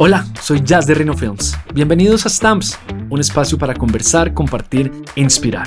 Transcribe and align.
Hola, 0.00 0.24
soy 0.40 0.62
Jazz 0.64 0.86
de 0.86 0.94
Reno 0.94 1.12
Films. 1.12 1.58
Bienvenidos 1.74 2.24
a 2.24 2.28
Stamps, 2.28 2.78
un 3.10 3.18
espacio 3.18 3.58
para 3.58 3.74
conversar, 3.74 4.32
compartir 4.32 4.92
e 5.16 5.20
inspirar. 5.20 5.66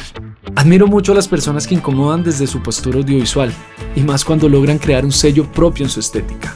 Admiro 0.56 0.88
mucho 0.88 1.12
a 1.12 1.16
las 1.16 1.28
personas 1.28 1.68
que 1.68 1.76
incomodan 1.76 2.24
desde 2.24 2.48
su 2.48 2.64
postura 2.64 3.00
audiovisual, 3.00 3.52
y 3.94 4.00
más 4.00 4.24
cuando 4.24 4.48
logran 4.48 4.78
crear 4.78 5.04
un 5.04 5.12
sello 5.12 5.52
propio 5.52 5.84
en 5.84 5.90
su 5.90 6.00
estética. 6.00 6.56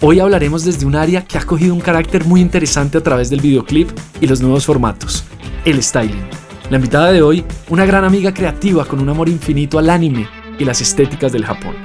Hoy 0.00 0.18
hablaremos 0.18 0.64
desde 0.64 0.86
un 0.86 0.96
área 0.96 1.24
que 1.24 1.38
ha 1.38 1.46
cogido 1.46 1.72
un 1.72 1.80
carácter 1.80 2.24
muy 2.24 2.40
interesante 2.40 2.98
a 2.98 3.02
través 3.04 3.30
del 3.30 3.40
videoclip 3.40 3.90
y 4.20 4.26
los 4.26 4.40
nuevos 4.40 4.66
formatos, 4.66 5.22
el 5.64 5.80
styling. 5.84 6.26
La 6.68 6.78
invitada 6.78 7.12
de 7.12 7.22
hoy, 7.22 7.44
una 7.68 7.86
gran 7.86 8.02
amiga 8.02 8.34
creativa 8.34 8.84
con 8.86 8.98
un 8.98 9.08
amor 9.08 9.28
infinito 9.28 9.78
al 9.78 9.88
anime 9.88 10.26
y 10.58 10.64
las 10.64 10.80
estéticas 10.80 11.30
del 11.30 11.44
Japón. 11.44 11.76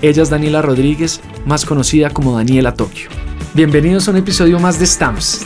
Ella 0.00 0.22
es 0.22 0.30
Daniela 0.30 0.62
Rodríguez, 0.62 1.20
más 1.44 1.66
conocida 1.66 2.08
como 2.08 2.34
Daniela 2.34 2.72
Tokio. 2.72 3.10
Bienvenidos 3.52 4.06
a 4.06 4.12
un 4.12 4.16
episodio 4.16 4.60
más 4.60 4.78
de 4.78 4.86
Stamps. 4.86 5.44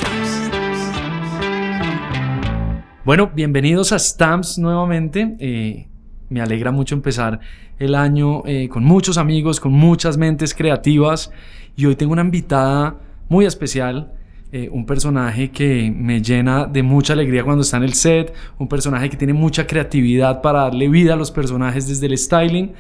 Bueno, 3.03 3.31
bienvenidos 3.35 3.93
a 3.93 3.99
Stamps 3.99 4.59
nuevamente. 4.59 5.37
Eh, 5.39 5.89
me 6.29 6.43
alegra 6.43 6.71
mucho 6.71 6.95
empezar 6.95 7.41
el 7.79 7.95
año 7.95 8.43
eh, 8.45 8.69
con 8.69 8.85
muchos 8.85 9.17
amigos, 9.17 9.59
con 9.59 9.73
muchas 9.73 10.19
mentes 10.19 10.53
creativas. 10.53 11.33
Y 11.77 11.87
hoy 11.87 11.97
tengo 11.97 12.13
una 12.13 12.21
invitada 12.21 13.01
muy 13.31 13.47
especial, 13.47 14.13
eh, 14.53 14.69
un 14.71 14.85
personaje 14.85 15.51
que 15.51 15.91
me 15.91 16.21
llena 16.21 16.67
de 16.67 16.83
mucha 16.83 17.15
alegría 17.15 17.43
cuando 17.43 17.63
está 17.63 17.79
en 17.79 17.85
el 17.85 17.95
set, 17.95 18.35
un 18.59 18.69
personaje 18.69 19.09
que 19.09 19.17
tiene 19.17 19.33
mucha 19.33 19.67
creatividad 19.67 20.43
para 20.43 20.61
darle 20.61 20.89
vida 20.91 21.15
a 21.15 21.17
los 21.17 21.31
personajes 21.31 21.89
desde 21.89 22.05
el 22.05 22.19
styling. 22.19 22.75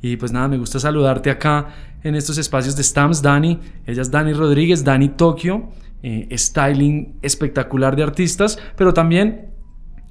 Y 0.00 0.16
pues 0.16 0.30
nada, 0.30 0.46
me 0.46 0.58
gusta 0.58 0.78
saludarte 0.78 1.30
acá 1.30 1.66
en 2.02 2.14
estos 2.14 2.38
espacios 2.38 2.76
de 2.76 2.82
Stamps, 2.82 3.22
Dani. 3.22 3.58
Ella 3.86 4.02
es 4.02 4.10
Dani 4.10 4.32
Rodríguez, 4.32 4.84
Dani 4.84 5.08
Tokio, 5.10 5.70
eh, 6.02 6.28
styling 6.36 7.18
espectacular 7.22 7.96
de 7.96 8.02
artistas, 8.02 8.58
pero 8.76 8.94
también 8.94 9.50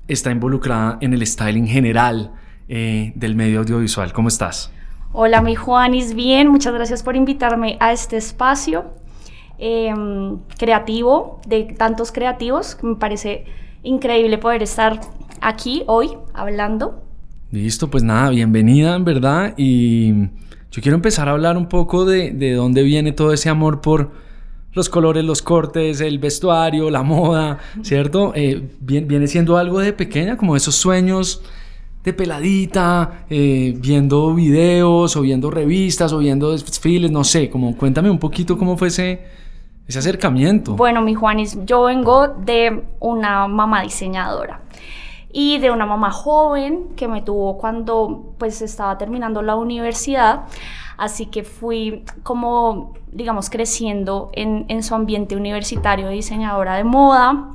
está 0.07 0.31
involucrada 0.31 0.97
en 1.01 1.13
el 1.13 1.25
styling 1.25 1.67
general 1.67 2.31
eh, 2.67 3.13
del 3.15 3.35
medio 3.35 3.59
audiovisual. 3.59 4.11
¿Cómo 4.13 4.27
estás? 4.27 4.71
Hola, 5.13 5.41
mi 5.41 5.55
Juanis, 5.55 6.13
bien, 6.13 6.49
muchas 6.49 6.73
gracias 6.73 7.01
por 7.01 7.15
invitarme 7.15 7.77
a 7.79 7.93
este 7.93 8.17
espacio 8.17 8.93
em, 9.57 10.39
creativo, 10.57 11.41
de 11.47 11.63
tantos 11.63 12.11
creativos, 12.11 12.77
me 12.83 12.95
parece 12.95 13.45
increíble 13.83 14.37
poder 14.37 14.63
estar 14.63 14.99
aquí 15.41 15.83
hoy 15.87 16.09
hablando. 16.33 17.03
Listo, 17.51 17.89
pues 17.89 18.03
nada, 18.03 18.29
bienvenida 18.29 18.95
en 18.95 19.05
verdad 19.05 19.53
y 19.55 20.29
yo 20.71 20.81
quiero 20.81 20.95
empezar 20.95 21.27
a 21.29 21.31
hablar 21.31 21.57
un 21.57 21.67
poco 21.67 22.05
de, 22.05 22.31
de 22.31 22.53
dónde 22.53 22.83
viene 22.83 23.11
todo 23.11 23.33
ese 23.33 23.49
amor 23.49 23.81
por 23.81 24.11
los 24.77 24.89
colores, 24.89 25.25
los 25.25 25.41
cortes, 25.41 26.01
el 26.01 26.19
vestuario, 26.19 26.89
la 26.89 27.03
moda, 27.03 27.57
¿cierto? 27.81 28.31
Eh, 28.35 28.69
viene 28.79 29.27
siendo 29.27 29.57
algo 29.57 29.79
de 29.79 29.91
pequeña, 29.91 30.37
como 30.37 30.55
esos 30.55 30.75
sueños 30.75 31.41
de 32.03 32.13
peladita, 32.13 33.25
eh, 33.29 33.75
viendo 33.77 34.33
videos 34.33 35.17
o 35.17 35.21
viendo 35.21 35.49
revistas 35.49 36.13
o 36.13 36.19
viendo 36.19 36.51
desfiles, 36.51 37.11
no 37.11 37.23
sé, 37.23 37.49
como 37.49 37.75
cuéntame 37.75 38.09
un 38.09 38.19
poquito 38.19 38.57
cómo 38.57 38.77
fue 38.77 38.89
ese, 38.89 39.21
ese 39.87 39.99
acercamiento. 39.99 40.75
Bueno, 40.75 41.01
mi 41.01 41.15
Juanis, 41.15 41.57
yo 41.65 41.83
vengo 41.83 42.27
de 42.27 42.83
una 42.99 43.47
mamá 43.47 43.81
diseñadora 43.81 44.61
y 45.39 45.59
de 45.59 45.69
una 45.69 45.85
mamá 45.85 46.09
joven 46.09 46.95
que 46.95 47.07
me 47.07 47.21
tuvo 47.21 47.59
cuando 47.59 48.33
pues 48.39 48.59
estaba 48.63 48.97
terminando 48.97 49.43
la 49.43 49.55
universidad. 49.55 50.45
Así 50.97 51.27
que 51.27 51.43
fui 51.43 52.03
como, 52.23 52.95
digamos, 53.11 53.51
creciendo 53.51 54.31
en, 54.33 54.65
en 54.67 54.81
su 54.81 54.95
ambiente 54.95 55.35
universitario 55.35 56.07
de 56.07 56.13
diseñadora 56.13 56.73
de 56.75 56.85
moda, 56.85 57.51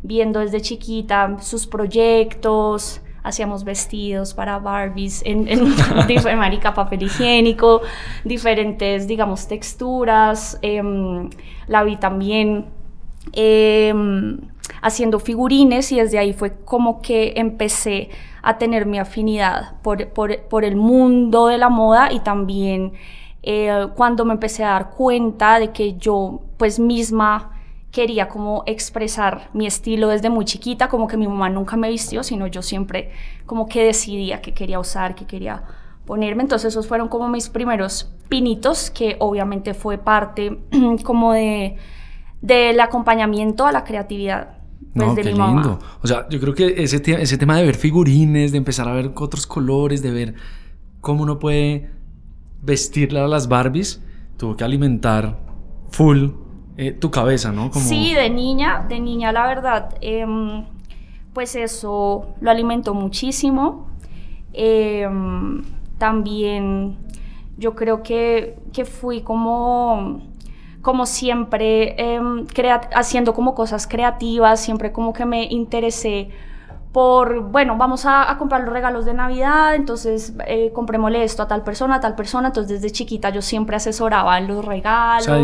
viendo 0.00 0.38
desde 0.38 0.60
chiquita 0.60 1.38
sus 1.40 1.66
proyectos, 1.66 3.00
hacíamos 3.24 3.64
vestidos 3.64 4.32
para 4.32 4.60
Barbies 4.60 5.20
en, 5.26 5.48
en, 5.48 5.74
marica, 6.38 6.72
papel 6.72 7.02
higiénico, 7.02 7.80
diferentes, 8.24 9.08
digamos, 9.08 9.48
texturas. 9.48 10.56
Eh, 10.62 10.80
la 11.66 11.82
vi 11.82 11.96
también 11.96 12.66
eh, 13.32 13.92
haciendo 14.82 15.18
figurines 15.18 15.92
y 15.92 16.00
desde 16.00 16.18
ahí 16.18 16.32
fue 16.32 16.56
como 16.64 17.00
que 17.02 17.34
empecé 17.36 18.10
a 18.42 18.58
tener 18.58 18.86
mi 18.86 18.98
afinidad 18.98 19.80
por, 19.82 20.08
por, 20.08 20.38
por 20.42 20.64
el 20.64 20.76
mundo 20.76 21.46
de 21.46 21.58
la 21.58 21.68
moda 21.68 22.12
y 22.12 22.20
también 22.20 22.92
eh, 23.42 23.88
cuando 23.94 24.24
me 24.24 24.34
empecé 24.34 24.64
a 24.64 24.70
dar 24.70 24.90
cuenta 24.90 25.58
de 25.58 25.70
que 25.72 25.94
yo 25.94 26.40
pues 26.56 26.78
misma 26.78 27.50
quería 27.90 28.28
como 28.28 28.64
expresar 28.66 29.50
mi 29.52 29.66
estilo 29.66 30.08
desde 30.08 30.28
muy 30.28 30.44
chiquita, 30.44 30.88
como 30.88 31.06
que 31.06 31.16
mi 31.16 31.28
mamá 31.28 31.48
nunca 31.48 31.76
me 31.76 31.88
vistió, 31.88 32.22
sino 32.22 32.46
yo 32.46 32.60
siempre 32.60 33.12
como 33.46 33.68
que 33.68 33.84
decidía 33.84 34.40
qué 34.42 34.52
quería 34.52 34.80
usar, 34.80 35.14
qué 35.14 35.26
quería 35.26 35.62
ponerme. 36.04 36.42
Entonces 36.42 36.72
esos 36.72 36.88
fueron 36.88 37.08
como 37.08 37.28
mis 37.28 37.48
primeros 37.48 38.10
pinitos, 38.28 38.90
que 38.90 39.16
obviamente 39.20 39.74
fue 39.74 39.98
parte 39.98 40.58
como 41.04 41.32
de 41.34 41.76
del 42.44 42.78
acompañamiento 42.80 43.66
a 43.66 43.72
la 43.72 43.84
creatividad. 43.84 44.58
Pues, 44.92 45.08
no, 45.08 45.14
qué 45.14 45.24
lindo. 45.24 45.78
O 46.02 46.06
sea, 46.06 46.28
yo 46.28 46.38
creo 46.38 46.54
que 46.54 46.74
ese, 46.82 47.02
ese 47.06 47.38
tema 47.38 47.56
de 47.56 47.64
ver 47.64 47.74
figurines, 47.74 48.52
de 48.52 48.58
empezar 48.58 48.86
a 48.86 48.92
ver 48.92 49.12
otros 49.16 49.46
colores, 49.46 50.02
de 50.02 50.10
ver 50.10 50.34
cómo 51.00 51.22
uno 51.22 51.38
puede 51.38 51.90
vestirle 52.60 53.20
a 53.20 53.26
las 53.26 53.48
Barbies, 53.48 54.02
tuvo 54.36 54.56
que 54.56 54.64
alimentar 54.64 55.38
full 55.90 56.28
eh, 56.76 56.92
tu 56.92 57.10
cabeza, 57.10 57.50
¿no? 57.50 57.72
Sí, 57.72 58.12
de 58.12 58.28
niña, 58.28 58.84
de 58.86 59.00
niña, 59.00 59.32
la 59.32 59.46
verdad, 59.46 59.94
em, 60.02 60.66
pues 61.32 61.56
eso 61.56 62.34
lo 62.42 62.50
alimentó 62.50 62.92
muchísimo. 62.92 63.88
Em, 64.52 65.62
también 65.96 66.98
yo 67.56 67.74
creo 67.74 68.02
que, 68.02 68.58
que 68.74 68.84
fui 68.84 69.22
como 69.22 70.33
como 70.84 71.06
siempre 71.06 71.96
em, 71.98 72.46
haciendo 72.94 73.32
como 73.32 73.54
cosas 73.54 73.86
creativas, 73.86 74.60
siempre 74.60 74.92
como 74.92 75.14
que 75.14 75.24
me 75.24 75.44
interesé 75.44 76.28
por, 76.92 77.40
bueno, 77.40 77.76
vamos 77.76 78.04
a, 78.06 78.36
comprar 78.38 78.60
los 78.60 78.72
regalos 78.72 79.04
de 79.04 79.14
Navidad, 79.14 79.74
entonces 79.74 80.34
eh, 80.46 80.70
comprémosle 80.72 81.24
esto 81.24 81.42
a 81.42 81.48
tal 81.48 81.64
persona, 81.64 81.96
a 81.96 82.00
tal 82.00 82.14
persona, 82.14 82.48
entonces 82.48 82.80
desde 82.80 82.94
chiquita 82.94 83.30
yo 83.30 83.42
siempre 83.42 83.74
asesoraba 83.76 84.38
los 84.40 84.64
regalos, 84.64 85.26
o 85.26 85.36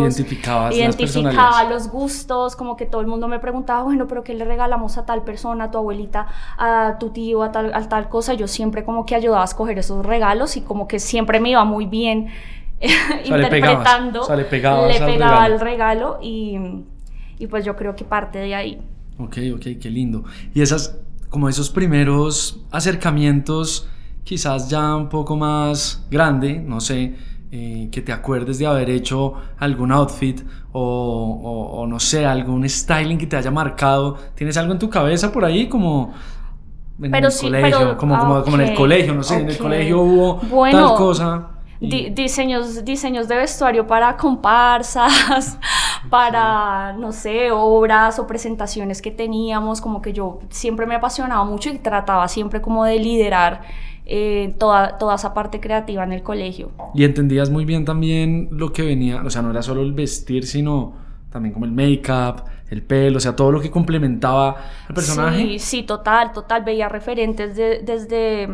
identificaba 0.70 1.64
los 1.64 1.88
gustos, 1.88 2.54
como 2.54 2.76
que 2.76 2.86
todo 2.86 3.00
el 3.00 3.08
mundo 3.08 3.26
me 3.26 3.40
preguntaba, 3.40 3.82
bueno, 3.82 4.06
pero 4.06 4.22
¿qué 4.22 4.34
le 4.34 4.44
regalamos 4.44 4.96
a 4.98 5.06
tal 5.06 5.24
persona, 5.24 5.64
a 5.64 5.70
tu 5.70 5.78
abuelita, 5.78 6.28
a 6.56 6.98
tu 7.00 7.10
tío, 7.10 7.42
a 7.42 7.50
tal, 7.50 7.72
a 7.74 7.88
tal 7.88 8.08
cosa? 8.08 8.34
Yo 8.34 8.46
siempre 8.46 8.84
como 8.84 9.04
que 9.06 9.16
ayudaba 9.16 9.42
a 9.42 9.46
escoger 9.46 9.78
esos 9.78 10.06
regalos 10.06 10.56
y 10.56 10.60
como 10.60 10.86
que 10.86 11.00
siempre 11.00 11.40
me 11.40 11.48
iba 11.50 11.64
muy 11.64 11.86
bien 11.86 12.28
interpretando, 13.24 14.26
le, 14.34 14.44
pegaba 14.44 15.44
al 15.44 15.60
regalo, 15.60 16.18
y, 16.22 16.56
y, 17.38 17.46
pues 17.46 17.64
yo 17.64 17.76
creo 17.76 17.94
que 17.94 18.04
parte 18.04 18.38
de 18.38 18.54
ahí. 18.54 18.80
Ok, 19.18 19.36
ok, 19.54 19.66
qué 19.80 19.90
lindo. 19.90 20.24
Y 20.54 20.62
esas, 20.62 20.98
como 21.28 21.48
esos 21.48 21.68
primeros 21.68 22.64
acercamientos, 22.70 23.86
quizás 24.24 24.70
ya 24.70 24.96
un 24.96 25.10
poco 25.10 25.36
más 25.36 26.06
grande, 26.10 26.58
no 26.58 26.80
sé, 26.80 27.16
eh, 27.52 27.88
que 27.92 28.00
te 28.00 28.12
acuerdes 28.12 28.58
de 28.58 28.66
haber 28.66 28.88
hecho 28.88 29.34
algún 29.58 29.92
outfit 29.92 30.40
o, 30.72 31.72
o, 31.74 31.86
no 31.86 32.00
sé, 32.00 32.24
algún 32.24 32.66
styling 32.66 33.18
que 33.18 33.26
te 33.26 33.36
haya 33.36 33.50
marcado. 33.50 34.16
¿Tienes 34.34 34.56
algo 34.56 34.72
en 34.72 34.78
tu 34.78 34.88
cabeza 34.88 35.30
por 35.32 35.44
ahí 35.44 35.68
como 35.68 36.14
en 37.02 37.14
el 37.14 37.32
colegio? 37.38 37.96
como, 37.98 38.18
como, 38.18 38.42
como, 38.42 38.56
en 38.56 38.68
el 38.68 38.74
colegio, 38.74 39.14
no 39.14 39.22
sé, 39.22 39.40
en 39.40 39.50
el 39.50 39.58
colegio 39.58 40.00
hubo 40.00 40.40
tal 40.70 40.94
cosa 40.94 41.59
diseños, 41.80 42.84
diseños 42.84 43.26
de 43.28 43.36
vestuario 43.36 43.86
para 43.86 44.16
comparsas, 44.16 45.58
para, 46.10 46.92
no 46.92 47.12
sé, 47.12 47.50
obras 47.50 48.18
o 48.18 48.26
presentaciones 48.26 49.00
que 49.00 49.10
teníamos, 49.10 49.80
como 49.80 50.02
que 50.02 50.12
yo 50.12 50.40
siempre 50.50 50.86
me 50.86 50.94
apasionaba 50.94 51.44
mucho 51.44 51.70
y 51.70 51.78
trataba 51.78 52.28
siempre 52.28 52.60
como 52.60 52.84
de 52.84 52.98
liderar 52.98 53.62
eh, 54.04 54.54
toda, 54.58 54.98
toda 54.98 55.14
esa 55.14 55.32
parte 55.32 55.60
creativa 55.60 56.04
en 56.04 56.12
el 56.12 56.22
colegio. 56.22 56.70
Y 56.94 57.04
entendías 57.04 57.48
muy 57.48 57.64
bien 57.64 57.84
también 57.84 58.48
lo 58.50 58.72
que 58.72 58.82
venía, 58.82 59.22
o 59.22 59.30
sea, 59.30 59.40
no 59.42 59.50
era 59.50 59.62
solo 59.62 59.82
el 59.82 59.92
vestir, 59.92 60.46
sino 60.46 60.94
también 61.30 61.54
como 61.54 61.64
el 61.64 61.72
make-up, 61.72 62.42
el 62.70 62.82
pelo, 62.82 63.18
o 63.18 63.20
sea, 63.20 63.34
todo 63.34 63.52
lo 63.52 63.60
que 63.60 63.70
complementaba 63.70 64.56
al 64.88 64.94
personaje. 64.94 65.38
Sí, 65.38 65.58
sí, 65.58 65.82
total, 65.82 66.32
total, 66.32 66.64
veía 66.64 66.88
referentes 66.88 67.56
desde 67.56 68.48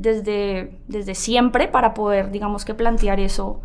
desde, 0.00 0.78
desde 0.88 1.14
siempre 1.14 1.68
para 1.68 1.94
poder, 1.94 2.30
digamos 2.30 2.64
que 2.64 2.74
plantear 2.74 3.20
eso 3.20 3.60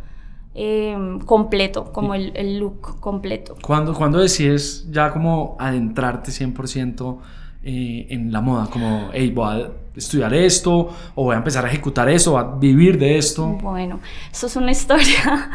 em, 0.53 1.19
completo, 1.19 1.91
como 1.91 2.13
el, 2.13 2.31
el, 2.35 2.59
look 2.59 2.99
completo. 2.99 3.55
¿Cuándo, 3.61 3.93
cuando 3.93 4.19
decides 4.19 4.87
ya 4.91 5.11
como 5.11 5.55
adentrarte 5.59 6.31
100% 6.31 7.17
eh, 7.63 8.07
en 8.09 8.31
la 8.31 8.41
moda? 8.41 8.67
Como, 8.71 9.09
hey, 9.13 9.31
voy 9.31 9.61
a 9.61 9.71
estudiar 9.95 10.33
esto, 10.33 10.89
o 11.15 11.23
voy 11.23 11.35
a 11.35 11.37
empezar 11.37 11.65
a 11.65 11.69
ejecutar 11.69 12.09
eso, 12.09 12.37
a 12.37 12.57
vivir 12.57 12.97
de 12.97 13.17
esto. 13.17 13.57
Bueno, 13.61 13.99
eso 14.31 14.47
es 14.47 14.55
una 14.55 14.71
historia. 14.77 15.51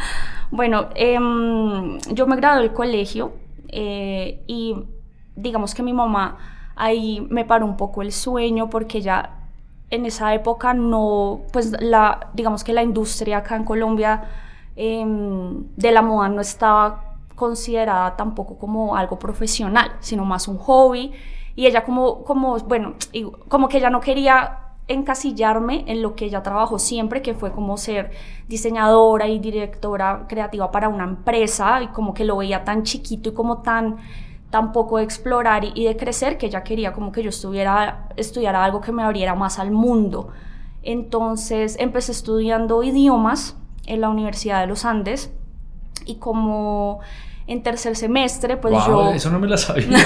bueno, 0.51 0.89
em, 0.95 1.99
yo 2.13 2.27
me 2.27 2.37
gradué 2.37 2.63
del 2.63 2.73
colegio 2.73 3.33
eh, 3.69 4.43
y 4.47 4.75
digamos 5.37 5.75
que 5.75 5.83
mi 5.83 5.93
mamá 5.93 6.39
ahí 6.77 7.27
me 7.29 7.45
paró 7.45 7.67
un 7.67 7.77
poco 7.77 8.01
el 8.01 8.11
sueño 8.11 8.71
porque 8.71 9.03
ya 9.03 9.40
en 9.91 10.07
esa 10.07 10.33
época 10.35 10.73
no, 10.73 11.43
pues 11.53 11.73
la, 11.81 12.31
digamos 12.33 12.65
que 12.65 12.73
la 12.73 12.83
industria 12.83 13.39
acá 13.39 13.57
en 13.57 13.65
Colombia 13.65 14.23
em, 14.77 15.65
de 15.77 15.93
la 15.93 16.01
moda 16.03 16.29
no 16.29 16.41
estaba 16.41 17.17
considerada 17.35 18.17
tampoco 18.17 18.57
como 18.57 18.97
algo 18.97 19.19
profesional, 19.19 19.97
sino 20.01 20.25
más 20.25 20.47
un 20.47 20.59
hobby. 20.59 21.13
Y 21.57 21.67
ella 21.67 21.83
como, 21.85 22.23
como 22.23 22.59
bueno, 22.59 22.95
como 23.49 23.69
que 23.69 23.79
ella 23.79 23.91
no 23.91 24.01
quería 24.01 24.59
encasillarme 24.87 25.85
en 25.87 26.03
lo 26.03 26.15
que 26.15 26.27
ella 26.27 26.43
trabajó 26.43 26.79
siempre, 26.79 27.23
que 27.23 27.35
fue 27.35 27.53
como 27.53 27.77
ser 27.77 28.11
diseñadora 28.49 29.29
y 29.29 29.39
directora 29.39 30.27
creativa 30.29 30.71
para 30.71 30.89
una 30.89 31.05
empresa, 31.05 31.83
y 31.83 31.89
como 31.89 32.13
que 32.15 32.25
lo 32.25 32.37
veía 32.37 32.65
tan 32.65 32.83
chiquito 32.83 33.31
y 33.31 33.33
como 33.33 33.63
tan 33.63 33.97
tan 34.51 34.73
poco 34.73 34.99
de 34.99 35.05
explorar 35.05 35.65
y, 35.65 35.85
de 35.85 35.97
crecer 35.97 36.37
que 36.37 36.47
ella 36.47 36.63
quería 36.65 36.93
como 36.93 37.13
que 37.13 37.23
yo 37.23 37.31
estuviera 37.31 38.09
estudiara 38.17 38.65
algo 38.65 38.81
que 38.81 38.93
me 38.93 39.03
abriera 39.03 39.35
más 39.35 39.59
al 39.59 39.71
mundo. 39.71 40.29
Entonces 40.83 41.77
empecé 41.79 42.13
estudiando 42.13 42.83
idiomas 42.83 43.57
en 43.87 44.01
la 44.01 44.09
Universidad 44.09 44.61
de 44.61 44.67
los 44.67 44.85
Andes 44.85 45.33
y 46.05 46.17
como 46.17 47.01
en 47.47 47.65
tercer 47.65 47.97
semestre, 47.97 48.57
pues 48.57 48.75
yo... 48.87 49.11
Eso 49.13 49.31
no 49.31 49.41
me 49.41 49.49
la 49.49 49.57
sabía. 49.57 49.89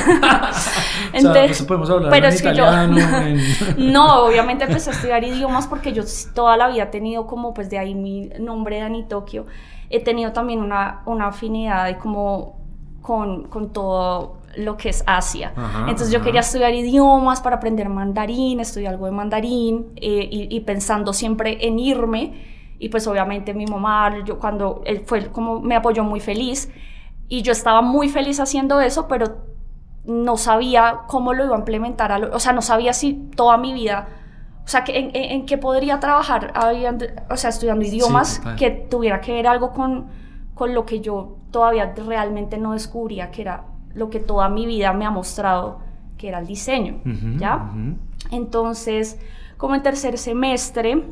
o 1.15 1.21
sea, 1.21 1.33
pues 1.33 1.63
podemos 1.63 1.91
hablar 1.91 2.11
pero 2.11 2.29
en 2.29 2.35
italiano, 2.35 2.97
no, 3.77 4.25
obviamente 4.25 4.65
empecé 4.65 4.91
a 4.91 4.93
estudiar 4.95 5.25
idiomas 5.25 5.67
porque 5.67 5.93
yo 5.93 6.05
toda 6.35 6.57
la 6.57 6.69
vida 6.69 6.85
he 6.85 6.87
tenido 6.87 7.27
como, 7.27 7.53
pues 7.53 7.69
de 7.69 7.79
ahí 7.79 7.95
mi 7.95 8.31
nombre 8.41 8.77
de 8.77 8.83
Ani 8.83 9.05
Tokio, 9.05 9.45
he 9.91 10.03
tenido 10.03 10.33
también 10.33 10.61
una, 10.61 11.03
una 11.05 11.29
afinidad 11.29 11.85
de 11.85 11.99
como 11.99 12.64
con, 13.05 13.49
con 13.49 13.71
todo 13.71 14.39
lo 14.57 14.79
que 14.79 14.89
es 14.89 15.05
Asia. 15.07 15.53
Entonces 15.81 16.11
yo 16.11 16.23
quería 16.23 16.41
estudiar 16.41 16.73
idiomas 16.73 17.43
para 17.43 17.57
aprender 17.57 17.91
mandarín, 17.91 18.61
estudiar 18.61 18.95
algo 18.95 19.05
de 19.05 19.13
mandarín 19.13 19.93
eh, 19.97 20.27
y, 20.33 20.57
y, 20.57 20.61
pensando 20.61 21.13
siempre 21.13 21.69
en 21.69 21.79
irme. 21.79 22.33
Y 22.79 22.89
pues 22.89 23.07
obviamente 23.07 23.53
mi 23.53 23.67
mamá, 23.67 24.25
yo 24.25 24.39
cuando 24.39 24.81
él 24.87 25.03
fue 25.05 25.27
como 25.27 25.61
me 25.61 25.77
apoyó 25.77 26.03
muy 26.03 26.21
feliz. 26.21 26.71
Y 27.29 27.43
yo 27.43 27.53
estaba 27.53 27.83
muy 27.83 28.09
feliz 28.09 28.41
haciendo 28.41 28.81
eso, 28.81 29.07
pero 29.07 29.37
no 30.07 30.39
sabía 30.39 31.01
cómo 31.07 31.35
lo 31.35 31.45
iba 31.45 31.57
a 31.57 31.59
implementar. 31.59 32.11
o 32.33 32.39
sea, 32.39 32.55
no 32.55 32.63
sabía 32.63 32.95
si 32.95 33.13
toda 33.37 33.59
mi 33.59 33.75
vida, 33.75 34.09
o 34.65 34.69
sea, 34.69 34.83
que 34.83 34.99
en, 34.99 35.11
en, 35.13 35.45
qué 35.45 35.59
podría 35.59 36.01
trabajar, 36.01 36.55
o 37.29 37.37
sea, 37.37 37.51
estudiando 37.51 37.85
idiomas 37.85 38.41
que 38.57 38.71
tuviera 38.71 39.21
que 39.21 39.35
ver 39.35 39.47
algo 39.47 39.73
con, 39.73 40.07
con 40.55 40.73
lo 40.73 40.87
que 40.87 41.01
yo 41.01 41.37
todavía 41.55 41.95
realmente 42.07 42.59
no 42.59 42.73
descubría, 42.73 43.31
que 43.31 43.41
era 43.41 43.65
lo 43.95 44.11
que 44.11 44.21
toda 44.21 44.49
mi 44.49 44.67
vida 44.67 44.93
me 44.93 45.07
ha 45.07 45.11
mostrado, 45.11 45.79
que 46.19 46.29
era 46.29 46.41
el 46.41 46.47
diseño, 46.47 47.01
¿ya? 47.39 47.71
Entonces, 48.31 49.19
como 49.57 49.75
en 49.75 49.83
tercer 49.83 50.19
semestre, 50.19 51.05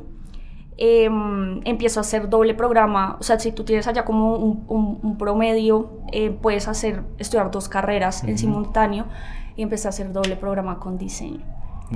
Em, 0.78 1.60
empiezo 1.64 2.00
a 2.00 2.02
hacer 2.02 2.28
doble 2.28 2.54
programa. 2.54 3.16
O 3.20 3.22
sea, 3.22 3.38
si 3.38 3.52
tú 3.52 3.62
tienes 3.62 3.86
allá 3.86 4.04
como 4.04 4.34
un, 4.34 5.16
promedio, 5.18 6.00
eh, 6.12 6.30
puedes 6.30 6.66
hacer, 6.66 7.04
estudiar 7.18 7.50
dos 7.50 7.68
carreras 7.68 8.24
en 8.24 8.38
simultáneo 8.38 9.06
y 9.54 9.62
empecé 9.62 9.86
a 9.88 9.90
hacer 9.90 10.12
doble 10.12 10.36
programa 10.36 10.78
con 10.78 10.98
diseño. 10.98 11.40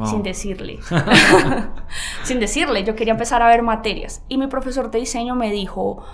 Sin 0.04 0.22
decirle. 0.22 0.78
Sin 2.22 2.38
decirle, 2.38 2.84
yo 2.84 2.94
quería 2.94 3.14
empezar 3.14 3.40
a 3.40 3.48
ver 3.48 3.62
materias. 3.62 4.22
Y 4.28 4.36
mi 4.36 4.46
profesor 4.46 4.90
de 4.90 4.98
diseño 4.98 5.34
me 5.34 5.50
dijo, 5.50 6.04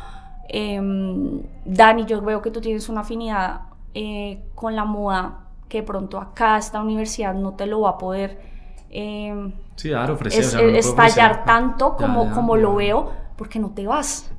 em, 0.52 1.42
Dani, 1.64 2.06
yo 2.06 2.22
veo 2.22 2.40
que 2.40 2.50
tú 2.50 2.60
tienes 2.60 2.88
una 2.88 3.00
afinidad 3.00 3.62
eh, 3.94 4.44
con 4.54 4.76
la 4.76 4.84
moda 4.84 5.40
que 5.68 5.82
pronto 5.82 6.18
acá 6.18 6.58
esta 6.58 6.80
universidad 6.80 7.34
no 7.34 7.54
te 7.54 7.66
lo 7.66 7.80
va 7.80 7.90
a 7.90 7.98
poder 7.98 8.52
eh, 8.94 9.50
sí, 9.76 9.90
ofrecer, 9.94 10.76
es, 10.76 10.86
estallar 10.86 11.46
tanto 11.46 11.96
como, 11.96 12.30
como 12.30 12.56
lo 12.56 12.74
veo, 12.74 13.10
porque 13.36 13.58
no 13.58 13.70
te 13.70 13.86
vas. 13.86 14.30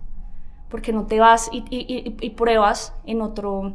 Porque 0.69 0.93
no 0.93 1.07
te 1.07 1.19
vas 1.19 1.49
y, 1.51 1.65
y, 1.71 2.15
y, 2.21 2.29
pruebas 2.31 2.93
en 3.05 3.21
otro, 3.21 3.73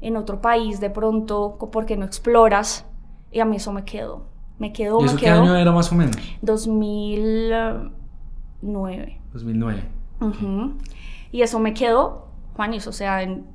en 0.00 0.16
otro 0.16 0.40
país 0.40 0.80
de 0.80 0.90
pronto, 0.90 1.56
porque 1.72 1.96
no 1.96 2.04
exploras. 2.04 2.84
Y 3.30 3.38
a 3.40 3.44
mí 3.44 3.56
eso 3.56 3.72
me 3.72 3.84
quedó. 3.84 4.26
Me 4.58 4.72
quedó, 4.72 5.00
¿Y 5.00 5.04
eso 5.04 5.16
qué 5.16 5.28
año 5.28 5.54
era 5.56 5.70
más 5.72 5.92
o 5.92 5.94
menos? 5.94 6.16
2009. 6.42 9.20
2009. 9.32 9.84
Y 11.32 11.42
eso 11.42 11.58
me 11.58 11.74
quedó, 11.74 12.28
Juanis, 12.54 12.86
o 12.86 12.92
sea, 12.92 13.22
en 13.22 13.46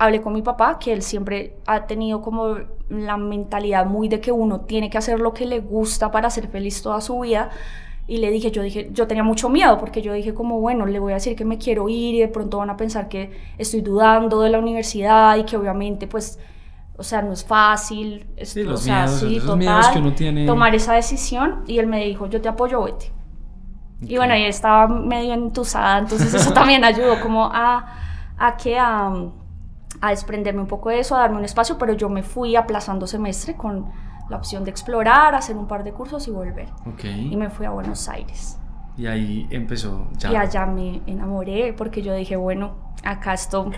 hablé 0.00 0.22
con 0.22 0.32
mi 0.32 0.40
papá, 0.40 0.78
que 0.78 0.94
él 0.94 1.02
siempre 1.02 1.58
ha 1.66 1.86
tenido 1.86 2.22
como 2.22 2.56
la 2.88 3.18
mentalidad 3.18 3.84
muy 3.84 4.08
de 4.08 4.18
que 4.18 4.32
uno 4.32 4.62
tiene 4.62 4.88
que 4.88 4.96
hacer 4.96 5.20
lo 5.20 5.34
que 5.34 5.44
le 5.44 5.60
gusta 5.60 6.10
para 6.10 6.30
ser 6.30 6.48
feliz 6.48 6.82
toda 6.82 7.02
su 7.02 7.20
vida. 7.20 7.50
Y 8.06 8.16
le 8.16 8.30
dije, 8.30 8.50
yo 8.50 8.62
dije, 8.62 8.88
yo 8.92 9.06
tenía 9.06 9.22
mucho 9.22 9.50
miedo 9.50 9.76
porque 9.76 10.00
yo 10.00 10.14
dije 10.14 10.32
como, 10.32 10.58
bueno, 10.58 10.86
le 10.86 10.98
voy 10.98 11.12
a 11.12 11.16
decir 11.16 11.36
que 11.36 11.44
me 11.44 11.58
quiero 11.58 11.90
ir 11.90 12.14
y 12.14 12.20
de 12.20 12.28
pronto 12.28 12.56
van 12.56 12.70
a 12.70 12.78
pensar 12.78 13.10
que 13.10 13.30
estoy 13.58 13.82
dudando 13.82 14.40
de 14.40 14.48
la 14.48 14.58
universidad 14.58 15.36
y 15.36 15.44
que 15.44 15.58
obviamente 15.58 16.06
pues, 16.06 16.38
o 16.96 17.02
sea, 17.02 17.20
no 17.20 17.34
es 17.34 17.44
fácil. 17.44 18.26
Sí, 18.42 18.62
los 18.62 18.86
miedos, 18.86 19.22
esos 19.22 19.56
miedos 19.58 19.88
que 19.88 19.98
uno 19.98 20.14
tiene. 20.14 20.46
Tomar 20.46 20.74
esa 20.74 20.94
decisión 20.94 21.62
y 21.66 21.78
él 21.78 21.86
me 21.86 22.02
dijo, 22.06 22.26
yo 22.26 22.40
te 22.40 22.48
apoyo, 22.48 22.82
vete. 22.84 23.12
Y 24.02 24.16
bueno, 24.16 24.34
y 24.34 24.44
estaba 24.44 24.88
medio 24.88 25.34
entusada, 25.34 25.98
entonces 25.98 26.32
eso 26.32 26.52
también 26.52 26.84
ayudó 26.84 27.20
como 27.20 27.44
a, 27.44 27.86
a 28.38 28.56
que 28.56 28.78
a 28.78 29.12
a 30.00 30.10
desprenderme 30.10 30.60
un 30.60 30.66
poco 30.66 30.88
de 30.88 31.00
eso, 31.00 31.14
a 31.16 31.20
darme 31.20 31.38
un 31.38 31.44
espacio, 31.44 31.76
pero 31.78 31.92
yo 31.92 32.08
me 32.08 32.22
fui 32.22 32.56
aplazando 32.56 33.06
semestre 33.06 33.54
con 33.54 33.90
la 34.28 34.36
opción 34.36 34.64
de 34.64 34.70
explorar, 34.70 35.34
hacer 35.34 35.56
un 35.56 35.66
par 35.66 35.84
de 35.84 35.92
cursos 35.92 36.26
y 36.28 36.30
volver. 36.30 36.68
Y 37.04 37.36
me 37.36 37.50
fui 37.50 37.66
a 37.66 37.70
Buenos 37.70 38.08
Aires. 38.08 38.58
Y 38.96 39.06
ahí 39.06 39.46
empezó 39.50 40.08
ya. 40.16 40.32
Y 40.32 40.36
allá 40.36 40.66
me 40.66 41.02
enamoré 41.06 41.72
porque 41.72 42.02
yo 42.02 42.14
dije, 42.14 42.36
bueno, 42.36 42.94
acá 43.04 43.34
esto, 43.34 43.70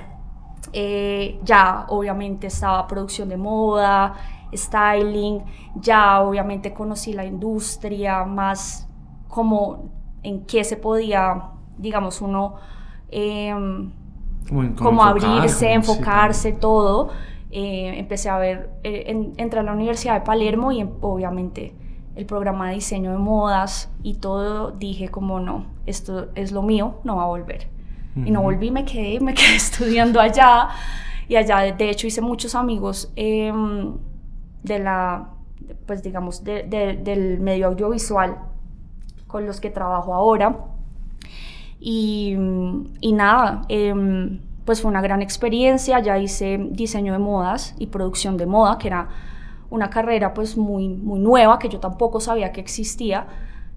eh, 0.72 1.40
ya 1.42 1.86
obviamente 1.88 2.48
estaba 2.48 2.86
producción 2.86 3.28
de 3.28 3.36
moda, 3.36 4.14
styling, 4.54 5.42
ya 5.76 6.20
obviamente 6.20 6.72
conocí 6.72 7.14
la 7.14 7.24
industria, 7.24 8.24
más 8.24 8.88
como 9.28 9.90
en 10.22 10.44
qué 10.44 10.64
se 10.64 10.76
podía, 10.76 11.50
digamos, 11.78 12.20
uno... 12.20 12.54
Eh, 13.10 13.54
como, 14.76 15.04
abrirse, 15.04 15.72
enfocarse, 15.72 16.52
todo. 16.52 17.10
Eh, 17.50 17.98
empecé 17.98 18.28
a 18.28 18.38
ver, 18.38 18.70
eh, 18.82 19.32
entré 19.36 19.60
a 19.60 19.62
la 19.62 19.72
Universidad 19.72 20.14
de 20.14 20.20
Palermo 20.22 20.72
y 20.72 20.80
em, 20.80 20.90
obviamente 21.00 21.74
el 22.16 22.26
programa 22.26 22.68
de 22.68 22.74
diseño 22.76 23.12
de 23.12 23.18
modas 23.18 23.90
y 24.02 24.14
todo, 24.14 24.70
dije 24.72 25.08
como 25.08 25.40
no, 25.40 25.66
esto 25.86 26.28
es 26.34 26.52
lo 26.52 26.62
mío, 26.62 26.96
no 27.04 27.16
va 27.16 27.24
a 27.24 27.26
volver. 27.26 27.68
Y 28.14 28.30
no 28.30 28.42
volví, 28.42 28.70
me 28.70 28.84
quedé, 28.84 29.20
me 29.22 29.32
quedé 29.32 29.54
estudiando 29.54 30.20
allá 30.20 30.68
y 31.28 31.36
allá 31.36 31.60
de 31.72 31.90
hecho 31.90 32.06
hice 32.06 32.20
muchos 32.20 32.54
amigos 32.54 33.10
em, 33.16 33.94
de 34.62 34.78
la, 34.78 35.30
pues 35.86 36.02
digamos, 36.02 36.44
del 36.44 37.38
medio 37.40 37.68
audiovisual 37.68 38.38
con 39.32 39.46
los 39.46 39.60
que 39.60 39.70
trabajo 39.70 40.14
ahora. 40.14 40.66
Y, 41.80 42.36
nada, 43.12 43.62
em, 43.68 44.38
pues 44.64 44.80
fue 44.80 44.90
una 44.90 45.00
gran 45.00 45.20
experiencia, 45.20 45.98
ya 45.98 46.16
hice 46.18 46.68
diseño 46.70 47.12
de 47.12 47.18
modas 47.18 47.74
y 47.78 47.88
producción 47.88 48.36
de 48.36 48.46
moda, 48.46 48.78
que 48.78 48.86
era 48.86 49.08
una 49.68 49.90
carrera 49.90 50.32
pues 50.32 50.56
muy, 50.56 50.88
muy 50.88 51.18
nueva, 51.18 51.58
que 51.58 51.68
yo 51.68 51.80
tampoco 51.80 52.20
sabía 52.20 52.52
que 52.52 52.60
existía, 52.60 53.26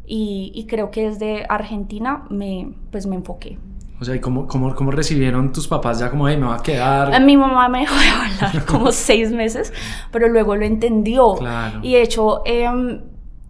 y, 0.07 0.67
creo 0.69 0.91
que 0.91 1.09
desde 1.09 1.45
Argentina 1.49 2.25
me, 2.29 2.75
pues 2.91 3.07
me 3.07 3.15
enfoqué. 3.15 3.57
O 3.99 4.05
sea, 4.05 4.13
¿y 4.15 4.19
cómo, 4.19 4.45
cómo, 4.45 4.75
cómo 4.75 4.91
recibieron 4.91 5.51
tus 5.51 5.67
papás 5.67 5.99
ya 5.99 6.11
como, 6.11 6.27
hey, 6.27 6.37
me 6.37 6.45
va 6.45 6.57
a 6.57 6.61
quedar? 6.61 7.19
Mi 7.23 7.37
mamá 7.37 7.69
me 7.69 7.79
dejó 7.79 7.95
de 7.95 8.07
hablar 8.07 8.65
como 8.67 8.91
seis 8.91 9.31
meses, 9.31 9.73
pero 10.11 10.27
luego 10.27 10.55
lo 10.55 10.65
entendió. 10.65 11.33
Claro. 11.35 11.79
Y 11.81 11.93
de 11.93 12.03
hecho, 12.03 12.43
em, 12.45 13.01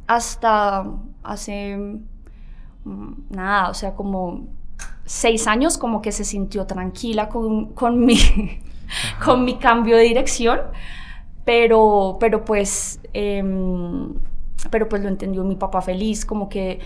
hasta 0.07 0.85
hace 1.25 1.99
Mm, 2.85 3.13
nada, 3.31 3.69
o 3.69 3.73
sea, 3.73 3.95
como 3.95 4.47
seis 5.05 5.47
años 5.47 5.77
como 5.77 6.01
que 6.01 6.11
se 6.11 6.23
sintió 6.23 6.65
tranquila 6.67 7.29
con, 7.29 7.73
con, 7.73 8.05
mi, 8.05 8.17
con 9.25 9.43
mi 9.43 9.57
cambio 9.57 9.97
de 9.97 10.03
dirección, 10.03 10.61
pero, 11.43 12.17
pero 12.19 12.45
pues... 12.45 13.01
Em, 13.13 14.13
pero 14.71 14.89
pues 14.89 15.03
lo 15.03 15.09
entendió 15.09 15.43
mi 15.43 15.55
papá 15.55 15.81
feliz, 15.81 16.25
como 16.25 16.49
que, 16.49 16.79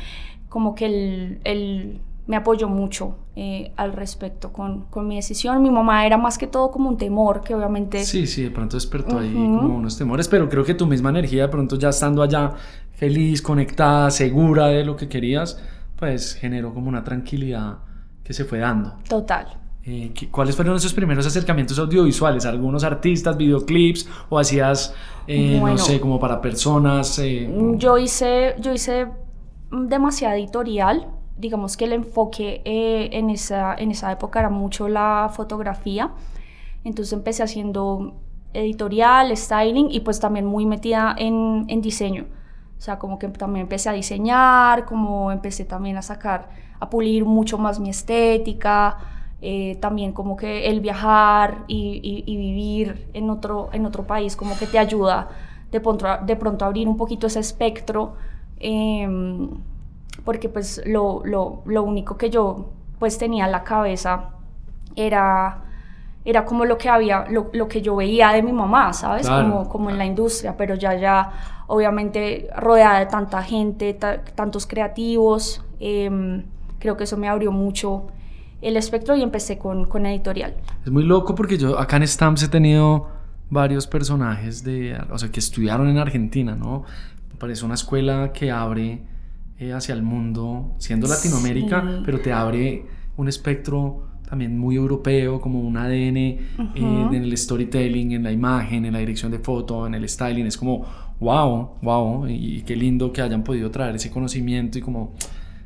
como 0.50 0.76
que 0.76 0.86
él, 0.86 1.42
él 1.46 2.02
me 2.30 2.36
apoyó 2.36 2.70
mucho 2.70 3.16
eh, 3.36 3.72
al 3.76 3.92
respecto 3.92 4.54
con, 4.54 4.86
con, 4.92 5.08
mi 5.08 5.16
decisión. 5.16 5.64
Mi 5.64 5.72
mamá 5.72 6.06
era 6.06 6.16
más 6.16 6.38
que 6.38 6.46
todo 6.46 6.70
como 6.70 6.88
un 6.88 6.96
temor, 6.96 7.42
que 7.42 7.56
obviamente... 7.56 8.04
Sí, 8.04 8.28
sí, 8.28 8.44
de 8.44 8.52
pronto 8.52 8.78
despertó 8.78 9.18
ahí 9.18 9.34
como 9.34 9.76
unos 9.76 9.98
temores, 9.98 10.28
pero 10.28 10.48
creo 10.48 10.64
que 10.64 10.76
tu 10.76 10.86
misma 10.86 11.10
energía, 11.10 11.42
de 11.42 11.50
pronto 11.50 11.76
ya 11.76 11.90
estando 11.90 12.22
allá, 12.22 12.52
feliz, 12.94 13.42
conectada, 13.42 14.12
segura 14.12 14.68
de 14.68 14.86
lo 14.86 14.96
que 14.96 15.10
querías, 15.10 15.60
pues 15.96 16.36
generó 16.36 16.72
como 16.72 16.88
una 16.88 17.04
tranquilidad 17.04 17.80
que 18.24 18.32
se 18.34 18.46
fue 18.46 18.60
dando. 18.60 18.94
Total, 19.10 19.48
Eh, 19.84 20.14
¿Cuáles 20.30 20.56
fueron 20.56 20.76
esos 20.76 20.94
primeros 20.94 21.26
acercamientos 21.26 21.80
audiovisuales? 21.80 22.46
¿Algunos 22.46 22.84
artistas, 22.84 23.36
videoclips 23.36 24.08
o 24.30 24.38
hacías, 24.38 24.94
eh, 25.26 25.60
no 25.60 25.80
sé, 25.80 26.00
como 26.00 26.20
para 26.20 26.40
personas? 26.40 27.18
Eh, 27.18 27.50
yo, 27.78 27.98
hice, 27.98 28.54
yo 28.60 28.72
hice 28.72 29.08
demasiada 29.72 30.36
editorial. 30.36 31.19
Digamos 31.40 31.78
que 31.78 31.86
el 31.86 31.94
enfoque 31.94 32.62
en, 32.66 33.30
esa, 33.30 33.74
en 33.76 33.92
esa 33.92 34.12
época 34.12 34.40
era 34.40 34.50
mucho 34.50 34.88
la 34.88 35.32
fotografía. 35.34 36.12
Entonces 36.84 37.14
empecé 37.14 37.44
haciendo 37.44 38.14
editorial, 38.54 39.36
styling 39.36 39.90
y 39.90 40.02
pues 40.02 40.20
también 40.20 40.46
muy 40.46 40.66
metida 40.66 41.16
en, 41.18 41.66
en 41.68 41.82
diseño. 41.82 42.26
O 42.78 42.82
sea, 42.82 43.00
como 43.00 43.18
que 43.20 43.28
también 43.30 43.64
empecé 43.64 43.90
a 43.90 43.94
diseñar, 43.94 44.86
como 44.86 45.32
empecé 45.32 45.66
también 45.66 45.98
a 45.98 46.02
sacar, 46.02 46.50
a 46.80 46.90
pulir 46.90 47.26
mucho 47.26 47.58
más 47.58 47.80
mi 47.80 47.90
estética, 47.90 48.98
eh, 49.42 49.78
también 49.82 50.12
como 50.12 50.36
que 50.36 50.68
el 50.68 50.82
viajar 50.82 51.64
y, 51.68 52.24
y, 52.26 52.38
vivir 52.38 53.10
en 53.14 53.30
otro, 53.30 53.70
en 53.72 53.86
otro 53.86 54.06
país 54.06 54.36
como 54.36 54.58
que 54.58 54.66
te 54.66 54.78
ayuda 54.78 55.30
de 55.72 55.80
pronto, 55.80 56.06
de 56.26 56.36
pronto 56.36 56.66
a 56.66 56.68
abrir 56.68 56.90
un 56.90 56.98
poquito 56.98 57.28
ese 57.28 57.40
espectro, 57.40 58.16
em, 58.60 59.50
porque 60.26 60.50
pues 60.50 60.82
lo, 60.86 61.22
lo, 61.26 61.62
lo 61.66 61.84
único 61.84 62.18
que 62.18 62.30
yo 62.30 62.70
pues 63.00 63.18
tenía 63.18 63.46
en 63.46 63.52
la 63.52 63.64
cabeza 63.64 64.32
era 64.96 65.64
era 66.26 66.46
como 66.46 66.66
lo 66.66 66.78
que 66.78 66.90
había, 66.90 67.26
lo, 67.30 67.50
lo, 67.54 67.68
que 67.68 67.82
yo 67.82 67.96
veía 67.96 68.32
de 68.32 68.44
mi 68.44 68.52
mamá, 68.52 68.94
¿sabes? 68.94 69.28
Como, 69.28 69.70
como 69.70 69.90
en 69.90 69.98
la 69.98 70.06
industria, 70.06 70.56
pero 70.58 70.76
ya, 70.76 70.96
ya, 70.96 71.32
obviamente, 71.68 72.50
rodeada 72.56 73.00
de 73.00 73.06
tanta 73.06 73.42
gente, 73.42 73.98
tantos 74.36 74.68
creativos, 74.68 75.64
em, 75.80 76.44
creo 76.78 76.98
que 76.98 77.06
eso 77.06 77.18
me 77.18 77.30
abrió 77.30 77.52
mucho 77.52 78.08
el 78.62 78.76
espectro 78.76 79.16
y 79.16 79.24
empecé 79.24 79.58
con, 79.58 79.86
con 79.86 80.06
editorial. 80.06 80.56
Es 80.86 80.92
muy 80.92 81.04
loco 81.04 81.34
porque 81.34 81.58
yo 81.58 81.80
acá 81.80 81.98
en 81.98 82.06
Stamps 82.06 82.44
he 82.44 82.50
tenido 82.50 83.08
varios 83.50 83.88
personajes 83.88 84.64
de, 84.64 85.02
o 85.12 85.18
sea, 85.18 85.32
que 85.32 85.40
estudiaron 85.40 85.88
en 85.88 85.98
Argentina, 85.98 86.56
¿no? 86.56 86.84
Parece 87.40 87.66
una 87.66 87.76
escuela 87.76 88.34
que 88.34 88.52
abre 88.52 89.02
eh, 89.60 89.74
hacia 89.74 89.94
el 89.94 90.04
mundo, 90.04 90.74
siendo 90.78 91.06
Latinoamérica, 91.08 92.02
pero 92.06 92.22
te 92.22 92.32
abre 92.32 92.86
un 93.18 93.28
espectro 93.28 94.08
también 94.30 94.58
muy 94.58 94.76
europeo, 94.76 95.42
como 95.42 95.60
un 95.60 95.76
ADN 95.76 96.18
eh, 96.18 96.40
en 96.76 97.14
el 97.16 97.36
storytelling, 97.38 98.14
en 98.14 98.24
la 98.24 98.32
imagen, 98.32 98.86
en 98.86 98.94
la 98.94 99.00
dirección 99.00 99.32
de 99.32 99.40
foto, 99.40 99.86
en 99.86 99.96
el 99.96 100.08
styling. 100.08 100.46
Es 100.46 100.56
como, 100.56 100.86
wow, 101.20 101.72
wow, 101.82 102.28
y, 102.30 102.62
qué 102.62 102.76
lindo 102.76 103.12
que 103.12 103.22
hayan 103.22 103.44
podido 103.44 103.70
traer 103.70 103.96
ese 103.96 104.10
conocimiento 104.10 104.78
y 104.78 104.82
como 104.82 105.14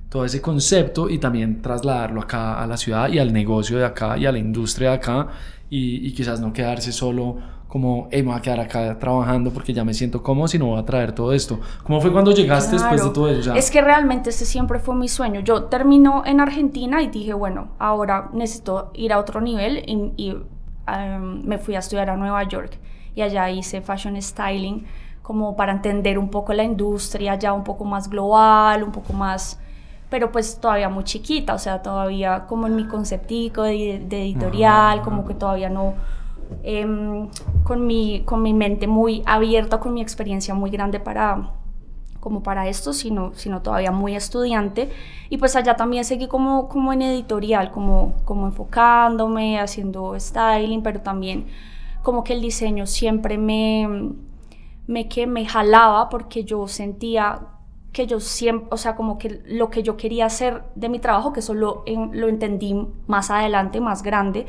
todo 0.09 0.25
ese 0.25 0.41
concepto 0.41 1.07
y 1.09 1.19
también 1.19 1.61
trasladarlo 1.61 2.21
acá 2.21 2.63
a 2.63 2.65
la 2.65 2.77
ciudad 2.77 3.11
y 3.11 3.19
al 3.19 3.31
negocio 3.31 3.77
de 3.77 3.85
acá 3.85 4.17
y 4.17 4.25
a 4.25 4.31
la 4.31 4.39
industria 4.39 4.89
de 4.89 4.95
acá 4.95 5.27
y, 5.69 6.07
y 6.07 6.13
quizás 6.13 6.39
no 6.39 6.53
quedarse 6.53 6.91
solo 6.91 7.37
como, 7.73 8.07
hey, 8.11 8.21
me 8.21 8.29
voy 8.29 8.37
a 8.37 8.41
quedar 8.43 8.59
acá 8.59 8.99
trabajando 8.99 9.49
porque 9.49 9.73
ya 9.73 9.83
me 9.83 9.95
siento 9.95 10.21
cómodo, 10.21 10.47
sino 10.47 10.67
voy 10.67 10.79
a 10.79 10.85
traer 10.85 11.11
todo 11.11 11.33
esto. 11.33 11.59
¿Cómo 11.83 11.99
fue 12.01 12.11
cuando 12.11 12.31
llegaste 12.31 12.73
después 12.75 13.03
de 13.03 13.09
todo 13.09 13.27
eso? 13.29 13.55
Es 13.55 13.71
que 13.71 13.81
realmente 13.81 14.29
ese 14.29 14.45
siempre 14.45 14.77
fue 14.77 14.93
mi 14.93 15.07
sueño. 15.07 15.39
Yo 15.39 15.63
termino 15.63 16.21
en 16.23 16.39
Argentina 16.39 17.01
y 17.01 17.07
dije, 17.07 17.33
bueno, 17.33 17.69
ahora 17.79 18.29
necesito 18.31 18.91
ir 18.93 19.11
a 19.11 19.17
otro 19.17 19.41
nivel 19.41 19.83
y, 19.87 20.37
em, 20.85 21.43
me 21.47 21.57
fui 21.57 21.73
a 21.73 21.79
estudiar 21.79 22.11
a 22.11 22.15
Nueva 22.15 22.43
York 22.43 22.77
y 23.15 23.23
allá 23.23 23.49
hice 23.49 23.81
fashion 23.81 24.21
styling 24.21 24.85
como 25.23 25.55
para 25.55 25.71
entender 25.71 26.19
un 26.19 26.29
poco 26.29 26.53
la 26.53 26.63
industria 26.63 27.39
ya 27.39 27.53
un 27.53 27.63
poco 27.63 27.85
más 27.85 28.07
global, 28.07 28.83
un 28.83 28.91
poco 28.91 29.13
más 29.13 29.59
pero 30.11 30.31
pues 30.31 30.59
todavía 30.59 30.89
muy 30.89 31.05
chiquita, 31.05 31.55
o 31.55 31.57
sea, 31.57 31.81
todavía 31.81 32.45
como 32.45 32.67
en 32.67 32.75
mi 32.75 32.85
conceptico 32.85 33.63
de, 33.63 33.95
editorial, 33.95 35.01
como 35.01 35.25
que 35.25 35.33
todavía 35.33 35.69
no, 35.69 35.95
Em, 36.63 37.29
con, 37.63 37.85
mi, 37.85 38.21
con 38.25 38.41
mi 38.41 38.53
mente 38.53 38.87
muy 38.87 39.21
abierta, 39.25 39.79
con 39.79 39.93
mi 39.93 40.01
experiencia 40.01 40.53
muy 40.53 40.69
grande 40.69 40.99
para 40.99 41.51
como 42.23 42.41
para 42.41 42.69
esto, 42.69 42.93
sino, 42.93 43.33
sino 43.33 43.61
todavía 43.61 43.91
muy 43.91 44.15
estudiante. 44.15 44.89
Y 45.29 45.37
pues 45.37 45.57
allá 45.57 45.75
también 45.75 46.05
seguí 46.05 46.27
como, 46.27 46.69
como 46.69 46.93
en 46.93 47.01
editorial, 47.01 47.69
como, 47.69 48.13
como 48.23 48.47
enfocándome, 48.47 49.59
haciendo 49.59 50.17
styling, 50.17 50.81
pero 50.83 51.01
también 51.01 51.47
como 52.01 52.23
que 52.23 52.31
el 52.31 52.41
diseño 52.41 52.87
siempre 52.87 53.37
me, 53.37 54.13
me, 54.87 55.09
que 55.09 55.27
me 55.27 55.45
jalaba 55.45 56.07
porque 56.07 56.45
yo 56.45 56.65
sentía 56.69 57.41
que 57.91 58.07
yo 58.07 58.21
siempre, 58.21 58.69
o 58.71 58.77
sea, 58.77 58.95
como 58.95 59.17
que 59.17 59.41
lo 59.45 59.69
que 59.69 59.83
yo 59.83 59.97
quería 59.97 60.25
hacer 60.25 60.63
de 60.75 60.87
mi 60.87 60.99
trabajo, 60.99 61.33
que 61.33 61.41
eso 61.41 61.53
lo, 61.53 61.83
lo 61.85 62.27
entendí 62.29 62.73
más 63.05 63.31
adelante, 63.31 63.81
más 63.81 64.01
grande, 64.01 64.47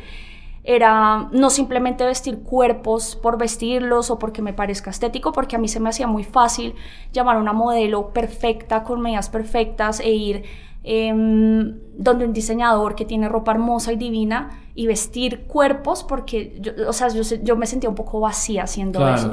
era 0.65 1.29
no 1.31 1.51
simplemente 1.51 2.07
vestir 2.07 2.43
cuerpos 2.43 3.17
por 3.17 3.37
vestirlos 3.37 4.11
o 4.11 4.19
porque 4.19 4.41
me 4.41 4.55
parezca 4.55 4.91
estético, 4.91 5.31
porque 5.31 5.57
a 5.57 5.59
mí 5.59 5.69
se 5.69 5.79
me 5.79 5.91
hacía 5.91 6.07
muy 6.07 6.25
fácil 6.25 6.75
llamar 7.13 7.37
a 7.37 7.41
una 7.41 7.53
modelo 7.53 8.15
perfecta, 8.15 8.83
con 8.83 9.03
medidas 9.03 9.29
perfectas 9.29 10.01
e 10.01 10.11
ir 10.11 10.45
em, 10.83 11.79
donde 11.99 12.25
un 12.25 12.33
diseñador 12.33 12.95
que 12.95 13.05
tiene 13.05 13.29
ropa 13.29 13.53
hermosa 13.53 13.93
y 13.93 13.97
divina 13.97 14.63
y 14.75 14.87
vestir 14.87 15.47
cuerpos 15.47 16.03
porque 16.03 16.59
yo, 16.61 16.73
o 16.89 16.95
sea, 16.95 17.09
yo, 17.09 17.57
me 17.57 17.67
sentía 17.67 17.91
un 17.91 17.95
poco 17.95 18.21
vacía 18.21 18.65
haciendo 18.65 19.07
eso. 19.07 19.31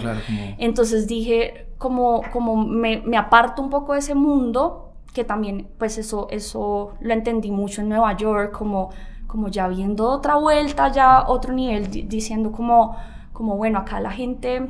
Entonces 0.57 1.07
dije, 1.07 1.67
como, 1.77 2.23
como 2.33 2.57
me, 2.57 3.01
me, 3.05 3.15
aparto 3.15 3.61
un 3.61 3.69
poco 3.69 3.93
de 3.93 3.99
ese 3.99 4.15
mundo, 4.15 4.91
que 5.13 5.23
también 5.23 5.69
pues 5.77 5.97
eso, 5.97 6.27
eso 6.29 6.93
lo 6.99 7.13
entendí 7.13 7.51
mucho 7.51 7.81
en 7.81 7.89
Nueva 7.89 8.15
York, 8.17 8.51
como 8.51 8.89
como 9.31 9.47
ya 9.47 9.69
viendo 9.69 10.09
otra 10.09 10.35
vuelta, 10.35 10.91
ya 10.91 11.23
otro 11.25 11.53
nivel, 11.53 11.89
diciendo 12.09 12.51
como, 12.51 12.97
como 13.31 13.55
bueno, 13.55 13.79
acá 13.79 14.01
la 14.01 14.11
gente, 14.11 14.69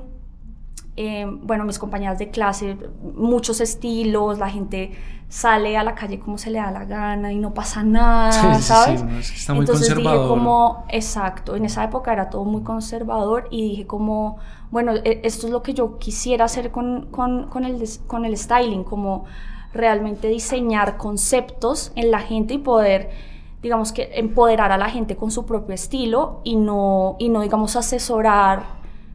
eh, 0.95 1.25
bueno, 1.41 1.65
mis 1.65 1.79
compañeras 1.79 2.19
de 2.19 2.29
clase, 2.29 2.77
muchos 3.15 3.59
estilos, 3.59 4.37
la 4.37 4.51
gente 4.51 4.91
sale 5.29 5.77
a 5.77 5.83
la 5.83 5.95
calle 5.95 6.19
como 6.19 6.37
se 6.37 6.51
le 6.51 6.59
da 6.59 6.69
la 6.69 6.85
gana 6.85 7.33
y 7.33 7.39
no 7.39 7.55
pasa 7.55 7.81
nada, 7.81 8.59
¿sabes? 8.59 9.01
está 9.31 9.55
muy 9.55 9.61
Entonces 9.61 9.95
dije 9.95 10.15
como, 10.27 10.85
exacto, 10.89 11.55
en 11.55 11.65
esa 11.65 11.83
época 11.83 12.13
era 12.13 12.29
todo 12.29 12.43
muy 12.43 12.61
conservador 12.61 13.47
y 13.49 13.63
dije 13.63 13.87
como, 13.87 14.37
bueno, 14.69 14.93
e, 14.93 15.21
esto 15.23 15.47
es 15.47 15.51
lo 15.51 15.63
que 15.63 15.73
yo 15.73 15.97
quisiera 15.97 16.45
hacer 16.45 16.69
con, 16.69 17.07
con, 17.09 17.47
con, 17.47 17.65
el, 17.65 17.83
con 18.05 18.25
el 18.25 18.37
styling, 18.37 18.83
como 18.83 19.25
realmente 19.73 20.27
diseñar 20.27 20.97
conceptos 20.97 21.93
en 21.95 22.11
la 22.11 22.19
gente 22.19 22.53
y 22.53 22.57
poder 22.59 23.30
digamos 23.61 23.91
que 23.91 24.11
empoderar 24.15 24.71
a 24.71 24.77
la 24.77 24.89
gente 24.89 25.15
con 25.15 25.31
su 25.31 25.45
propio 25.45 25.75
estilo 25.75 26.41
y 26.43 26.55
no, 26.55 27.15
y 27.19 27.29
no 27.29 27.41
digamos, 27.41 27.75
asesorar 27.75 28.63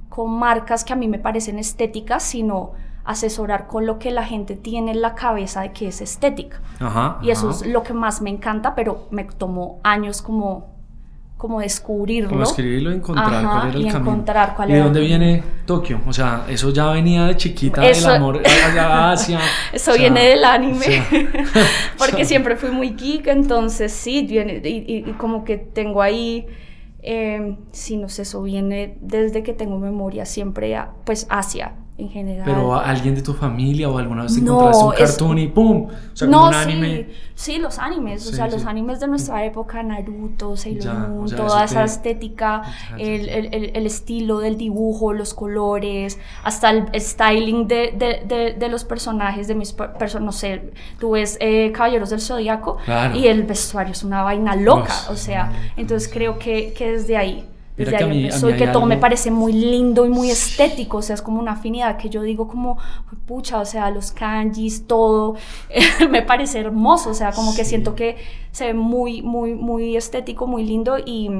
con 0.08 0.30
marcas 0.38 0.84
que 0.84 0.92
a 0.92 0.96
mí 0.96 1.08
me 1.08 1.18
parecen 1.18 1.58
estéticas, 1.58 2.22
sino 2.22 2.72
asesorar 3.04 3.66
con 3.66 3.86
lo 3.86 3.98
que 3.98 4.10
la 4.10 4.24
gente 4.24 4.56
tiene 4.56 4.90
en 4.92 5.00
la 5.00 5.14
cabeza 5.14 5.60
de 5.60 5.72
que 5.72 5.88
es 5.88 6.00
estética. 6.00 6.60
y 7.22 7.30
eso 7.30 7.50
es 7.50 7.66
lo 7.66 7.82
que 7.82 7.92
más 7.92 8.20
me 8.20 8.30
encanta, 8.30 8.74
pero 8.74 9.06
me 9.10 9.24
tomó 9.24 9.78
años 9.82 10.22
como 10.22 10.75
como 11.36 11.60
descubrirlo. 11.60 12.30
Como 12.30 12.42
escribirlo, 12.42 12.90
encontrar 12.90 13.44
cuál 13.44 13.68
era 13.68 13.78
el 13.78 13.80
y 13.82 13.88
camino. 13.88 13.98
Encontrar 13.98 14.54
cuál 14.54 14.70
¿Y 14.70 14.72
de 14.72 14.78
dónde 14.80 15.00
viene 15.00 15.42
Tokio? 15.66 16.00
O 16.06 16.12
sea, 16.12 16.46
eso 16.48 16.70
ya 16.70 16.90
venía 16.90 17.26
de 17.26 17.36
chiquita, 17.36 17.86
el 17.86 18.06
amor 18.06 18.42
hacia... 18.44 19.38
eso 19.72 19.92
viene 19.94 20.28
del 20.28 20.44
anime, 20.44 21.02
porque 21.98 22.24
siempre 22.24 22.56
fui 22.56 22.70
muy 22.70 22.90
geek, 22.90 23.26
entonces 23.26 23.92
sí, 23.92 24.26
viene, 24.26 24.62
y, 24.64 25.02
como 25.18 25.44
que 25.44 25.58
tengo 25.58 26.00
ahí, 26.00 26.46
eh, 27.02 27.56
sí, 27.70 27.98
no 27.98 28.08
sé, 28.08 28.22
eso 28.22 28.42
viene 28.42 28.96
desde 29.02 29.42
que 29.42 29.52
tengo 29.52 29.78
memoria 29.78 30.24
siempre, 30.24 30.78
pues 31.04 31.26
Asia, 31.28 31.74
en 31.98 32.10
general. 32.10 32.44
Pero 32.44 32.74
alguien 32.74 33.14
de 33.14 33.22
tu 33.22 33.32
familia 33.32 33.88
o 33.88 33.96
alguna 33.98 34.22
vez 34.24 34.34
te 34.34 34.40
encontraste 34.40 34.84
un 34.84 34.92
cartoon 34.92 35.38
y 35.38 35.46
¡pum! 35.48 35.86
O 35.86 36.16
sea, 36.16 36.28
como 36.28 36.48
un 36.48 36.54
anime. 36.54 37.08
Sí, 37.34 37.58
los 37.58 37.78
animes, 37.78 38.26
o 38.26 38.32
sea, 38.32 38.48
los 38.48 38.64
animes 38.64 38.98
de 38.98 39.08
nuestra 39.08 39.44
época, 39.44 39.82
Naruto, 39.82 40.56
Sailor 40.56 41.08
Moon, 41.10 41.30
toda 41.30 41.64
esa 41.64 41.84
estética, 41.84 42.62
el, 42.98 43.28
el, 43.28 43.72
el, 43.74 43.86
estilo 43.86 44.38
del 44.38 44.56
dibujo, 44.56 45.12
los 45.12 45.34
colores, 45.34 46.18
hasta 46.42 46.70
el 46.70 46.88
styling 46.98 47.68
de, 47.68 47.92
de, 48.26 48.54
de, 48.58 48.68
los 48.68 48.84
personajes, 48.84 49.48
de 49.48 49.54
mis 49.54 49.72
personas, 49.72 50.24
no 50.24 50.32
sé, 50.32 50.72
tú 50.98 51.10
ves 51.10 51.36
eh, 51.40 51.72
Caballeros 51.72 52.08
del 52.08 52.22
Zodíaco 52.22 52.78
y 53.14 53.26
el 53.26 53.42
vestuario 53.42 53.92
es 53.92 54.02
una 54.02 54.22
vaina 54.22 54.56
loca, 54.56 54.94
o 55.10 55.16
sea, 55.16 55.52
entonces 55.76 56.10
creo 56.10 56.38
que, 56.38 56.72
que 56.72 56.92
desde 56.92 57.18
ahí 57.18 57.46
desde 57.76 57.96
que 57.96 58.04
ahí 58.04 58.24
empezó 58.24 58.50
y 58.50 58.54
que 58.54 58.68
todo 58.68 58.86
me 58.86 58.96
parece 58.96 59.30
muy 59.30 59.52
lindo 59.52 60.06
y 60.06 60.08
muy 60.08 60.30
estético, 60.30 60.98
o 60.98 61.02
sea, 61.02 61.14
es 61.14 61.22
como 61.22 61.40
una 61.40 61.52
afinidad 61.52 61.96
que 61.98 62.08
yo 62.08 62.22
digo 62.22 62.48
como, 62.48 62.78
pucha, 63.26 63.60
o 63.60 63.64
sea, 63.64 63.90
los 63.90 64.12
kanjis, 64.12 64.86
todo, 64.86 65.36
me 66.10 66.22
parece 66.22 66.60
hermoso, 66.60 67.10
o 67.10 67.14
sea, 67.14 67.32
como 67.32 67.54
que 67.54 67.64
siento 67.64 67.94
que 67.94 68.16
se 68.50 68.66
ve 68.66 68.74
muy, 68.74 69.22
muy, 69.22 69.54
muy 69.54 69.96
estético, 69.96 70.46
muy 70.46 70.64
lindo 70.64 70.96
y, 70.98 71.30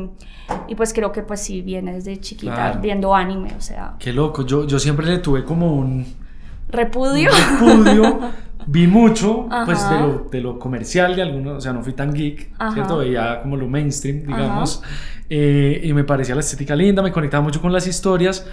y 0.69 0.75
pues 0.75 0.93
creo 0.93 1.13
que 1.13 1.23
pues 1.23 1.41
sí, 1.41 1.63
viene 1.63 1.95
desde 1.95 2.21
chiquita 2.21 2.73
viendo 2.83 3.15
anime, 3.15 3.55
o 3.57 3.61
sea. 3.61 3.95
Qué 3.99 4.13
loco, 4.13 4.45
yo, 4.45 4.67
yo 4.67 4.79
siempre 4.79 5.07
le 5.07 5.19
tuve 5.19 5.45
como 5.45 5.73
un... 5.73 6.05
Repudio. 6.69 7.31
repudio 7.31 8.21
vi 8.67 8.87
mucho, 8.87 9.49
pues, 9.65 9.89
de 9.89 10.01
lo, 10.01 10.29
de 10.31 10.41
lo, 10.41 10.59
comercial 10.59 11.17
de 11.17 11.23
algunos, 11.23 11.59
o 11.59 11.61
sea, 11.61 11.73
no 11.73 11.83
fui 11.83 11.93
tan 11.93 12.13
geek, 12.13 12.51
¿cierto? 12.73 12.99
Veía 12.99 13.41
como 13.43 13.57
lo 13.57 13.69
mainstream, 13.69 14.27
digamos, 14.27 14.83
eh, 15.31 15.81
y 15.85 15.93
me 15.93 16.05
parecía 16.05 16.35
la 16.35 16.41
estética 16.41 16.75
linda, 16.75 17.03
me 17.03 17.13
conectaba 17.13 17.43
mucho 17.43 17.61
con 17.61 17.73
las 17.73 17.87
historias, 17.87 18.47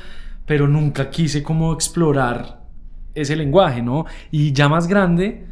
pero 0.46 0.67
nunca 0.67 1.10
quise 1.10 1.41
como 1.41 1.74
explorar 1.74 2.62
ese 3.15 3.36
lenguaje, 3.36 3.82
¿no? 3.82 4.05
Y 4.32 4.53
ya 4.53 4.70
más 4.70 4.88
grande, 4.88 5.46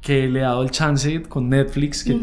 que 0.00 0.28
le 0.28 0.40
he 0.40 0.42
dado 0.42 0.62
el 0.62 0.70
chance 0.70 1.22
con 1.22 1.48
Netflix, 1.48 2.04
que, 2.04 2.14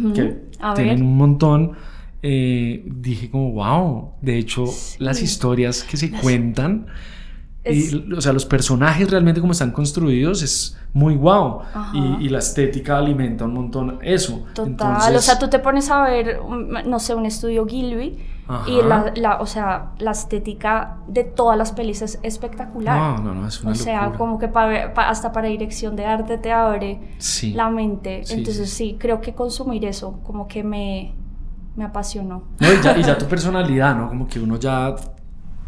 tienen 0.76 1.02
un 1.02 1.18
montón, 1.18 1.74
eh, 2.22 2.84
dije 2.86 3.30
como, 3.30 3.52
wow, 3.52 4.14
de 4.22 4.38
hecho, 4.38 4.66
las 5.00 5.22
historias 5.22 5.84
que 5.84 5.98
se 5.98 6.12
cuentan 6.12 6.88
y, 7.66 8.14
o 8.14 8.22
sea, 8.22 8.34
los 8.34 8.46
personajes 8.46 9.10
realmente 9.10 9.42
como 9.42 9.54
están 9.54 9.72
construidos 9.72 10.44
es 10.44 10.78
muy 10.94 11.16
guau. 11.16 11.62
Y, 11.94 12.30
la 12.30 12.40
estética 12.40 12.98
alimenta 12.98 13.46
un 13.46 13.54
montón 13.54 14.00
eso. 14.02 14.46
Total. 14.54 15.16
O 15.16 15.20
sea, 15.20 15.40
tú 15.40 15.50
te 15.50 15.60
pones 15.60 15.90
a 15.90 16.04
ver, 16.04 16.40
no 16.86 17.00
sé, 17.00 17.16
un 17.16 17.26
estudio 17.26 17.66
Gilby 17.66 18.18
y 18.68 18.82
la, 18.84 19.12
la, 19.16 19.42
o 19.42 19.48
sea, 19.48 19.94
la 19.98 20.12
estética 20.12 20.98
de 21.08 21.24
todas 21.24 21.58
las 21.58 21.72
pelis 21.72 22.04
es 22.04 22.20
espectacular. 22.22 23.20
No, 23.20 23.24
no, 23.24 23.42
no, 23.42 23.48
es 23.48 23.62
una 23.62 23.72
O 23.72 23.76
sea, 23.76 24.12
como 24.18 24.38
que 24.38 24.48
para, 24.48 24.94
hasta 25.10 25.32
para 25.32 25.48
dirección 25.48 25.96
de 25.96 26.06
arte 26.06 26.38
te 26.38 26.52
abre 26.52 27.00
la 27.54 27.70
mente. 27.70 28.22
Entonces 28.30 28.70
sí. 28.70 28.98
creo 29.00 29.22
que 29.22 29.34
consumir 29.34 29.86
eso 29.86 30.20
como 30.24 30.48
que 30.48 30.64
me, 30.64 31.16
me 31.76 31.86
apasionó. 31.86 32.44
No, 32.60 32.72
y, 32.72 32.82
ya, 32.84 32.98
y 32.98 33.04
ya 33.04 33.18
tu 33.18 33.26
personalidad, 33.30 33.96
¿no? 33.96 34.10
Como 34.10 34.28
que 34.28 34.40
uno 34.40 34.58
ya 34.58 34.96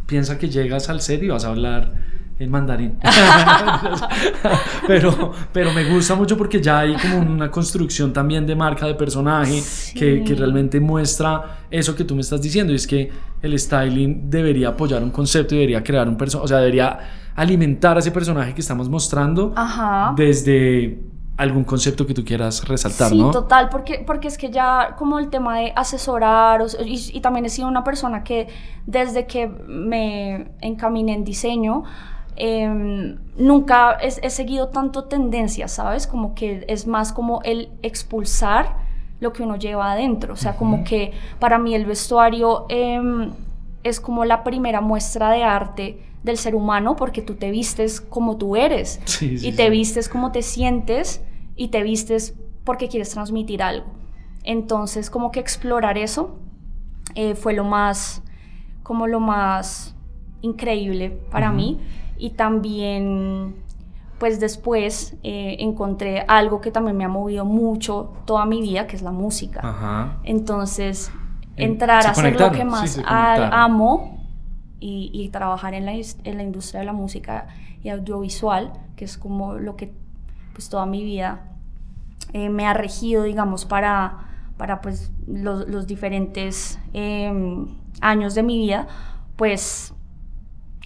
piensa 0.07 0.39
que 0.39 0.49
llegas 0.49 0.89
al 0.89 1.01
set 1.01 1.21
y 1.21 1.27
vas 1.27 1.45
a 1.45 1.49
hablar 1.49 1.93
en 2.39 2.49
mandarín. 2.49 2.97
pero, 4.87 5.31
pero 5.51 5.73
me 5.73 5.83
gusta 5.85 6.15
mucho 6.15 6.37
porque 6.37 6.61
ya 6.61 6.79
hay 6.79 6.95
como 6.95 7.19
una 7.19 7.51
construcción 7.51 8.13
también 8.13 8.45
de 8.47 8.55
marca 8.55 8.87
de 8.87 8.95
personaje 8.95 9.61
que, 9.93 10.23
que, 10.23 10.35
realmente 10.35 10.79
muestra 10.79 11.59
eso 11.69 11.95
que 11.95 12.03
tú 12.03 12.15
me 12.15 12.21
estás 12.21 12.41
diciendo. 12.41 12.73
Y 12.73 12.77
es 12.77 12.87
que 12.87 13.11
el 13.41 13.57
styling 13.59 14.29
debería 14.29 14.69
apoyar 14.69 15.03
un 15.03 15.11
concepto 15.11 15.55
y 15.55 15.59
debería 15.59 15.83
crear 15.83 16.07
un 16.07 16.17
personaje, 16.17 16.45
o 16.45 16.47
sea, 16.47 16.57
debería 16.59 16.99
alimentar 17.35 17.97
a 17.97 17.99
ese 17.99 18.11
personaje 18.11 18.53
que 18.53 18.61
estamos 18.61 18.89
mostrando 18.89 19.53
desde 20.15 20.99
algún 21.37 21.63
concepto 21.63 22.07
que 22.07 22.15
tú 22.15 22.25
quieras 22.25 22.67
resaltar, 22.67 23.09
sí, 23.09 23.17
¿no? 23.17 23.27
Sí, 23.27 23.31
total, 23.31 23.69
porque, 23.69 24.03
porque 24.05 24.27
es 24.27 24.37
que 24.39 24.49
ya 24.49 24.95
como 24.97 25.19
el 25.19 25.29
tema 25.29 25.59
de 25.59 25.71
asesorar, 25.75 26.65
y, 26.83 27.21
también 27.21 27.45
he 27.45 27.49
sido 27.49 27.67
una 27.67 27.83
persona 27.83 28.23
que 28.23 28.47
desde 28.87 29.27
que 29.27 29.47
me 29.47 30.47
encaminé 30.61 31.13
en 31.13 31.23
diseño, 31.23 31.83
em, 32.35 33.19
nunca 33.37 33.97
he, 34.01 34.29
seguido 34.31 34.69
tanto 34.69 35.03
tendencias, 35.03 35.73
¿sabes? 35.73 36.07
Como 36.07 36.33
que 36.33 36.65
es 36.67 36.87
más 36.87 37.13
como 37.13 37.41
el 37.43 37.69
expulsar 37.83 38.77
lo 39.19 39.31
que 39.31 39.43
uno 39.43 39.57
lleva 39.57 39.91
adentro, 39.91 40.33
o 40.33 40.37
sea, 40.37 40.55
como 40.55 40.83
que 40.83 41.11
para 41.39 41.59
mí 41.59 41.75
el 41.75 41.85
vestuario 41.85 42.65
em, 42.69 43.31
es 43.83 43.99
como 43.99 44.25
la 44.25 44.43
primera 44.43 44.81
muestra 44.81 45.29
de 45.29 45.43
arte 45.43 46.06
del 46.27 46.37
ser 46.37 46.53
humano 46.53 46.95
porque 46.95 47.23
tú 47.23 47.33
te 47.33 47.49
vistes 47.49 47.99
como 47.99 48.37
tú 48.37 48.55
eres 48.55 48.99
y 49.21 49.51
te 49.53 49.71
vistes 49.71 50.07
como 50.07 50.31
te 50.31 50.43
sientes 50.43 51.23
y 51.55 51.69
te 51.69 51.81
vistes 51.81 52.35
porque 52.63 52.87
quieres 52.87 53.09
transmitir 53.09 53.63
algo. 53.63 53.87
Entonces, 54.43 55.09
como 55.09 55.31
que 55.31 55.39
explorar 55.39 55.97
eso 55.97 56.37
eh, 57.15 57.35
fue 57.35 57.53
lo 57.53 57.63
más, 57.63 58.23
como 58.83 59.07
lo 59.07 59.19
más 59.19 59.95
increíble 60.41 61.09
para 61.31 61.51
mí. 61.51 61.79
Y 62.17 62.31
también, 62.31 63.55
pues 64.19 64.39
después 64.39 65.15
eh, 65.23 65.57
encontré 65.59 66.25
algo 66.27 66.61
que 66.61 66.71
también 66.71 66.97
me 66.97 67.05
ha 67.05 67.09
movido 67.09 67.45
mucho 67.45 68.13
toda 68.25 68.45
mi 68.45 68.61
vida, 68.61 68.87
que 68.87 68.95
es 68.95 69.01
la 69.01 69.11
música. 69.11 70.17
Entonces, 70.23 71.11
entrar 71.55 72.05
a 72.05 72.11
hacer 72.11 72.39
lo 72.39 72.51
que 72.51 72.65
más 72.65 73.01
amo 73.05 74.16
y, 74.79 75.29
trabajar 75.29 75.73
en 75.73 75.85
la, 75.85 75.93
en 75.93 76.37
la 76.37 76.43
industria 76.43 76.81
de 76.81 76.85
la 76.85 76.93
música 76.93 77.47
y 77.83 77.89
audiovisual, 77.89 78.73
que 78.95 79.05
es 79.05 79.17
como 79.17 79.55
lo 79.55 79.75
que 79.75 79.93
pues 80.53 80.69
toda 80.69 80.85
mi 80.85 81.03
vida 81.03 81.41
eh, 82.33 82.49
me 82.49 82.65
ha 82.65 82.73
regido, 82.73 83.23
digamos, 83.23 83.65
para, 83.65 84.17
para 84.57 84.81
pues 84.81 85.11
los, 85.27 85.67
los 85.67 85.87
diferentes 85.87 86.79
em, 86.93 87.67
años 88.01 88.35
de 88.35 88.43
mi 88.43 88.57
vida, 88.57 88.87
pues 89.35 89.93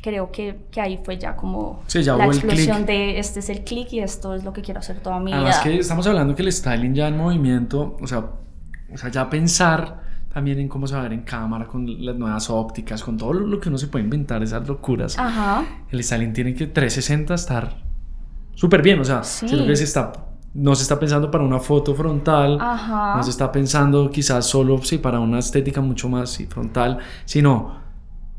creo 0.01 0.31
que, 0.31 0.59
que, 0.71 0.81
ahí 0.81 0.99
fue 1.03 1.17
ya 1.17 1.35
como 1.35 1.83
la 1.93 2.25
explosión 2.25 2.85
de 2.85 3.19
este 3.19 3.39
es 3.39 3.49
el 3.49 3.63
click 3.63 3.93
y 3.93 3.99
esto 3.99 4.33
es 4.33 4.43
lo 4.43 4.51
que 4.51 4.61
quiero 4.61 4.79
hacer 4.79 4.99
toda 4.99 5.19
mi 5.19 5.27
vida. 5.27 5.37
Además 5.37 5.59
que 5.59 5.77
estamos 5.77 6.07
hablando 6.07 6.35
que 6.35 6.41
el 6.41 6.51
styling 6.51 6.93
ya 6.93 7.07
en 7.07 7.17
movimiento, 7.17 7.97
o 8.01 8.07
sea, 8.07 8.31
o 8.93 8.97
sea, 8.97 9.09
ya 9.09 9.29
pensar 9.29 10.00
también 10.33 10.59
en 10.59 10.67
cómo 10.67 10.87
se 10.87 10.93
va 10.95 11.01
a 11.01 11.03
ver 11.03 11.13
en 11.13 11.21
cámara, 11.21 11.65
con 11.65 12.05
las 12.05 12.15
nuevas 12.15 12.49
ópticas, 12.49 13.03
con 13.03 13.17
todo 13.17 13.33
lo, 13.33 13.59
que 13.59 13.69
uno 13.69 13.77
se 13.77 13.87
puede 13.87 14.05
inventar, 14.05 14.41
esas 14.43 14.67
locuras. 14.67 15.17
Ajá. 15.17 15.63
El 15.89 16.03
styling 16.03 16.33
tiene 16.33 16.53
que 16.53 16.67
360 16.67 17.33
estar 17.33 17.75
súper 18.55 18.81
bien, 18.81 18.99
o 18.99 19.03
sea, 19.03 19.23
sí. 19.23 19.47
si 19.47 19.55
lo 19.55 19.65
que 19.65 19.75
se 19.75 19.83
está, 19.83 20.13
no 20.53 20.75
se 20.75 20.83
está 20.83 20.99
pensando 20.99 21.29
para 21.29 21.43
una 21.43 21.59
foto 21.59 21.95
frontal, 21.95 22.57
Ajá. 22.61 23.15
no 23.17 23.23
se 23.23 23.29
está 23.29 23.51
pensando 23.51 24.09
quizás 24.09 24.45
solo 24.45 24.81
sí, 24.83 24.97
para 24.97 25.19
una 25.19 25.39
estética 25.39 25.81
mucho 25.81 26.07
más 26.07 26.37
frontal, 26.49 26.99
sino 27.25 27.79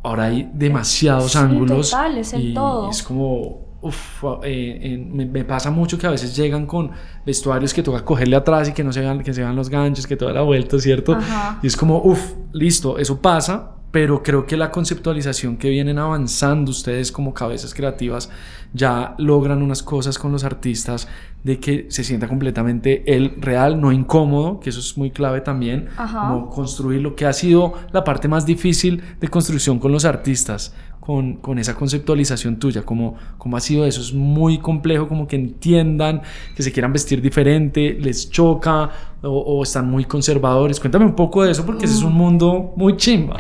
ahora 0.02 0.24
hay 0.24 0.50
demasiados 0.54 1.36
ángulos. 1.36 1.90
Total, 1.90 2.18
es 2.18 2.32
en 2.32 2.54
todo. 2.54 2.90
Es 2.90 3.02
como 3.02 3.71
Uf, 3.82 4.24
eh, 4.44 4.96
me, 5.12 5.44
pasa 5.44 5.70
mucho 5.70 5.98
que 5.98 6.06
a 6.06 6.10
veces 6.10 6.36
llegan 6.36 6.66
con 6.66 6.92
vestuarios 7.26 7.74
que 7.74 7.82
toca 7.82 8.04
cogerle 8.04 8.36
atrás 8.36 8.68
y 8.68 8.72
que 8.72 8.84
no 8.84 8.92
se 8.92 9.00
vean, 9.00 9.22
que 9.22 9.34
se 9.34 9.40
vean 9.40 9.56
los 9.56 9.68
ganchos, 9.68 10.06
que 10.06 10.16
toda 10.16 10.32
la 10.32 10.42
vuelta, 10.42 10.78
¿cierto? 10.78 11.18
Y 11.62 11.66
es 11.66 11.76
como, 11.76 11.98
uff, 11.98 12.32
listo, 12.52 12.96
eso 12.96 13.20
pasa, 13.20 13.72
pero 13.92 14.22
creo 14.22 14.46
que 14.46 14.56
la 14.56 14.70
conceptualización 14.70 15.58
que 15.58 15.68
vienen 15.68 15.98
avanzando 15.98 16.70
ustedes 16.70 17.12
como 17.12 17.34
cabezas 17.34 17.74
creativas 17.74 18.30
ya 18.72 19.14
logran 19.18 19.62
unas 19.62 19.82
cosas 19.82 20.18
con 20.18 20.32
los 20.32 20.44
artistas 20.44 21.06
de 21.44 21.60
que 21.60 21.86
se 21.90 22.02
sienta 22.02 22.26
completamente 22.26 23.14
el 23.14 23.34
real, 23.40 23.80
no 23.80 23.92
incómodo, 23.92 24.60
que 24.60 24.70
eso 24.70 24.80
es 24.80 24.96
muy 24.96 25.10
clave 25.10 25.42
también, 25.42 25.88
como 25.96 26.48
construir 26.48 27.02
lo 27.02 27.14
que 27.14 27.26
ha 27.26 27.32
sido 27.32 27.74
la 27.92 28.02
parte 28.02 28.28
más 28.28 28.46
difícil 28.46 29.02
de 29.20 29.28
construcción 29.28 29.78
con 29.78 29.92
los 29.92 30.06
artistas, 30.06 30.74
con, 31.02 31.38
con, 31.38 31.58
esa 31.58 31.74
conceptualización 31.74 32.60
tuya, 32.60 32.82
como, 32.82 33.16
como 33.36 33.56
ha 33.56 33.60
sido 33.60 33.84
eso, 33.84 34.00
es 34.00 34.12
muy 34.12 34.58
complejo, 34.58 35.08
como 35.08 35.26
que 35.26 35.34
entiendan, 35.34 36.22
que 36.54 36.62
se 36.62 36.70
quieran 36.70 36.92
vestir 36.92 37.20
diferente, 37.20 37.98
les 38.00 38.30
choca 38.30 38.88
o, 39.20 39.64
están 39.64 39.90
muy 39.90 40.04
conservadores. 40.04 40.78
Cuéntame 40.78 41.04
un 41.04 41.16
poco 41.16 41.42
de 41.42 41.50
eso 41.50 41.66
porque 41.66 41.86
ese 41.86 41.96
es 41.96 42.04
un 42.04 42.14
mundo 42.14 42.72
muy 42.76 42.96
chimba. 42.96 43.36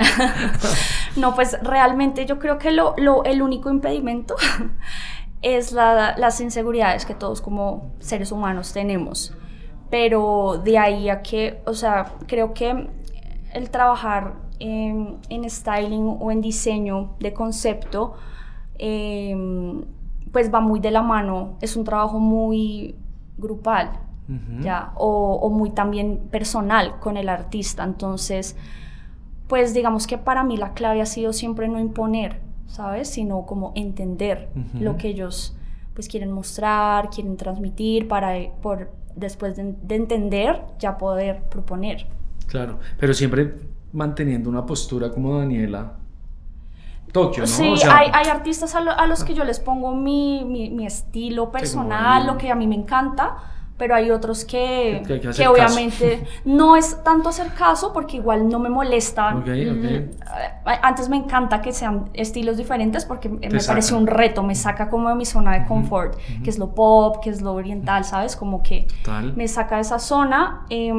no, 1.16 1.36
pues 1.36 1.56
realmente 1.62 2.26
yo 2.26 2.40
creo 2.40 2.58
que 2.58 2.72
lo, 2.72 2.96
lo, 2.98 3.22
el 3.22 3.40
único 3.40 3.70
impedimento 3.70 4.34
es 5.42 5.70
la, 5.70 6.16
las 6.18 6.40
inseguridades 6.40 7.06
que 7.06 7.14
todos 7.14 7.40
como 7.40 7.94
seres 8.00 8.32
humanos 8.32 8.72
tenemos. 8.72 9.34
Pero 9.88 10.60
de 10.64 10.78
ahí 10.78 11.08
a 11.08 11.22
que, 11.22 11.62
o 11.64 11.74
sea, 11.74 12.14
creo 12.26 12.54
que 12.54 12.88
el 13.54 13.70
trabajar 13.70 14.41
en, 14.62 15.50
styling 15.50 16.16
o 16.20 16.30
en 16.30 16.40
diseño 16.40 17.10
de 17.18 17.32
concepto, 17.32 18.14
em, 18.78 19.82
pues 20.30 20.52
va 20.52 20.60
muy 20.60 20.80
de 20.80 20.90
la 20.90 21.02
mano, 21.02 21.56
es 21.60 21.76
un 21.76 21.84
trabajo 21.84 22.18
muy 22.18 22.94
grupal, 23.36 23.90
¿ya? 24.60 24.92
O, 24.96 25.34
o, 25.34 25.50
muy 25.50 25.70
también 25.70 26.18
personal 26.30 26.98
con 27.00 27.18
el 27.18 27.28
artista. 27.28 27.84
Entonces, 27.84 28.56
pues 29.46 29.74
digamos 29.74 30.06
que 30.06 30.16
para 30.16 30.42
mí 30.42 30.56
la 30.56 30.72
clave 30.72 31.02
ha 31.02 31.06
sido 31.06 31.34
siempre 31.34 31.68
no 31.68 31.78
imponer, 31.78 32.40
¿sabes? 32.66 33.08
Sino 33.08 33.44
como 33.44 33.72
entender 33.74 34.48
lo 34.80 34.96
que 34.96 35.08
ellos 35.08 35.56
pues 35.92 36.08
quieren 36.08 36.32
mostrar, 36.32 37.10
quieren 37.10 37.36
transmitir 37.36 38.08
para 38.08 38.32
por 38.62 38.90
después 39.14 39.56
de, 39.56 39.74
de 39.82 39.94
entender 39.96 40.62
ya 40.78 40.96
poder 40.96 41.42
proponer. 41.50 42.06
Claro, 42.46 42.78
pero 42.98 43.12
siempre 43.12 43.54
manteniendo 43.92 44.48
una 44.48 44.64
postura 44.64 45.10
como 45.10 45.38
Daniela 45.38 45.92
Tokio, 47.12 47.42
¿no? 47.42 47.46
Sí, 47.46 47.74
hay, 47.90 48.10
hay, 48.12 48.28
artistas 48.28 48.74
a, 48.74 49.06
los 49.06 49.22
que 49.22 49.34
yo 49.34 49.44
les 49.44 49.60
pongo 49.60 49.94
mi, 49.94 50.44
mi, 50.44 50.86
estilo 50.86 51.50
personal, 51.50 52.26
lo 52.26 52.38
que 52.38 52.50
a 52.50 52.54
mí 52.54 52.66
me 52.66 52.74
encanta, 52.74 53.36
pero 53.76 53.94
hay 53.94 54.10
otros 54.10 54.46
que, 54.46 55.02
que, 55.36 55.46
obviamente 55.46 56.24
no 56.46 56.74
es 56.74 57.02
tanto 57.04 57.28
hacer 57.28 57.52
caso 57.52 57.92
porque 57.92 58.16
igual 58.16 58.48
no 58.48 58.58
me 58.58 58.70
molesta. 58.70 59.32
Mm, 59.32 60.10
antes 60.64 61.10
me 61.10 61.18
encanta 61.18 61.60
que 61.60 61.72
sean 61.72 62.08
estilos 62.14 62.56
diferentes 62.56 63.04
porque 63.04 63.28
me 63.28 63.60
parece 63.66 63.94
un 63.94 64.06
reto, 64.06 64.42
me 64.42 64.54
saca 64.54 64.88
como 64.88 65.10
de 65.10 65.14
mi 65.14 65.26
zona 65.26 65.58
de 65.58 65.66
confort, 65.66 66.16
que 66.42 66.48
es 66.48 66.58
lo 66.58 66.74
pop, 66.74 67.22
que 67.22 67.28
es 67.28 67.42
lo 67.42 67.52
oriental, 67.52 68.06
¿sabes? 68.06 68.36
Como 68.36 68.62
que 68.62 68.86
me 69.36 69.46
saca 69.48 69.74
de 69.74 69.82
esa 69.82 69.98
zona. 69.98 70.64
Eh, 70.70 70.92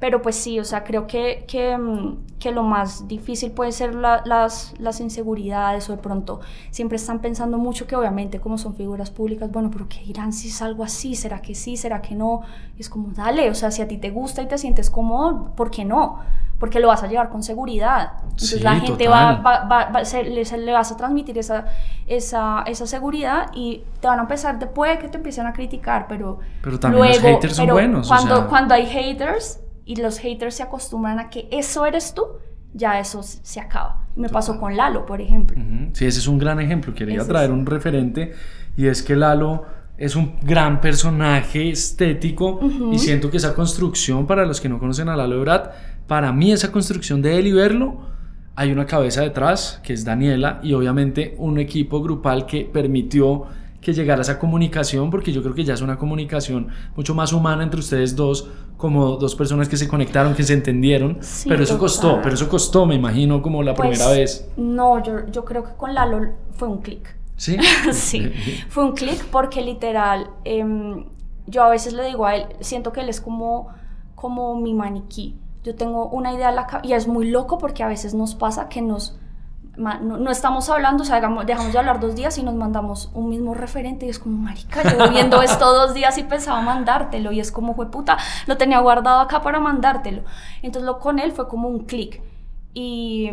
Pero 0.00 0.22
pues 0.22 0.34
sí, 0.36 0.58
o 0.58 0.64
sea, 0.64 0.82
creo 0.82 1.06
que, 1.06 1.44
que, 1.46 1.76
mm, 1.76 2.38
que 2.40 2.52
lo 2.52 2.62
más 2.62 3.06
difícil 3.06 3.52
puede 3.52 3.70
ser 3.72 3.94
la- 3.94 4.22
las, 4.24 4.74
las 4.78 4.98
inseguridades 5.00 5.88
o 5.90 5.92
de 5.92 5.98
pronto 6.02 6.40
siempre 6.70 6.96
están 6.96 7.20
pensando 7.20 7.58
mucho 7.58 7.86
que 7.86 7.96
obviamente 7.96 8.40
como 8.40 8.56
son 8.58 8.74
figuras 8.74 9.10
públicas, 9.10 9.50
bueno, 9.52 9.70
pero 9.70 9.88
¿qué 9.88 10.00
dirán 10.00 10.32
si 10.32 10.48
es 10.48 10.62
algo 10.62 10.84
así? 10.84 11.14
¿Será 11.14 11.42
que 11.42 11.54
sí? 11.54 11.76
¿Será 11.76 12.00
que 12.02 12.14
no? 12.14 12.40
Es 12.78 12.88
como, 12.88 13.12
dale, 13.12 13.50
o 13.50 13.54
sea, 13.54 13.70
si 13.70 13.82
a 13.82 13.88
ti 13.88 13.98
te 13.98 14.10
gusta 14.10 14.42
y 14.42 14.48
te 14.48 14.56
sientes 14.58 14.88
cómodo, 14.90 15.52
¿por 15.54 15.70
qué 15.70 15.84
no? 15.84 16.20
Porque 16.58 16.80
lo 16.80 16.88
vas 16.88 17.02
a 17.02 17.06
llevar 17.06 17.30
con 17.30 17.42
seguridad. 17.42 18.12
Entonces 18.24 18.58
Sí, 18.58 18.60
la 18.60 18.76
gente 18.76 19.08
va, 19.08 19.32
va, 19.42 19.64
va- 19.64 19.90
va- 19.90 20.04
se, 20.04 20.24
le, 20.24 20.44
se 20.44 20.58
le 20.58 20.72
vas 20.72 20.92
a 20.92 20.96
transmitir 20.96 21.36
esa, 21.38 21.66
esa, 22.06 22.62
esa 22.66 22.86
seguridad 22.86 23.50
y 23.54 23.82
te 24.00 24.08
van 24.08 24.18
a 24.18 24.22
empezar, 24.22 24.58
te 24.58 24.66
puede 24.66 24.98
que 24.98 25.08
te 25.08 25.16
empiecen 25.18 25.46
a 25.46 25.52
criticar, 25.52 26.06
pero 26.08 26.38
Pero 26.62 26.78
también 26.78 27.06
los 27.06 27.18
haters 27.20 27.56
son 27.56 27.66
pero 27.66 27.74
buenos, 27.74 28.06
o 28.06 28.08
Cuando, 28.08 28.34
sea. 28.36 28.46
cuando 28.48 28.74
hay 28.74 28.86
haters 28.86 29.60
y 29.90 29.96
los 29.96 30.18
haters 30.20 30.54
se 30.54 30.62
acostumbran 30.62 31.18
a 31.18 31.30
que 31.30 31.48
eso 31.50 31.84
eres 31.84 32.14
tú, 32.14 32.22
ya 32.74 33.00
eso 33.00 33.24
se 33.24 33.58
acaba. 33.58 34.06
Me 34.14 34.28
pasó 34.28 34.60
con 34.60 34.76
Lalo, 34.76 35.04
por 35.04 35.20
ejemplo. 35.20 35.60
Ujú. 35.60 35.90
Sí, 35.94 36.06
ese 36.06 36.20
es 36.20 36.28
un 36.28 36.38
gran 36.38 36.60
ejemplo. 36.60 36.94
Quería 36.94 37.16
Ese 37.18 37.28
traer 37.28 37.48
sí. 37.48 37.52
un 37.52 37.66
referente 37.66 38.32
y 38.76 38.86
es 38.86 39.02
que 39.02 39.16
Lalo 39.16 39.64
es 39.98 40.14
un 40.14 40.36
gran 40.42 40.80
personaje 40.80 41.70
estético 41.70 42.60
y 42.92 43.00
siento 43.00 43.32
que 43.32 43.38
esa 43.38 43.52
construcción, 43.52 44.28
para 44.28 44.46
los 44.46 44.60
que 44.60 44.68
no 44.68 44.78
conocen 44.78 45.08
a 45.08 45.16
Lalo 45.16 45.34
Ebrard, 45.38 45.70
para 46.06 46.32
mí 46.32 46.52
esa 46.52 46.70
construcción 46.70 47.20
de 47.20 47.40
él 47.40 47.48
y 47.48 47.52
verlo, 47.52 47.98
hay 48.54 48.70
una 48.70 48.86
cabeza 48.86 49.22
detrás, 49.22 49.80
que 49.82 49.92
es 49.92 50.04
Daniela, 50.04 50.60
y 50.62 50.72
obviamente 50.72 51.34
un 51.38 51.58
equipo 51.58 52.00
grupal 52.00 52.46
que 52.46 52.64
permitió 52.64 53.46
que 53.80 53.92
llegara 53.94 54.22
esa 54.22 54.38
comunicación, 54.38 55.10
porque 55.10 55.32
yo 55.32 55.42
creo 55.42 55.54
que 55.54 55.64
ya 55.64 55.74
es 55.74 55.80
una 55.80 55.96
comunicación 55.96 56.68
mucho 56.96 57.14
más 57.14 57.32
humana 57.32 57.62
entre 57.62 57.80
ustedes 57.80 58.14
dos, 58.14 58.48
como 58.76 59.16
dos 59.16 59.34
personas 59.34 59.68
que 59.68 59.76
se 59.76 59.88
conectaron, 59.88 60.34
que 60.34 60.42
se 60.42 60.52
entendieron, 60.52 61.18
Sí, 61.20 61.48
pero 61.48 61.62
eso 61.62 61.78
costó, 61.78 62.20
pero 62.22 62.34
eso 62.34 62.48
costó, 62.48 62.86
me 62.86 62.94
imagino, 62.94 63.40
como 63.42 63.62
la 63.62 63.74
Pues, 63.74 63.90
primera 63.90 64.10
vez. 64.10 64.48
No, 64.56 65.02
yo, 65.02 65.26
yo 65.30 65.44
creo 65.44 65.64
que 65.64 65.72
con 65.74 65.94
Lalo 65.94 66.20
fue 66.54 66.68
un 66.68 66.78
clic. 66.78 67.16
¿Sí? 67.36 67.56
sí, 67.92 68.30
fue 68.68 68.84
un 68.84 68.92
clic 68.92 69.24
porque 69.30 69.62
literal, 69.62 70.28
em, 70.44 71.06
yo 71.46 71.62
a 71.62 71.70
veces 71.70 71.94
le 71.94 72.04
digo 72.04 72.26
a 72.26 72.36
él, 72.36 72.46
siento 72.60 72.92
que 72.92 73.00
él 73.00 73.08
es 73.08 73.20
como, 73.20 73.68
como 74.14 74.56
mi 74.60 74.74
maniquí. 74.74 75.36
Yo 75.64 75.74
tengo 75.74 76.06
una 76.08 76.32
idea 76.34 76.50
en 76.50 76.56
la 76.56 76.66
cabeza 76.66 76.86
y 76.86 76.92
es 76.92 77.08
muy 77.08 77.30
loco 77.30 77.56
porque 77.58 77.82
a 77.82 77.88
veces 77.88 78.12
nos 78.14 78.34
pasa 78.34 78.68
que 78.68 78.82
nos... 78.82 79.18
No, 79.76 80.18
no 80.18 80.30
estamos 80.30 80.68
hablando, 80.68 81.02
o 81.04 81.06
sea, 81.06 81.16
hagamos- 81.16 81.46
dejamos 81.46 81.72
de 81.72 81.78
hablar 81.78 82.00
dos 82.00 82.14
días 82.14 82.36
y 82.38 82.42
nos 82.42 82.54
mandamos 82.54 83.10
un 83.14 83.28
mismo 83.30 83.54
referente 83.54 84.04
y 84.06 84.08
es 84.10 84.18
como, 84.18 84.36
marica, 84.36 84.82
llevo 84.82 85.08
viendo 85.10 85.40
esto 85.42 85.72
dos 85.72 85.94
días 85.94 86.18
y 86.18 86.24
pensaba 86.24 86.60
mandártelo 86.60 87.32
y 87.32 87.40
es 87.40 87.50
como, 87.50 87.74
fue 87.74 87.90
puta, 87.90 88.18
lo 88.46 88.56
tenía 88.56 88.78
guardado 88.80 89.20
acá 89.20 89.40
para 89.42 89.58
mandártelo. 89.60 90.22
Entonces 90.62 90.86
lo 90.86 90.98
con 90.98 91.18
él 91.18 91.32
fue 91.32 91.48
como 91.48 91.68
un 91.68 91.84
clic 91.86 92.20
y, 92.74 93.28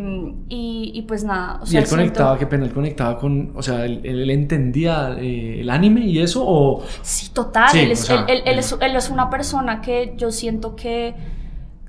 y, 0.49 0.91
y 0.95 1.01
pues 1.03 1.23
nada. 1.23 1.59
O 1.61 1.65
Y 1.65 1.67
sea, 1.67 1.79
él 1.81 1.85
siento- 1.85 1.89
conectaba, 2.03 2.37
qué 2.39 2.47
pena, 2.47 2.65
él 2.65 2.73
conectaba 2.73 3.17
con, 3.19 3.51
o 3.55 3.61
sea, 3.61 3.85
él, 3.85 4.01
él 4.03 4.29
entendía 4.29 5.15
eh, 5.19 5.61
el 5.61 5.69
anime 5.69 6.01
y 6.01 6.19
eso, 6.19 6.43
o... 6.45 6.81
Sí, 7.01 7.29
total. 7.31 7.69
Sí, 7.69 7.79
él, 7.79 7.91
es, 7.91 7.99
sea, 8.05 8.15
él- 8.21 8.25
él- 8.29 8.37
él 8.45 8.53
él- 8.53 8.59
es, 8.59 8.75
él 8.79 8.95
es 8.95 9.09
una 9.09 9.29
persona 9.29 9.81
que 9.81 10.13
yo 10.17 10.31
siento 10.31 10.75
que, 10.75 11.13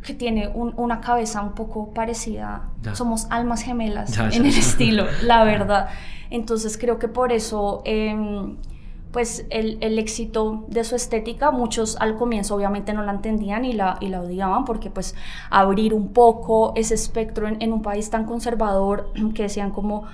que 0.05 0.15
tiene 0.15 0.49
un- 0.49 0.75
una 0.77 1.01
cabeza 1.01 1.43
un 1.43 1.53
poco 1.53 1.91
parecida. 1.93 2.69
Ya. 2.83 2.95
Somos 2.95 3.27
almas 3.31 3.63
gemelas 3.63 4.17
Ya, 4.17 4.25
en 4.27 4.31
ya. 4.31 4.39
el 4.39 4.47
estilo, 4.59 5.05
la 5.23 5.45
verdad. 5.45 5.89
Entonces 6.31 6.77
creo 6.79 6.99
que 6.99 7.09
por 7.09 7.33
eso, 7.33 7.83
em, 7.85 8.57
pues 9.13 9.47
el, 9.51 9.79
el 9.81 9.99
éxito 9.99 10.67
de 10.69 10.85
su 10.85 10.95
estética, 10.95 11.51
muchos 11.51 11.97
al 11.99 12.17
comienzo 12.17 12.55
obviamente 12.55 12.93
no 12.93 13.03
la 13.03 13.13
entendían 13.13 13.65
y 13.65 13.73
la, 13.73 13.97
y 14.01 14.09
la 14.09 14.21
odiaban 14.21 14.65
porque 14.67 14.91
pues 14.91 15.15
abrir 15.51 15.95
un 15.95 16.09
poco 16.13 16.73
ese 16.77 16.95
espectro 16.95 17.49
en, 17.49 17.57
en 17.63 17.73
un 17.73 17.81
país 17.83 18.11
tan 18.11 18.27
conservador 18.27 19.11
que 19.35 19.45
decían 19.45 19.71
como 19.71 20.05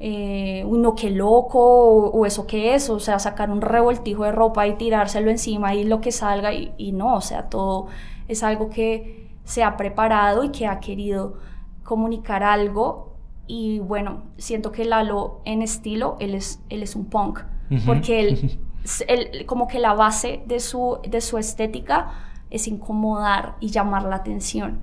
eh, 0.00 0.64
uy, 0.66 0.78
no, 0.80 0.94
qué 0.94 1.08
loco, 1.10 1.58
o, 1.60 2.10
o 2.10 2.26
eso 2.26 2.46
qué 2.46 2.74
es, 2.74 2.90
o 2.90 2.98
sea, 3.00 3.18
sacar 3.18 3.50
un 3.50 3.60
revoltijo 3.62 4.24
de 4.24 4.32
ropa 4.32 4.66
y 4.66 4.74
tirárselo 4.74 5.30
encima 5.30 5.74
y 5.74 5.84
lo 5.84 6.00
que 6.00 6.12
salga, 6.12 6.52
y, 6.52 6.72
y 6.76 6.92
no, 6.92 7.14
o 7.14 7.20
sea, 7.20 7.48
todo 7.48 7.86
es 8.28 8.42
algo 8.42 8.68
que 8.70 9.23
se 9.44 9.62
ha 9.62 9.76
preparado 9.76 10.42
y 10.44 10.50
que 10.50 10.66
ha 10.66 10.80
querido 10.80 11.34
comunicar 11.82 12.42
algo. 12.42 13.16
Y 13.46 13.78
bueno, 13.80 14.22
siento 14.38 14.72
que 14.72 14.84
Lalo 14.84 15.40
en 15.44 15.60
estilo, 15.62 16.16
él 16.18 16.34
es, 16.34 16.60
él 16.70 16.82
es 16.82 16.96
un 16.96 17.04
punk, 17.06 17.40
porque 17.86 18.20
él, 18.20 18.58
él- 19.08 19.44
como 19.46 19.66
que 19.68 19.78
la 19.78 19.92
base 19.94 20.42
de 20.46 20.60
su, 20.60 20.98
de 21.08 21.20
su 21.20 21.36
estética 21.38 22.08
es 22.50 22.66
incomodar 22.68 23.56
y 23.60 23.68
llamar 23.68 24.04
la 24.04 24.16
atención. 24.16 24.80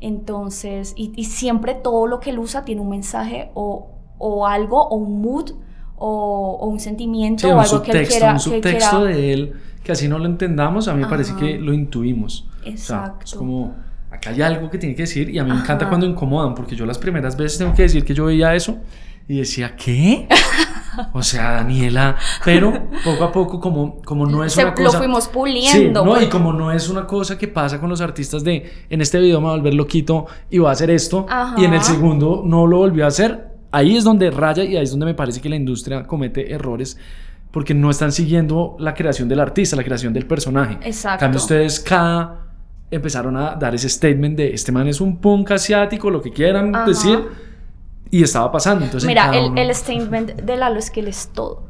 Entonces, 0.00 0.94
y, 0.96 1.12
y 1.16 1.24
siempre 1.24 1.74
todo 1.74 2.06
lo 2.06 2.20
que 2.20 2.30
él 2.30 2.38
usa 2.38 2.64
tiene 2.64 2.80
un 2.80 2.88
mensaje 2.88 3.50
o, 3.54 3.88
o 4.18 4.46
algo, 4.46 4.88
o 4.88 4.96
un 4.96 5.20
mood, 5.20 5.50
o, 5.96 6.58
o 6.60 6.66
un 6.66 6.78
sentimiento, 6.80 7.42
Sí, 7.42 7.46
o 7.48 7.54
un 7.56 7.60
algo 7.60 7.82
que 7.82 7.90
él 7.90 8.06
subtexto, 8.06 8.14
quiera. 8.18 8.30
un 8.32 8.36
que 8.38 8.42
subtexto 8.42 8.96
quiera- 9.00 9.04
de 9.16 9.32
él, 9.32 9.52
que 9.82 9.92
así 9.92 10.08
no 10.08 10.18
lo 10.18 10.26
entendamos, 10.26 10.86
a 10.88 10.94
mí 10.94 11.02
me 11.02 11.08
parece 11.08 11.34
que 11.34 11.58
lo 11.58 11.72
intuimos. 11.72 12.48
O 12.60 12.62
sea, 12.62 12.72
es 12.72 12.80
Exacto. 12.82 13.38
como, 13.38 13.74
acá 14.18 14.30
hay 14.30 14.42
algo 14.42 14.68
que 14.70 14.78
tiene 14.78 14.94
que 14.94 15.02
decir 15.02 15.30
y 15.30 15.38
a 15.38 15.44
mí 15.44 15.50
me 15.50 15.56
encanta 15.60 15.84
Ajá. 15.84 15.88
cuando 15.88 16.06
incomodan, 16.06 16.54
porque 16.54 16.76
yo 16.76 16.84
las 16.86 16.98
primeras 16.98 17.36
veces 17.36 17.58
tengo 17.58 17.74
que 17.74 17.82
decir 17.82 18.04
que 18.04 18.14
yo 18.14 18.26
veía 18.26 18.54
eso 18.54 18.78
y 19.26 19.38
decía, 19.38 19.74
¿qué? 19.76 20.28
O 21.12 21.22
sea, 21.22 21.52
Daniela, 21.52 22.16
pero 22.44 22.88
poco 23.04 23.22
a 23.22 23.30
poco 23.30 23.60
como, 23.60 24.02
como 24.02 24.26
no 24.26 24.42
es 24.42 24.52
Se- 24.54 24.62
una 24.64 24.74
lo 24.76 24.84
cosa... 24.86 24.98
fuimos 24.98 25.24
Sí, 25.24 25.30
puliendo. 25.32 26.04
no, 26.04 26.10
y 26.10 26.14
porque- 26.14 26.28
como 26.28 26.52
no 26.52 26.72
es 26.72 26.88
una 26.88 27.06
cosa 27.06 27.38
que 27.38 27.46
pasa 27.46 27.78
con 27.78 27.88
los 27.88 28.00
artistas 28.00 28.42
de 28.42 28.68
en 28.90 29.00
este 29.00 29.20
video 29.20 29.40
me 29.40 29.46
va 29.46 29.52
a 29.52 29.56
volver 29.58 29.74
loquito 29.74 30.26
y 30.50 30.58
va 30.58 30.70
a 30.70 30.72
hacer 30.72 30.90
esto 30.90 31.24
y 31.56 31.64
en 31.64 31.72
el 31.72 31.78
Ajá. 31.78 31.92
segundo 31.92 32.42
no 32.44 32.66
lo 32.66 32.78
volvió 32.78 33.04
a 33.04 33.08
hacer, 33.08 33.46
ahí 33.70 33.96
es 33.96 34.02
donde 34.02 34.28
raya 34.32 34.64
y 34.64 34.76
ahí 34.76 34.82
es 34.82 34.90
donde 34.90 35.06
me 35.06 35.14
parece 35.14 35.40
que 35.40 35.48
la 35.48 35.54
industria 35.54 36.04
comete 36.04 36.52
errores 36.52 36.98
porque 37.52 37.74
no 37.74 37.90
están 37.90 38.10
siguiendo 38.10 38.74
la 38.80 38.92
creación 38.94 39.28
del 39.28 39.38
artista, 39.38 39.76
la 39.76 39.84
creación 39.84 40.12
del 40.12 40.26
personaje. 40.26 40.74
En 40.80 40.82
Exacto. 40.82 41.20
cambio 41.20 41.38
ustedes 41.38 41.78
cada 41.78 42.47
empezaron 42.90 43.36
a 43.36 43.54
dar 43.56 43.74
ese 43.74 43.88
statement 43.88 44.36
de 44.36 44.54
este 44.54 44.72
man 44.72 44.88
es 44.88 45.00
un 45.00 45.18
punk 45.18 45.50
asiático, 45.50 46.10
lo 46.10 46.22
que 46.22 46.30
quieran 46.32 46.74
Ajá. 46.74 46.86
decir 46.86 47.18
y 48.10 48.22
estaba 48.22 48.50
pasando. 48.50 48.84
Entonces, 48.84 49.04
en 49.06 49.08
Mira, 49.08 49.30
el, 49.36 49.50
uno- 49.50 49.60
el 49.60 49.74
statement 49.74 50.30
de 50.42 50.56
Lalo 50.56 50.78
es 50.78 50.90
que 50.90 51.00
él 51.00 51.08
es 51.08 51.28
todo. 51.28 51.68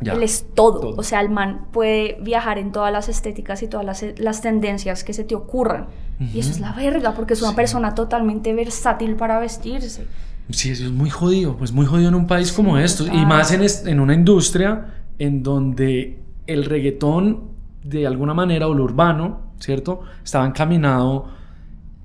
Ya, 0.00 0.12
él 0.12 0.22
es 0.24 0.44
todo. 0.54 0.80
todo. 0.80 0.94
O 0.98 1.02
sea, 1.02 1.20
el 1.22 1.30
man 1.30 1.66
puede 1.72 2.18
viajar 2.20 2.58
en 2.58 2.70
todas 2.72 2.92
las 2.92 3.08
estéticas 3.08 3.62
y 3.62 3.68
todas 3.68 3.86
las, 3.86 4.04
las 4.18 4.42
tendencias 4.42 5.04
que 5.04 5.12
se 5.14 5.24
te 5.24 5.34
ocurran. 5.34 5.86
Y 6.34 6.38
eso 6.40 6.50
es 6.50 6.60
la 6.60 6.72
verga, 6.72 7.12
porque 7.14 7.34
es 7.34 7.40
una 7.42 7.50
Sí. 7.50 7.56
persona 7.56 7.94
totalmente 7.94 8.52
versátil 8.54 9.16
para 9.16 9.38
vestirse. 9.38 10.06
Sí, 10.50 10.70
eso 10.70 10.84
es 10.84 10.92
muy 10.92 11.10
jodido, 11.10 11.56
pues 11.56 11.72
muy 11.72 11.86
jodido 11.86 12.08
en 12.08 12.14
un 12.14 12.26
país 12.26 12.52
como 12.52 12.78
estos 12.78 13.08
y 13.08 13.24
más 13.26 13.52
en, 13.52 13.62
es- 13.62 13.84
en 13.86 14.00
una 14.00 14.14
industria 14.14 14.94
en 15.18 15.42
donde 15.42 16.18
el 16.46 16.64
reggaetón 16.64 17.50
de 17.82 18.06
alguna 18.06 18.34
manera 18.34 18.68
o 18.68 18.74
lo 18.74 18.84
urbano, 18.84 19.40
¿cierto? 19.58 20.00
Estaba 20.24 20.46
encaminado 20.46 21.34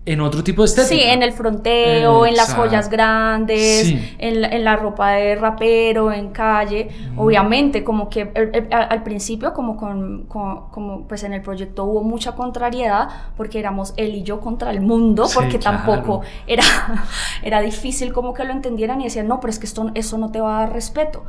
en 0.04 0.20
otro 0.20 0.44
tipo 0.44 0.64
de 0.64 0.66
estética. 0.66 0.96
Sí, 0.96 1.00
en 1.08 1.22
el 1.22 1.32
fronteo, 1.32 2.26
en 2.26 2.36
las 2.36 2.50
Exacto. 2.50 2.64
joyas 2.70 2.90
grandes, 2.90 3.86
Sí. 3.86 4.16
en, 4.18 4.42
la, 4.42 4.48
en 4.48 4.64
la 4.64 4.76
ropa 4.76 5.12
de 5.12 5.36
rapero, 5.36 6.12
en 6.12 6.30
calle. 6.32 6.90
Obviamente, 7.16 7.84
como 7.84 8.10
que 8.10 8.22
eh, 8.22 8.32
eh, 8.36 8.68
al, 8.72 8.88
al 8.90 9.04
principio, 9.04 9.54
como, 9.54 9.78
con, 9.78 10.24
con- 10.26 10.70
como 10.72 11.08
pues 11.08 11.24
en 11.24 11.34
el 11.34 11.44
proyecto 11.44 11.84
hubo 11.84 12.02
mucha 12.02 12.32
contrariedad, 12.34 13.10
porque 13.38 13.60
éramos 13.60 13.94
él 13.96 14.16
y 14.16 14.24
yo 14.24 14.40
contra 14.42 14.72
el 14.72 14.82
mundo, 14.82 15.28
Sí, 15.28 15.36
porque 15.36 15.60
claro. 15.60 15.78
tampoco 15.86 16.22
era, 16.48 16.64
era 17.44 17.62
difícil 17.62 18.12
como 18.12 18.34
que 18.34 18.44
lo 18.44 18.54
entendieran 18.54 19.02
y 19.02 19.04
decían, 19.04 19.28
no, 19.28 19.40
pero 19.40 19.52
es 19.52 19.60
que 19.60 19.68
esto, 19.68 19.92
eso 19.94 20.18
no 20.18 20.32
te 20.32 20.42
va 20.42 20.58
a 20.58 20.60
dar 20.62 20.74
respeto. 20.74 21.24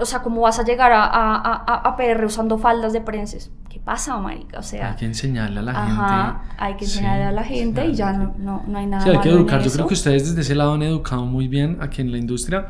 O 0.00 0.04
sea, 0.04 0.22
¿cómo 0.22 0.42
vas 0.42 0.58
a 0.58 0.64
llegar 0.64 0.92
a, 0.92 1.04
a, 1.04 1.34
a, 1.36 1.74
a 1.88 1.96
PR 1.96 2.24
usando 2.24 2.58
faldas 2.58 2.92
de 2.92 3.00
prenses? 3.00 3.50
¿Qué 3.68 3.80
pasa, 3.80 4.16
marica? 4.18 4.58
O 4.58 4.62
sea... 4.62 4.90
Hay 4.90 4.96
que 4.96 5.04
enseñarle 5.06 5.60
a 5.60 5.62
la 5.62 5.70
Ajá, 5.72 6.40
gente. 6.42 6.54
hay 6.58 6.74
que 6.76 6.86
Sí, 6.86 6.92
enseñarle 6.98 7.24
a 7.24 7.32
la 7.32 7.44
gente 7.44 7.86
y 7.86 7.94
ya 7.94 8.12
no, 8.12 8.34
no, 8.38 8.62
no 8.66 8.78
hay 8.78 8.86
nada 8.86 9.02
Sí, 9.02 9.10
hay 9.10 9.18
que 9.18 9.28
educar. 9.30 9.62
Yo 9.62 9.70
creo 9.72 9.86
que 9.86 9.94
ustedes 9.94 10.28
desde 10.28 10.40
ese 10.42 10.54
lado 10.54 10.74
han 10.74 10.82
educado 10.82 11.24
muy 11.24 11.48
bien 11.48 11.78
a 11.80 11.90
que 11.90 12.02
en 12.02 12.12
la 12.12 12.18
industria 12.18 12.68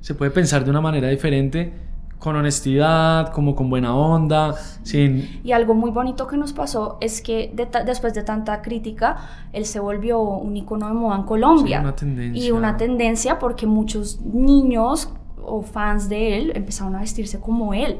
se 0.00 0.14
puede 0.14 0.30
pensar 0.30 0.64
de 0.64 0.70
una 0.70 0.80
manera 0.80 1.08
diferente, 1.08 1.74
con 2.18 2.34
honestidad, 2.34 3.32
como 3.32 3.54
con 3.54 3.70
buena 3.70 3.94
onda, 3.94 4.54
sin... 4.82 5.40
Y 5.44 5.52
algo 5.52 5.74
muy 5.74 5.90
bonito 5.92 6.26
que 6.26 6.36
nos 6.36 6.52
pasó 6.52 6.98
es 7.00 7.22
que 7.22 7.52
de 7.54 7.68
después 7.84 8.12
de 8.14 8.24
tanta 8.24 8.60
crítica, 8.62 9.16
él 9.52 9.64
se 9.64 9.78
volvió 9.78 10.20
un 10.20 10.56
icono 10.56 10.88
de 10.88 10.94
moda 10.94 11.16
en 11.16 11.22
Colombia. 11.22 11.78
Sí, 11.78 11.82
una 11.84 11.94
tendencia. 11.96 12.44
Y 12.44 12.50
una 12.50 12.76
tendencia 12.76 13.38
porque 13.38 13.66
muchos 13.68 14.20
niños 14.22 15.10
o 15.42 15.62
fans 15.62 16.08
de 16.08 16.38
él 16.38 16.52
empezaron 16.54 16.94
a 16.94 17.00
vestirse 17.00 17.40
como 17.40 17.74
él. 17.74 17.98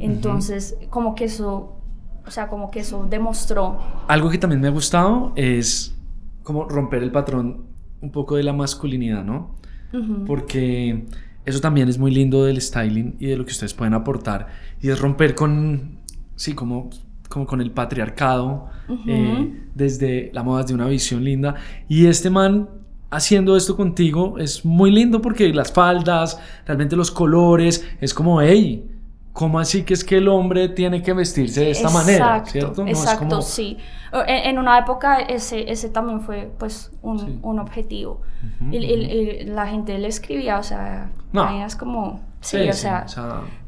Entonces, 0.00 0.76
como 0.90 1.14
que 1.14 1.24
eso, 1.24 1.76
o 2.26 2.30
sea, 2.30 2.48
como 2.48 2.70
que 2.70 2.80
eso 2.80 3.06
demostró. 3.08 3.78
Algo 4.08 4.30
que 4.30 4.38
también 4.38 4.60
me 4.60 4.68
ha 4.68 4.70
gustado 4.70 5.32
es 5.36 5.94
como 6.42 6.68
romper 6.68 7.02
el 7.02 7.10
patrón 7.10 7.66
un 8.00 8.10
poco 8.10 8.36
de 8.36 8.42
la 8.42 8.52
masculinidad, 8.52 9.24
¿no? 9.24 9.56
Porque 10.26 11.06
eso 11.44 11.60
también 11.60 11.88
es 11.88 11.98
muy 11.98 12.10
lindo 12.10 12.44
del 12.44 12.60
styling 12.60 13.16
y 13.18 13.26
de 13.26 13.36
lo 13.36 13.44
que 13.44 13.52
ustedes 13.52 13.72
pueden 13.72 13.94
aportar. 13.94 14.48
Y 14.80 14.90
es 14.90 15.00
romper 15.00 15.34
con, 15.34 16.00
sí, 16.34 16.54
como 16.54 16.90
como 17.28 17.46
con 17.46 17.60
el 17.60 17.70
patriarcado, 17.70 18.68
eh, 19.06 19.52
desde 19.74 20.30
la 20.32 20.42
moda, 20.42 20.62
desde 20.62 20.74
una 20.74 20.86
visión 20.86 21.24
linda. 21.24 21.56
Y 21.88 22.06
este 22.06 22.30
man 22.30 22.68
haciendo 23.10 23.56
esto 23.56 23.76
contigo 23.76 24.38
es 24.38 24.64
muy 24.64 24.90
lindo 24.90 25.20
porque 25.20 25.52
las 25.52 25.72
faldas, 25.72 26.40
realmente 26.66 26.96
los 26.96 27.10
colores, 27.10 27.86
es 28.00 28.12
como, 28.12 28.40
hey, 28.40 28.84
¿cómo 29.32 29.58
así 29.58 29.82
que 29.82 29.94
es 29.94 30.02
que 30.02 30.16
el 30.16 30.28
hombre 30.28 30.70
tiene 30.70 31.02
que 31.02 31.12
vestirse 31.12 31.60
de 31.60 31.70
esta 31.72 31.90
manera? 31.90 32.44
¿Cierto? 32.46 32.86
exacto, 32.86 33.42
sí. 33.42 33.76
En, 34.26 34.58
una 34.58 34.78
época 34.78 35.18
ese, 35.18 35.70
ese 35.70 35.90
también 35.90 36.22
fue 36.22 36.50
pues 36.58 36.90
un, 37.02 37.40
un 37.42 37.58
objetivo. 37.58 38.22
y, 38.70 39.44
la 39.44 39.66
gente 39.66 39.98
le 39.98 40.08
escribía, 40.08 40.58
o 40.58 40.62
sea, 40.62 41.10
es 41.66 41.76
como, 41.76 42.20
sí, 42.40 42.68
o, 42.68 42.72
sea, 42.72 43.04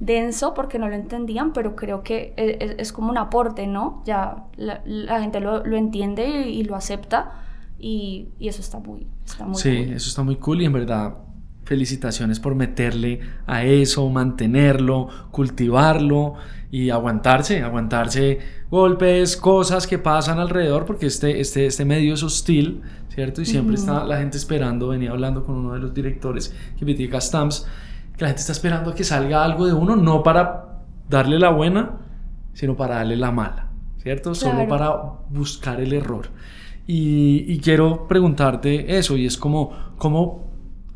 denso 0.01 0.55
porque 0.55 0.79
no 0.79 0.89
lo 0.89 0.95
entendían, 0.95 1.53
pero 1.53 1.77
creo 1.77 2.03
que 2.03 2.33
es, 2.37 2.71
e, 2.71 2.77
es 2.79 2.93
como 2.93 3.11
un 3.11 3.19
aporte, 3.19 3.67
¿no? 3.67 4.03
Ya 4.07 4.45
la, 4.57 4.81
la 4.87 5.21
gente 5.21 5.41
lo, 5.41 5.65
lo, 5.67 5.77
entiende 5.77 6.49
y, 6.49 6.65
lo 6.65 6.77
acepta 6.77 7.43
y, 7.79 8.29
y, 8.39 8.49
eso 8.49 8.61
está 8.61 8.79
muy, 8.79 9.07
está 9.25 9.47
muy 9.47 9.61
Sí, 9.61 9.87
eso 9.95 10.09
está 10.09 10.23
muy 10.23 10.37
cool 10.37 10.63
y 10.63 10.65
en 10.65 10.73
verdad 10.73 11.15
felicitaciones 11.69 12.41
por 12.41 12.55
meterle 12.55 13.21
a 13.47 13.63
eso, 13.63 14.09
mantenerlo, 14.09 15.09
cultivarlo 15.31 16.35
y 16.71 16.89
aguantarse, 16.89 17.63
aguantarse 17.63 18.39
golpes, 18.71 19.37
cosas 19.37 19.87
que 19.87 19.99
pasan 19.99 20.39
alrededor, 20.39 20.87
porque 20.87 21.07
este, 21.07 21.41
este, 21.41 21.67
este 21.67 21.85
medio 21.85 22.15
es 22.15 22.23
hostil, 22.23 22.81
¿cierto? 23.11 23.43
Y 23.43 23.47
siempre 23.47 23.75
está 23.75 24.05
la 24.05 24.17
gente 24.17 24.39
esperando, 24.39 24.89
venía 24.89 25.11
hablando 25.11 25.45
con 25.45 25.57
uno 25.57 25.75
de 25.75 25.81
los 25.81 25.93
directores 25.93 26.49
que 26.49 26.85
investiga 26.85 27.21
Stamps, 27.21 27.67
que 28.17 28.23
la 28.23 28.29
gente 28.29 28.41
está 28.41 28.53
esperando 28.53 28.91
a 28.91 28.95
que 28.95 29.05
salga 29.05 29.45
algo 29.45 29.67
de 29.67 29.75
uno, 29.75 29.95
no 29.95 30.23
para 30.23 30.81
darle 31.09 31.39
la 31.39 31.51
buena, 31.51 31.99
sino 32.55 32.77
para 32.77 32.97
darle 32.97 33.17
la 33.17 33.31
mala, 33.31 33.69
¿cierto? 33.99 34.35
Solo 34.35 34.67
para 34.67 34.91
buscar 35.29 35.83
el 35.83 35.93
error. 35.93 36.29
Y, 36.89 37.45
y, 37.47 37.61
quiero 37.61 38.09
preguntarte 38.09 38.99
eso, 38.99 39.17
y 39.17 39.27
es 39.27 39.37
como, 39.37 39.73
¿cómo 39.99 40.49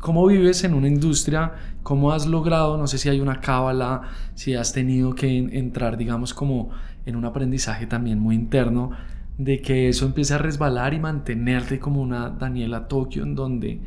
¿Cómo 0.03 0.27
vives 0.27 0.65
en 0.65 0.73
una 0.73 0.89
industria? 0.89 1.53
¿Cómo 1.81 2.11
has 2.11 2.25
logrado, 2.27 2.77
no 2.77 2.87
sé 2.87 2.97
si 2.97 3.07
hay 3.07 3.21
una 3.21 3.39
cábala, 3.39 4.01
si 4.33 4.53
has 4.53 4.73
tenido 4.73 5.15
que 5.15 5.37
entrar, 5.37 5.95
digamos, 5.95 6.33
como 6.33 6.71
en 7.05 7.15
un 7.15 7.23
aprendizaje 7.23 7.87
también 7.87 8.19
muy 8.19 8.35
interno, 8.35 8.91
de 9.37 9.61
que 9.61 9.87
eso 9.87 10.05
empiece 10.05 10.33
a 10.33 10.39
resbalar 10.39 10.93
y 10.93 10.99
mantenerte 10.99 11.79
como 11.79 12.01
una 12.01 12.29
Daniela 12.31 12.89
Tokio 12.89 13.23
en 13.23 13.33
donde 13.33 13.79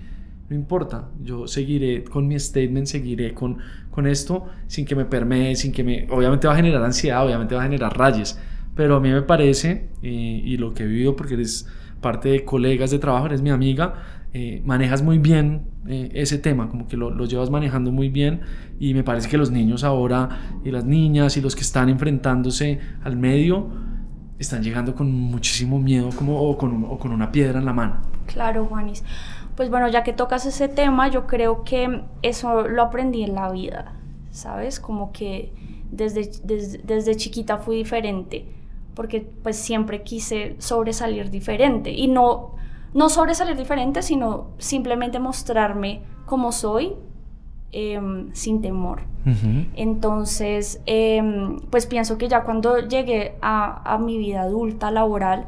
no 0.49 0.57
importa, 0.57 1.11
yo 1.23 1.47
seguiré 1.47 2.03
con 2.05 2.27
mi 2.27 2.41
statement, 2.41 2.87
seguiré 2.87 3.35
con, 3.35 3.59
con 3.91 4.07
esto 4.07 4.47
sin 4.69 4.87
que 4.87 4.97
me 4.97 5.05
permee, 5.05 5.55
sin 5.55 5.71
que 5.71 5.85
me... 5.85 6.07
Obviamente 6.11 6.47
va 6.47 6.55
a 6.55 6.57
generar 6.57 6.83
ansiedad, 6.83 7.27
obviamente 7.27 7.55
va 7.55 7.61
a 7.61 7.65
generar 7.65 7.95
rayes, 7.95 8.41
pero 8.75 8.97
a 8.97 9.01
mí 9.01 9.11
me 9.11 9.21
parece, 9.21 9.91
y, 10.01 10.41
y 10.51 10.57
lo 10.57 10.73
que 10.73 10.85
he 10.85 10.87
vivido 10.87 11.15
porque 11.15 11.35
eres 11.35 11.69
parte 12.07 12.29
de 12.29 12.45
colegas 12.45 12.93
de 12.93 13.01
trabajo, 13.01 13.27
eres 13.27 13.43
mi 13.43 13.51
amiga, 13.51 13.95
eh, 14.33 14.63
manejas 14.65 15.03
muy 15.03 15.19
bien 15.19 15.63
eh, 15.89 16.09
ese 16.15 16.39
tema, 16.39 16.69
como 16.69 16.87
que 16.87 16.97
lo, 16.97 17.11
lo, 17.11 17.25
llevas 17.25 17.51
manejando 17.51 17.91
muy 17.91 18.11
bien 18.11 18.43
y 18.79 18.95
me 18.95 19.03
parece 19.03 19.29
que 19.29 19.37
los 19.37 19.51
niños 19.51 19.83
ahora 19.83 20.61
y 20.65 20.71
las 20.71 20.85
niñas 20.85 21.37
y 21.37 21.41
los 21.41 21.57
que 21.57 21.63
están 21.63 21.89
enfrentándose 21.89 22.79
al 23.03 23.17
medio 23.17 23.71
están 24.39 24.63
llegando 24.63 24.95
con 24.95 25.11
muchísimo 25.11 25.81
miedo 25.81 26.11
como, 26.17 26.41
o, 26.41 26.57
con, 26.57 26.85
o 26.85 26.97
con 26.97 27.11
una 27.11 27.33
piedra 27.33 27.59
en 27.59 27.65
la 27.65 27.73
mano. 27.73 27.97
Claro, 28.27 28.67
Juanis. 28.67 29.03
Pues 29.57 29.69
bueno, 29.69 29.89
ya 29.89 30.05
que 30.05 30.13
tocas 30.13 30.47
ese 30.47 30.69
tema, 30.69 31.09
yo 31.09 31.27
creo 31.27 31.65
que 31.65 32.03
eso 32.23 32.69
lo 32.69 32.83
aprendí 32.83 33.25
en 33.25 33.35
la 33.35 33.51
vida, 33.51 33.95
¿sabes? 34.31 34.79
Como 34.79 35.11
que 35.11 35.53
desde, 35.91 36.31
desde, 36.45 36.79
desde 36.85 37.17
chiquita 37.17 37.59
fui 37.59 37.79
diferente, 37.79 38.45
porque 38.97 39.21
pues 39.45 39.57
siempre 39.57 40.03
quise 40.03 40.57
sobresalir 40.59 41.31
diferente. 41.31 41.93
Y 41.93 42.09
no 42.09 42.57
no 42.97 43.11
sobresalir 43.11 43.57
diferente, 43.57 44.01
sino 44.01 44.53
simplemente 44.57 45.19
mostrarme 45.19 46.01
como 46.25 46.51
soy 46.51 46.95
em, 47.71 48.33
sin 48.33 48.63
temor. 48.63 49.03
Entonces, 49.75 50.81
em, 50.87 51.59
pues 51.69 51.87
pienso 51.87 52.17
que 52.17 52.29
ya 52.29 52.43
cuando 52.45 52.79
llegué 52.79 53.37
a, 53.43 53.99
mi 54.01 54.17
vida 54.17 54.43
adulta, 54.43 54.91
laboral, 54.91 55.47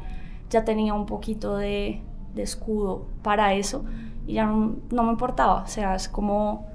ya 0.50 0.64
tenía 0.64 0.92
un 0.92 1.06
poquito 1.06 1.56
de, 1.56 2.02
escudo 2.36 3.06
para 3.22 3.54
eso 3.54 3.84
y 4.26 4.34
ya 4.34 4.46
no, 4.46 5.02
me 5.02 5.10
importaba, 5.10 5.62
o 5.62 5.66
sea, 5.66 5.94
es 5.96 6.08
como, 6.08 6.66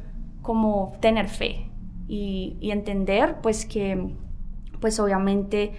como 0.42 0.94
tener 1.00 1.30
fe 1.30 1.70
y, 2.08 2.58
y 2.60 2.72
entender 2.72 3.38
pues 3.42 3.66
que 3.66 4.10
pues 4.82 5.00
obviamente 5.00 5.72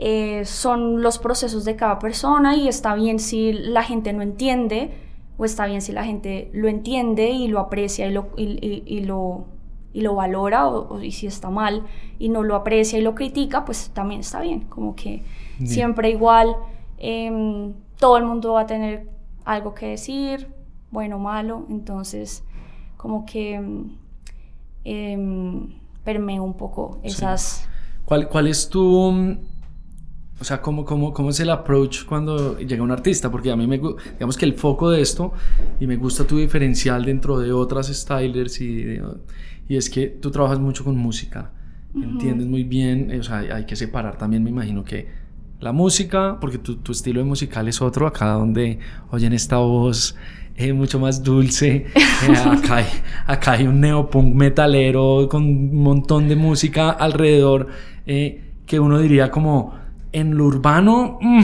eh, 0.00 0.44
son 0.44 1.02
los 1.02 1.18
procesos 1.18 1.64
de 1.64 1.74
cada 1.74 1.98
persona 1.98 2.54
y 2.54 2.68
está 2.68 2.94
bien 2.94 3.18
si 3.18 3.52
la 3.52 3.82
gente 3.82 4.12
no 4.12 4.22
entiende 4.22 4.92
o 5.36 5.44
está 5.44 5.66
bien 5.66 5.82
si 5.82 5.90
la 5.90 6.04
gente 6.04 6.50
lo 6.52 6.68
entiende 6.68 7.30
y 7.30 7.48
lo 7.48 7.58
aprecia 7.58 8.06
y 8.06 8.12
lo, 8.12 8.28
y, 8.36 9.00
lo, 9.00 9.46
y 9.92 10.02
lo 10.02 10.14
valora 10.14 10.68
o, 10.68 11.02
y 11.02 11.10
si 11.10 11.26
está 11.26 11.50
mal 11.50 11.82
y 12.20 12.28
no 12.28 12.44
lo 12.44 12.54
aprecia 12.54 12.96
y 12.96 13.02
lo 13.02 13.16
critica, 13.16 13.64
pues 13.64 13.90
también 13.90 14.20
está 14.20 14.40
bien, 14.40 14.66
como 14.68 14.94
que 14.94 15.24
siempre 15.64 16.10
igual 16.10 16.54
em, 16.98 17.72
todo 17.98 18.18
el 18.18 18.24
mundo 18.24 18.52
va 18.52 18.60
a 18.60 18.66
tener 18.66 19.08
algo 19.44 19.74
que 19.74 19.86
decir, 19.86 20.46
bueno 20.92 21.16
o 21.16 21.18
malo, 21.18 21.66
entonces 21.70 22.44
como 22.96 23.26
que 23.26 23.60
eh, 24.84 25.68
permeo 26.04 26.44
un 26.44 26.54
poco 26.54 27.00
esas... 27.02 27.68
¿Cuál, 28.04 28.28
¿Cuál 28.28 28.46
es 28.46 28.68
tu 28.68 29.36
o 30.40 30.44
sea, 30.44 30.60
¿cómo, 30.62 30.84
cómo, 30.84 31.12
cómo 31.12 31.30
es 31.30 31.40
el 31.40 31.50
approach 31.50 32.04
cuando 32.04 32.58
llega 32.58 32.82
un 32.82 32.90
artista? 32.90 33.30
Porque 33.30 33.50
a 33.50 33.56
mí 33.56 33.66
me 33.66 33.78
digamos 33.78 34.36
que 34.36 34.44
el 34.44 34.54
foco 34.54 34.90
de 34.90 35.00
esto, 35.00 35.32
y 35.80 35.86
me 35.86 35.96
gusta 35.96 36.24
tu 36.26 36.38
diferencial 36.38 37.04
dentro 37.04 37.38
de 37.38 37.52
otras 37.52 37.88
stylers, 37.88 38.60
y, 38.60 38.98
y 39.68 39.76
es 39.76 39.90
que 39.90 40.06
tú 40.06 40.30
trabajas 40.30 40.60
mucho 40.60 40.84
con 40.84 40.96
música, 40.96 41.50
entiendes 41.94 42.46
muy 42.46 42.64
bien, 42.64 43.18
o 43.18 43.22
sea, 43.22 43.38
hay 43.38 43.66
que 43.66 43.74
separar 43.74 44.16
también, 44.16 44.44
me 44.44 44.50
imagino 44.50 44.84
que 44.84 45.08
la 45.60 45.72
música, 45.72 46.38
porque 46.40 46.58
tu, 46.58 46.76
tu 46.76 46.92
estilo 46.92 47.20
de 47.20 47.26
musical 47.26 47.66
es 47.66 47.82
otro, 47.82 48.06
acá 48.06 48.26
donde 48.26 48.78
oyen 49.10 49.32
esta 49.32 49.56
voz 49.56 50.14
eh, 50.54 50.72
mucho 50.72 51.00
más 51.00 51.22
dulce, 51.22 51.86
eh, 51.94 52.36
acá, 52.46 52.76
hay, 52.76 52.86
acá 53.26 53.52
hay 53.52 53.66
un 53.66 53.80
neopunk 53.80 54.34
metalero 54.34 55.28
con 55.28 55.42
un 55.44 55.82
montón 55.82 56.28
de 56.28 56.36
música 56.36 56.90
alrededor, 56.90 57.68
eh, 58.06 58.42
que 58.66 58.78
uno 58.78 58.98
diría 58.98 59.30
como 59.30 59.77
en 60.12 60.36
lo 60.36 60.46
urbano, 60.46 61.18
mm, 61.20 61.42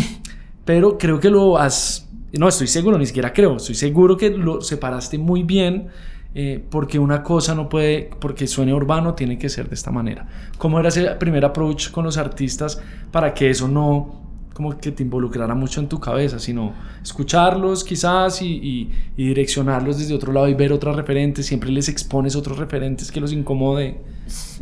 pero 0.65 0.99
creo 0.99 1.21
que 1.21 1.31
lo 1.31 1.59
has... 1.59 2.09
No, 2.33 2.49
estoy 2.49 2.67
seguro, 2.67 2.99
ni 2.99 3.07
siquiera 3.07 3.33
creo, 3.33 3.57
estoy 3.57 3.75
seguro 3.75 4.17
que 4.17 4.31
lo 4.31 4.61
separaste 4.61 5.19
muy 5.19 5.43
bien. 5.43 5.89
Eh, 6.37 6.65
porque 6.69 6.99
una 6.99 7.23
cosa 7.23 7.55
no 7.55 7.69
puede, 7.69 8.11
porque 8.19 8.49
suene 8.49 8.75
urbano, 8.75 9.15
tiene 9.15 9.39
que 9.39 9.49
ser 9.49 9.69
de 9.69 9.77
esta 9.77 9.93
manera. 9.93 10.27
¿Cómo 10.59 10.81
era 10.81 10.89
ese 10.89 11.05
primer 11.13 11.45
approach 11.45 11.93
con 11.93 12.05
los 12.05 12.19
artistas 12.19 12.83
para 13.13 13.33
que 13.33 13.51
eso 13.51 13.69
no, 13.69 14.25
como 14.55 14.77
que 14.79 14.93
te 14.93 15.03
involucrara 15.03 15.55
mucho 15.55 15.81
en 15.81 15.89
tu 15.89 16.01
cabeza, 16.01 16.39
sino 16.39 16.73
escucharlos 17.03 17.85
quizás 17.85 18.41
y, 18.41 18.91
direccionarlos 19.17 19.99
desde 19.99 20.15
otro 20.15 20.33
lado 20.33 20.49
y 20.49 20.55
ver 20.55 20.73
otros 20.73 20.97
referentes, 20.97 21.47
siempre 21.47 21.71
les 21.71 21.89
expones 21.89 22.37
otros 22.37 22.59
referentes 22.59 23.13
que 23.13 23.21
los 23.21 23.33
incomode. 23.33 23.97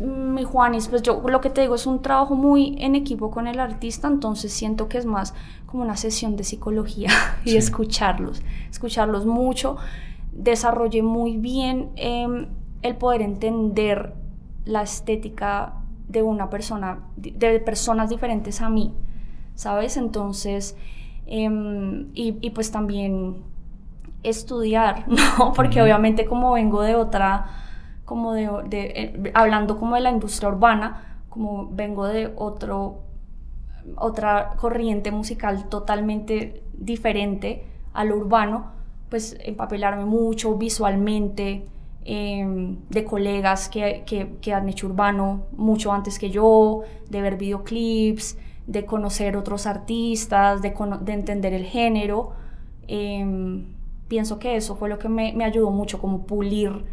Mi 0.01 0.43
Juanis, 0.43 0.87
pues 0.89 1.01
yo 1.01 1.21
lo 1.27 1.39
que 1.41 1.49
te 1.49 1.61
digo 1.61 1.75
es 1.75 1.85
un 1.85 2.01
trabajo 2.01 2.35
muy 2.35 2.75
en 2.79 2.95
equipo 2.95 3.31
con 3.31 3.47
el 3.47 3.59
artista, 3.59 4.07
entonces 4.07 4.51
siento 4.51 4.89
que 4.89 4.97
es 4.97 5.05
más 5.05 5.33
como 5.65 5.83
una 5.83 5.95
sesión 5.95 6.35
de 6.35 6.43
psicología 6.43 7.09
y 7.45 7.55
escucharlos, 7.55 8.41
escucharlos 8.69 9.25
mucho. 9.25 9.77
Desarrollé 10.31 11.03
muy 11.03 11.37
bien 11.37 11.91
em, 11.95 12.47
el 12.81 12.95
poder 12.95 13.21
entender 13.21 14.15
la 14.65 14.81
estética 14.81 15.73
de 16.07 16.21
una 16.21 16.49
persona, 16.49 16.99
de 17.15 17.59
personas 17.59 18.09
diferentes 18.09 18.61
a 18.61 18.69
mí 18.69 18.93
¿sabes? 19.55 19.97
Entonces, 19.97 20.77
em, 21.25 22.09
y, 22.13 22.49
pues 22.51 22.71
también 22.71 23.37
estudiar, 24.23 25.05
¿no? 25.37 25.53
Porque 25.53 25.81
obviamente 25.81 26.25
como 26.25 26.53
vengo 26.53 26.81
de 26.81 26.95
otra, 26.95 27.47
como 28.05 28.33
de, 28.33 28.47
eh, 28.71 29.31
hablando 29.33 29.77
como 29.77 29.95
de 29.95 30.01
la 30.01 30.11
industria 30.11 30.49
urbana, 30.49 31.21
como 31.29 31.69
vengo 31.71 32.07
de 32.07 32.31
otro, 32.35 33.01
otra 33.95 34.51
corriente 34.57 35.11
musical 35.11 35.69
totalmente 35.69 36.63
diferente 36.73 37.65
a 37.93 38.03
lo 38.03 38.17
urbano, 38.17 38.71
pues 39.09 39.37
empapelarme 39.43 40.05
mucho 40.05 40.57
visualmente, 40.57 41.67
em, 42.05 42.79
de 42.89 43.05
colegas 43.05 43.69
que, 43.69 44.03
que, 44.05 44.35
que, 44.41 44.53
han 44.53 44.67
hecho 44.67 44.87
urbano 44.87 45.45
mucho 45.55 45.93
antes 45.93 46.19
que 46.19 46.29
yo, 46.29 46.81
de 47.09 47.21
ver 47.21 47.37
videoclips, 47.37 48.37
de 48.67 48.85
conocer 48.85 49.35
otros 49.37 49.65
artistas, 49.65 50.61
de, 50.61 50.73
entender 51.07 51.53
el 51.53 51.65
género. 51.65 52.31
Em, 52.87 53.75
pienso 54.07 54.39
que 54.39 54.55
eso 54.55 54.75
fue 54.75 54.89
lo 54.89 54.99
que 54.99 55.09
me, 55.09 55.43
ayudó 55.43 55.69
mucho, 55.71 55.99
como 55.99 56.25
pulir 56.25 56.85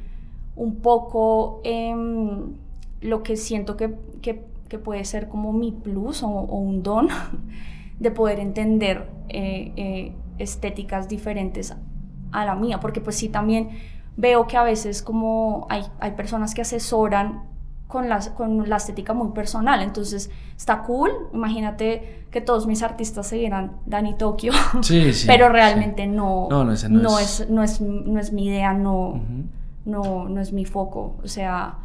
un 0.60 0.76
poco 0.76 1.62
em, 1.64 2.52
lo 3.00 3.22
que 3.22 3.36
siento 3.36 3.76
que, 3.78 3.94
que 4.70 4.78
puede 4.78 5.04
ser 5.04 5.28
como 5.28 5.52
mi 5.52 5.72
plus 5.72 6.22
o, 6.22 6.28
un 6.28 6.82
don 6.82 7.08
de 7.98 8.10
poder 8.10 8.38
entender 8.38 9.10
eh, 9.28 9.72
eh, 9.76 10.12
estéticas 10.38 11.08
diferentes 11.08 11.74
a 12.32 12.44
la 12.44 12.54
mía, 12.54 12.78
porque 12.80 13.00
pues 13.00 13.16
sí 13.16 13.28
también 13.28 13.70
veo 14.16 14.46
que 14.46 14.56
a 14.56 14.62
veces 14.62 15.02
como 15.02 15.66
hay, 15.68 15.82
hay 15.98 16.12
personas 16.12 16.54
que 16.54 16.62
asesoran 16.62 17.42
con 17.88 18.08
la, 18.08 18.20
con 18.34 18.68
la 18.68 18.76
estética 18.76 19.12
muy 19.12 19.32
personal. 19.32 19.82
Entonces, 19.82 20.30
está 20.56 20.82
cool. 20.82 21.10
Imagínate 21.34 22.26
que 22.30 22.40
todos 22.40 22.68
mis 22.68 22.84
artistas 22.84 23.26
se 23.26 23.38
vieran 23.38 23.72
Dani 23.86 24.14
Tokio. 24.14 24.52
Sí, 24.82 25.12
sí, 25.12 25.26
pero 25.26 25.48
realmente 25.48 26.06
no, 26.06 26.46
no, 26.48 26.64
no, 26.64 26.72
es, 26.72 26.88
no, 26.88 27.18
es, 27.64 27.80
no 27.80 28.20
es 28.20 28.32
mi 28.32 28.46
idea, 28.46 28.72
no, 28.72 29.20
no, 29.84 30.28
no 30.28 30.40
es 30.40 30.52
mi 30.52 30.64
foco. 30.64 31.18
O 31.22 31.28
sea, 31.28 31.78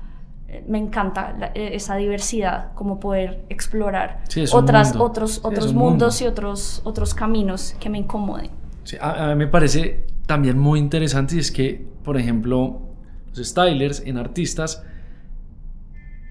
me 0.67 0.77
encanta 0.77 1.51
esa 1.55 1.95
diversidad, 1.95 2.73
como 2.73 2.99
poder 2.99 3.45
explorar 3.49 4.23
otras, 4.53 4.95
otros, 4.95 5.41
otros 5.43 5.73
mundos 5.73 6.21
y 6.21 6.27
otros, 6.27 6.81
otros 6.85 7.13
caminos 7.13 7.75
que 7.79 7.89
me 7.89 7.97
incomoden. 7.97 8.51
a, 9.01 9.29
mí 9.29 9.35
me 9.35 9.47
parece 9.47 10.05
también 10.25 10.57
muy 10.57 10.79
interesante 10.79 11.35
y 11.35 11.39
es 11.39 11.51
que, 11.51 11.85
por 12.03 12.17
ejemplo, 12.17 12.81
los 13.35 13.47
stylers 13.47 14.01
en 14.05 14.17
artistas 14.17 14.83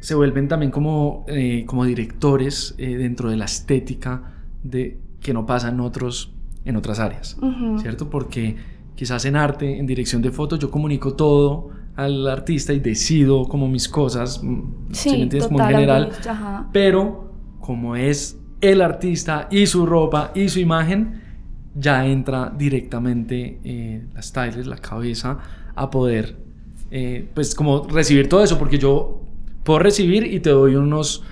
se 0.01 0.15
vuelven 0.15 0.49
también 0.49 0.71
como, 0.71 1.25
eh, 1.29 1.65
como 1.67 1.85
directores 1.85 2.75
eh, 2.79 2.97
dentro 2.97 3.31
de 3.31 3.37
la 3.37 3.47
estética 3.47 4.35
de, 4.63 5.01
que 5.21 5.33
no 5.33 5.47
pasa 5.47 5.71
en, 5.71 5.81
otros, 5.81 6.35
en 6.65 6.77
otras 6.77 6.99
áreas, 6.99 7.37
¿cierto? 7.79 8.11
Porque 8.11 8.57
quizás 8.95 9.25
en 9.25 9.37
arte, 9.37 9.79
en 9.79 9.87
dirección 9.87 10.23
de 10.23 10.31
fotos, 10.31 10.59
yo 10.59 10.71
comunico 10.71 11.15
todo 11.15 11.71
al 11.97 12.27
artista 12.27 12.73
y 12.73 12.81
decido 12.81 13.45
como 13.45 13.69
mis 13.69 13.89
cosas, 13.89 14.43
mm, 14.43 14.93
sí, 14.93 15.11
me 15.11 15.23
entiendes? 15.23 15.51
Muy 15.51 15.63
general, 15.63 16.11
pero 16.73 17.33
como 17.61 17.97
es 17.97 18.39
el 18.61 18.81
artista 18.81 19.49
y 19.51 19.67
su 19.67 19.87
ropa 19.87 20.33
y 20.35 20.49
su 20.49 20.61
imagen, 20.61 21.23
ya 21.75 22.07
entra 22.07 22.53
directamente 22.57 23.61
eh, 23.65 24.07
la 24.15 24.23
stylist, 24.23 24.67
la 24.67 24.79
cabeza, 24.79 25.39
a 25.75 25.91
poder, 25.91 26.37
pues 27.35 27.55
como 27.55 27.89
recibir 27.89 28.29
todo 28.29 28.45
eso, 28.45 28.59
porque 28.59 28.79
yo 28.79 29.25
puedo 29.65 29.81
recibir 29.81 30.25
y 30.33 30.39
te 30.41 30.51
doy 30.51 30.77
unos, 30.77 31.25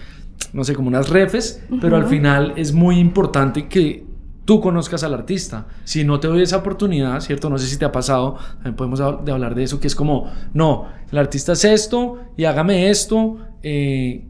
no 0.52 0.64
sé, 0.64 0.74
como 0.74 0.88
unas 0.88 1.08
refes, 1.10 1.62
pero 1.80 1.96
al 1.96 2.06
final 2.06 2.54
es 2.56 2.72
muy 2.72 2.98
importante 2.98 3.68
que 3.68 4.04
tú 4.44 4.60
conozcas 4.60 5.04
al 5.04 5.14
artista. 5.14 5.66
Si 5.84 6.04
no 6.04 6.20
te 6.20 6.28
doy 6.28 6.42
esa 6.42 6.58
oportunidad, 6.58 7.20
¿cierto? 7.20 7.50
No 7.50 7.58
sé 7.58 7.66
si 7.66 7.78
te 7.78 7.84
ha 7.84 7.92
pasado, 7.92 8.36
también 8.54 8.76
podemos 8.76 9.24
de 9.24 9.32
hablar 9.32 9.54
de 9.54 9.64
eso, 9.64 9.80
que 9.80 9.86
es 9.86 9.94
como, 9.94 10.30
no, 10.54 10.86
el 11.10 11.18
artista 11.18 11.52
es 11.52 11.64
esto 11.64 12.18
y 12.36 12.44
hágame 12.44 12.90
esto. 12.90 13.38
Eh, 13.62 14.26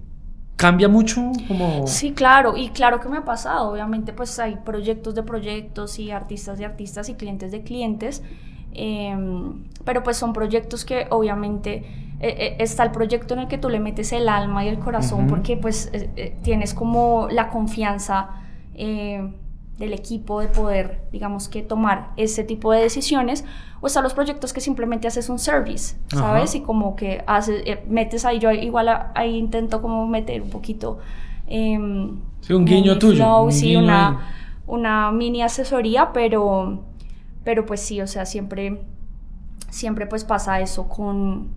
¿Cambia 0.56 0.88
mucho? 0.88 1.32
Como... 1.48 1.86
Sí, 1.86 2.12
claro, 2.12 2.56
y 2.56 2.68
claro 2.68 3.00
que 3.00 3.08
me 3.08 3.16
ha 3.16 3.24
pasado. 3.24 3.72
Obviamente, 3.72 4.12
pues 4.12 4.38
hay 4.38 4.56
proyectos 4.64 5.14
de 5.14 5.22
proyectos 5.22 5.98
y 5.98 6.10
artistas 6.10 6.58
de 6.58 6.66
artistas 6.66 7.08
y 7.08 7.14
clientes 7.14 7.50
de 7.50 7.62
clientes. 7.62 8.22
Em, 8.74 9.64
pero 9.84 10.02
pues 10.02 10.16
son 10.16 10.32
proyectos 10.32 10.84
que 10.84 11.06
obviamente 11.10 11.84
eh, 12.20 12.36
eh, 12.38 12.56
está 12.58 12.84
el 12.84 12.90
proyecto 12.90 13.34
en 13.34 13.40
el 13.40 13.48
que 13.48 13.58
tú 13.58 13.68
le 13.68 13.80
metes 13.80 14.12
el 14.12 14.28
alma 14.28 14.64
y 14.64 14.68
el 14.68 14.78
corazón 14.78 15.26
porque 15.26 15.58
pues 15.58 15.90
eh, 15.92 16.36
tienes 16.42 16.72
como 16.72 17.28
la 17.30 17.50
confianza 17.50 18.30
del 19.78 19.92
equipo 19.92 20.40
de 20.40 20.48
poder, 20.48 21.02
digamos 21.12 21.48
que 21.48 21.62
tomar 21.62 22.12
ese 22.16 22.44
tipo 22.44 22.72
de 22.72 22.80
decisiones, 22.80 23.44
o 23.80 23.86
están 23.86 24.04
los 24.04 24.14
proyectos 24.14 24.52
que 24.52 24.60
simplemente 24.60 25.08
haces 25.08 25.28
un 25.28 25.38
service, 25.38 25.96
¿sabes? 26.08 26.54
Y 26.54 26.60
como 26.60 26.94
que 26.94 27.24
haces, 27.26 27.64
metes 27.88 28.24
ahí, 28.24 28.38
yo 28.38 28.50
igual 28.52 28.88
ahí 29.14 29.36
intento 29.36 29.82
como 29.82 30.06
meter 30.06 30.42
un 30.42 30.50
poquito... 30.50 30.98
Em, 31.46 32.20
sí, 32.40 32.52
un 32.52 32.64
guiño 32.64 32.98
tuyo. 32.98 33.50
sí, 33.50 33.74
una, 33.76 34.20
una 34.66 35.10
mini 35.10 35.42
asesoría, 35.42 36.12
pero 36.12 36.84
pero 37.44 37.66
pues 37.66 37.80
sí, 37.80 38.00
o 38.00 38.06
sea, 38.06 38.24
siempre, 38.24 38.82
siempre 39.70 40.06
pues 40.06 40.24
pasa 40.24 40.60
eso 40.60 40.88
con... 40.88 41.50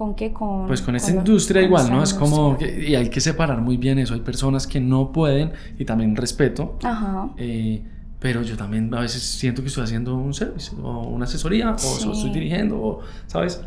¿Con 0.00 0.14
qué? 0.14 0.32
Con, 0.32 0.66
pues 0.66 0.80
con 0.80 0.96
esta 0.96 1.10
industria 1.10 1.60
igual, 1.60 1.90
¿no? 1.90 2.02
Es 2.02 2.14
como... 2.14 2.56
Que, 2.56 2.88
y 2.88 2.94
hay 2.94 3.10
que 3.10 3.20
separar 3.20 3.60
muy 3.60 3.76
bien 3.76 3.98
eso. 3.98 4.14
Hay 4.14 4.20
personas 4.20 4.66
que 4.66 4.80
no 4.80 5.12
pueden 5.12 5.52
y 5.78 5.84
también 5.84 6.16
respeto. 6.16 6.78
Ajá. 6.82 7.28
Eh, 7.36 7.82
pero 8.18 8.40
yo 8.40 8.56
también 8.56 8.94
a 8.94 9.00
veces 9.00 9.22
siento 9.22 9.60
que 9.60 9.68
estoy 9.68 9.84
haciendo 9.84 10.16
un 10.16 10.32
servicio 10.32 10.78
o 10.82 11.06
una 11.06 11.26
asesoría 11.26 11.72
o 11.72 11.74
estoy 11.74 12.30
dirigiendo, 12.30 12.80
o, 12.80 13.00
¿sabes? 13.26 13.60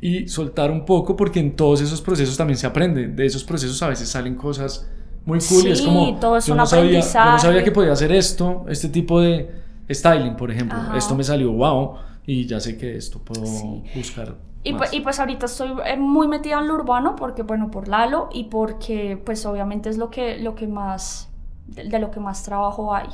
Y 0.00 0.28
soltar 0.28 0.70
un 0.70 0.84
poco 0.84 1.16
porque 1.16 1.40
en 1.40 1.56
todos 1.56 1.80
esos 1.80 2.00
procesos 2.00 2.36
también 2.36 2.58
se 2.58 2.68
aprende. 2.68 3.08
De 3.08 3.26
esos 3.26 3.42
procesos 3.42 3.82
a 3.82 3.88
veces 3.88 4.08
salen 4.08 4.36
cosas 4.36 4.88
muy 5.24 5.40
cool 5.40 5.66
y 5.66 5.72
es 5.72 5.82
como... 5.82 6.16
todo 6.20 6.36
es 6.36 6.46
yo 6.46 6.52
un 6.52 6.58
no 6.58 6.62
aprendizaje. 6.62 7.02
Sabía, 7.10 7.26
yo 7.26 7.32
no 7.32 7.38
sabía 7.40 7.64
que 7.64 7.72
podía 7.72 7.90
hacer 7.90 8.12
esto, 8.12 8.66
este 8.68 8.88
tipo 8.88 9.20
de 9.20 9.50
styling, 9.90 10.36
por 10.36 10.52
ejemplo. 10.52 10.78
Esto 10.96 11.16
me 11.16 11.24
salió 11.24 11.50
wow 11.50 11.94
y 12.24 12.46
ya 12.46 12.60
sé 12.60 12.78
que 12.78 12.96
esto 12.96 13.18
puedo 13.18 13.42
buscar. 13.96 14.51
Y 14.64 14.74
pues, 14.74 14.92
y 14.92 15.00
pues, 15.00 15.18
ahorita 15.18 15.46
estoy 15.46 15.72
eh, 15.84 15.96
muy 15.96 16.28
metida 16.28 16.60
en 16.60 16.68
lo 16.68 16.74
urbano 16.74 17.16
porque, 17.16 17.42
bueno, 17.42 17.70
por 17.70 17.88
Lalo 17.88 18.28
y 18.32 18.44
porque 18.44 19.20
pues 19.24 19.44
obviamente 19.44 19.88
es 19.88 19.98
lo 19.98 20.10
que, 20.10 20.38
lo 20.38 20.54
que 20.54 20.68
más, 20.68 21.30
de, 21.66 21.98
lo 21.98 22.10
que 22.12 22.20
más 22.20 22.44
trabajo 22.44 22.94
hay. 22.94 23.08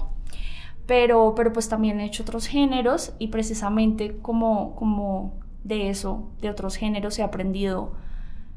Pero, 0.87 1.35
pero 1.35 1.53
pues 1.53 1.69
también 1.69 2.01
he 2.01 2.05
hecho 2.05 2.23
otros 2.23 2.47
géneros 2.47 3.15
y 3.19 3.29
precisamente 3.29 4.19
como, 4.19 4.75
como 4.75 5.35
de 5.65 5.89
eso, 5.89 6.29
de 6.41 6.51
otros 6.51 6.77
géneros 6.77 7.19
he 7.19 7.23
aprendido, 7.23 7.93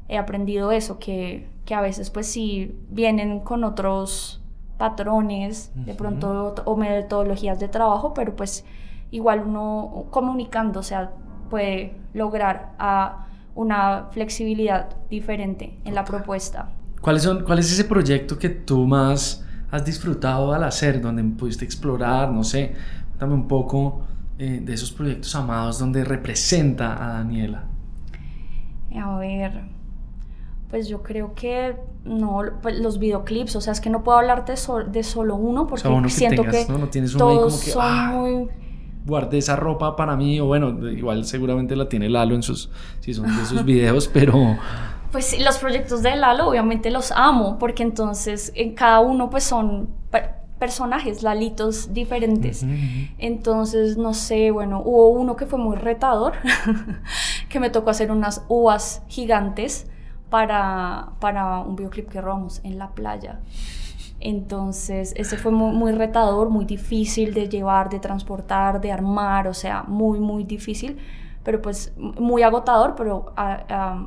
he 0.08 0.18
aprendido 0.18 0.70
eso, 0.70 0.98
que, 0.98 1.48
que 1.64 1.74
a 1.74 1.80
veces 1.80 2.10
pues 2.10 2.26
sí 2.26 2.78
vienen 2.90 3.40
con 3.40 3.64
otros 3.64 4.42
patrones, 4.76 5.70
de 5.74 5.94
pronto, 5.94 6.54
o 6.64 6.76
metodologías 6.76 7.60
de 7.60 7.68
trabajo, 7.68 8.14
pero 8.14 8.34
pues 8.34 8.64
igual 9.12 9.44
uno 9.46 10.06
comunicando, 10.10 10.80
o 10.80 10.82
sea, 10.82 11.12
puede 11.52 11.92
lograr 12.14 12.72
a 12.78 13.26
una 13.54 14.06
flexibilidad 14.10 14.88
diferente 15.10 15.78
en 15.84 15.94
la 15.94 16.02
propuesta. 16.02 16.70
¿Cuáles 17.02 17.24
son, 17.24 17.44
¿Cuál 17.44 17.58
es 17.58 17.70
ese 17.70 17.84
proyecto 17.84 18.38
que 18.38 18.48
tú 18.48 18.86
más 18.86 19.44
has 19.70 19.84
disfrutado 19.84 20.54
al 20.54 20.64
hacer, 20.64 21.02
donde 21.02 21.22
pudiste 21.24 21.66
explorar, 21.66 22.32
no 22.32 22.42
sé, 22.42 22.72
dame 23.18 23.34
un 23.34 23.48
poco 23.48 24.00
eh, 24.38 24.60
de 24.62 24.72
esos 24.72 24.92
proyectos 24.92 25.34
amados 25.34 25.78
donde 25.78 26.04
representa 26.04 27.04
a 27.04 27.18
Daniela? 27.18 27.64
A 28.98 29.18
ver, 29.18 29.64
pues 30.70 30.88
yo 30.88 31.02
creo 31.02 31.34
que 31.34 31.76
no, 32.06 32.40
pues 32.62 32.78
los 32.80 32.98
videoclips, 32.98 33.56
o 33.56 33.60
sea, 33.60 33.74
es 33.74 33.80
que 33.82 33.90
no 33.90 34.02
puedo 34.02 34.16
hablarte 34.16 34.54
de 34.90 35.02
solo 35.02 35.36
uno 35.36 35.66
porque 35.66 36.08
siento 36.08 36.44
que, 36.44 36.64
¿no? 36.66 36.88
tienes 36.88 37.14
todos 37.14 37.52
como 37.52 37.64
que, 37.64 37.70
son 37.72 37.82
ah, 37.84 38.12
muy... 38.14 38.48
Guardé 39.04 39.38
esa 39.38 39.56
ropa 39.56 39.96
para 39.96 40.16
mí, 40.16 40.40
o 40.40 40.46
bueno, 40.46 40.88
igual 40.90 41.24
seguramente 41.24 41.76
la 41.76 41.88
tiene 41.88 42.08
Lalo 42.08 42.34
en 42.34 42.42
sus, 42.42 42.70
si 43.00 43.14
son 43.14 43.36
de 43.36 43.44
sus 43.44 43.64
videos, 43.64 44.08
pero... 44.12 44.56
Pues 45.10 45.26
sí, 45.26 45.42
los 45.42 45.58
proyectos 45.58 46.02
de 46.02 46.16
Lalo 46.16 46.48
obviamente 46.48 46.90
los 46.90 47.12
amo, 47.12 47.58
porque 47.58 47.82
entonces 47.82 48.52
en 48.54 48.74
cada 48.74 49.00
uno 49.00 49.28
pues 49.28 49.44
son 49.44 49.88
personajes, 50.62 51.24
lalitos 51.24 51.92
diferentes. 51.92 52.64
Entonces, 53.18 53.96
no 53.96 54.14
sé, 54.14 54.52
bueno, 54.52 54.80
hubo 54.84 55.08
uno 55.08 55.34
que 55.34 55.44
fue 55.44 55.58
muy 55.58 55.76
retador, 55.76 56.34
que 57.48 57.58
me 57.58 57.68
tocó 57.68 57.90
hacer 57.90 58.12
unas 58.12 58.44
uvas 58.46 59.02
gigantes 59.08 59.88
para, 60.30 61.14
para 61.18 61.58
un 61.58 61.74
videoclip 61.74 62.08
que 62.08 62.20
robamos 62.20 62.60
en 62.62 62.78
la 62.78 62.90
playa. 62.92 63.40
Entonces, 64.24 65.14
ese 65.16 65.36
fue 65.36 65.50
muy, 65.50 65.90
retador, 65.90 66.48
muy 66.48 66.64
difícil 66.64 67.34
de 67.34 67.48
llevar, 67.48 67.90
de 67.90 67.98
transportar, 67.98 68.80
de 68.80 68.92
armar, 68.92 69.48
o 69.48 69.54
sea, 69.54 69.82
muy, 69.82 70.20
muy 70.20 70.44
difícil, 70.44 70.96
pero 71.42 71.60
pues 71.60 71.92
muy 71.98 72.42
agotador, 72.42 72.94
pero 72.96 73.32
ah, 73.36 74.06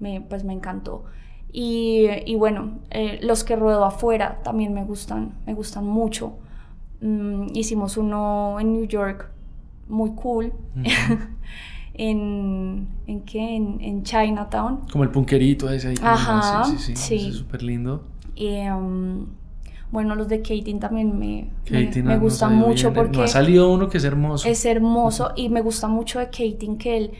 me, 0.00 0.22
pues 0.22 0.44
me 0.44 0.54
encantó. 0.54 1.04
Y, 1.52 2.06
y 2.24 2.36
bueno, 2.36 2.78
eh, 2.90 3.20
los 3.22 3.44
que 3.44 3.54
ruedo 3.54 3.84
afuera 3.84 4.40
también 4.42 4.72
me 4.72 4.82
gustan, 4.82 5.34
me 5.46 5.52
gustan 5.52 5.86
mucho. 5.86 6.38
Mm, 7.02 7.48
hicimos 7.54 7.98
uno 7.98 8.58
en 8.58 8.72
New 8.72 8.86
York, 8.86 9.30
muy 9.88 10.14
cool. 10.14 10.54
en, 11.94 12.88
¿en 13.06 13.20
qué? 13.26 13.56
En, 13.56 14.02
Chinatown. 14.04 14.86
Como 14.90 15.04
el 15.04 15.10
punkerito 15.10 15.68
ese 15.68 15.88
ahí. 15.88 15.96
Ajá, 16.02 16.64
sí, 16.64 16.78
sí, 16.78 16.96
sí. 16.96 17.32
súper 17.32 17.62
lindo. 17.62 18.13
Um, 18.38 19.26
bueno, 19.94 20.16
los 20.16 20.26
de 20.26 20.42
Katie 20.42 20.74
también 20.80 21.16
me, 21.18 21.50
me, 21.70 22.18
gustan 22.18 22.56
mucho 22.56 22.92
porque... 22.92 23.22
ha 23.22 23.28
salido 23.28 23.72
uno 23.72 23.88
que 23.88 23.98
es 23.98 24.04
hermoso. 24.04 24.48
Es 24.48 24.64
hermoso 24.64 25.32
y 25.36 25.48
me 25.50 25.60
gusta 25.60 25.86
mucho 25.86 26.18
de 26.18 26.26
Katie 26.26 26.76
que 26.78 26.96
él 26.96 27.10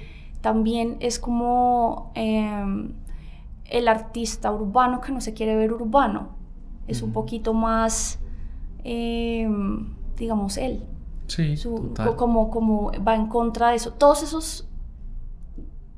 también 0.41 0.97
es 0.99 1.21
como 1.21 2.11
em, 2.17 2.95
el 3.67 3.87
artista 3.87 4.51
urbano 4.51 5.01
que 5.01 5.13
no 5.13 5.21
se 5.21 5.35
quiere 5.35 5.55
ver 5.55 5.73
urbano. 5.73 6.31
Es 6.89 7.01
un 7.01 7.13
poquito 7.13 7.55
más, 7.55 8.19
em, 8.83 9.95
digamos, 10.17 10.57
él. 10.57 10.83
Sí, 11.29 11.55
Como, 12.17 12.51
como 12.51 12.91
va 13.07 13.15
en 13.15 13.29
contra 13.29 13.71
de 13.71 13.77
eso. 13.77 13.93
Todos 13.93 14.23
esos 14.25 14.69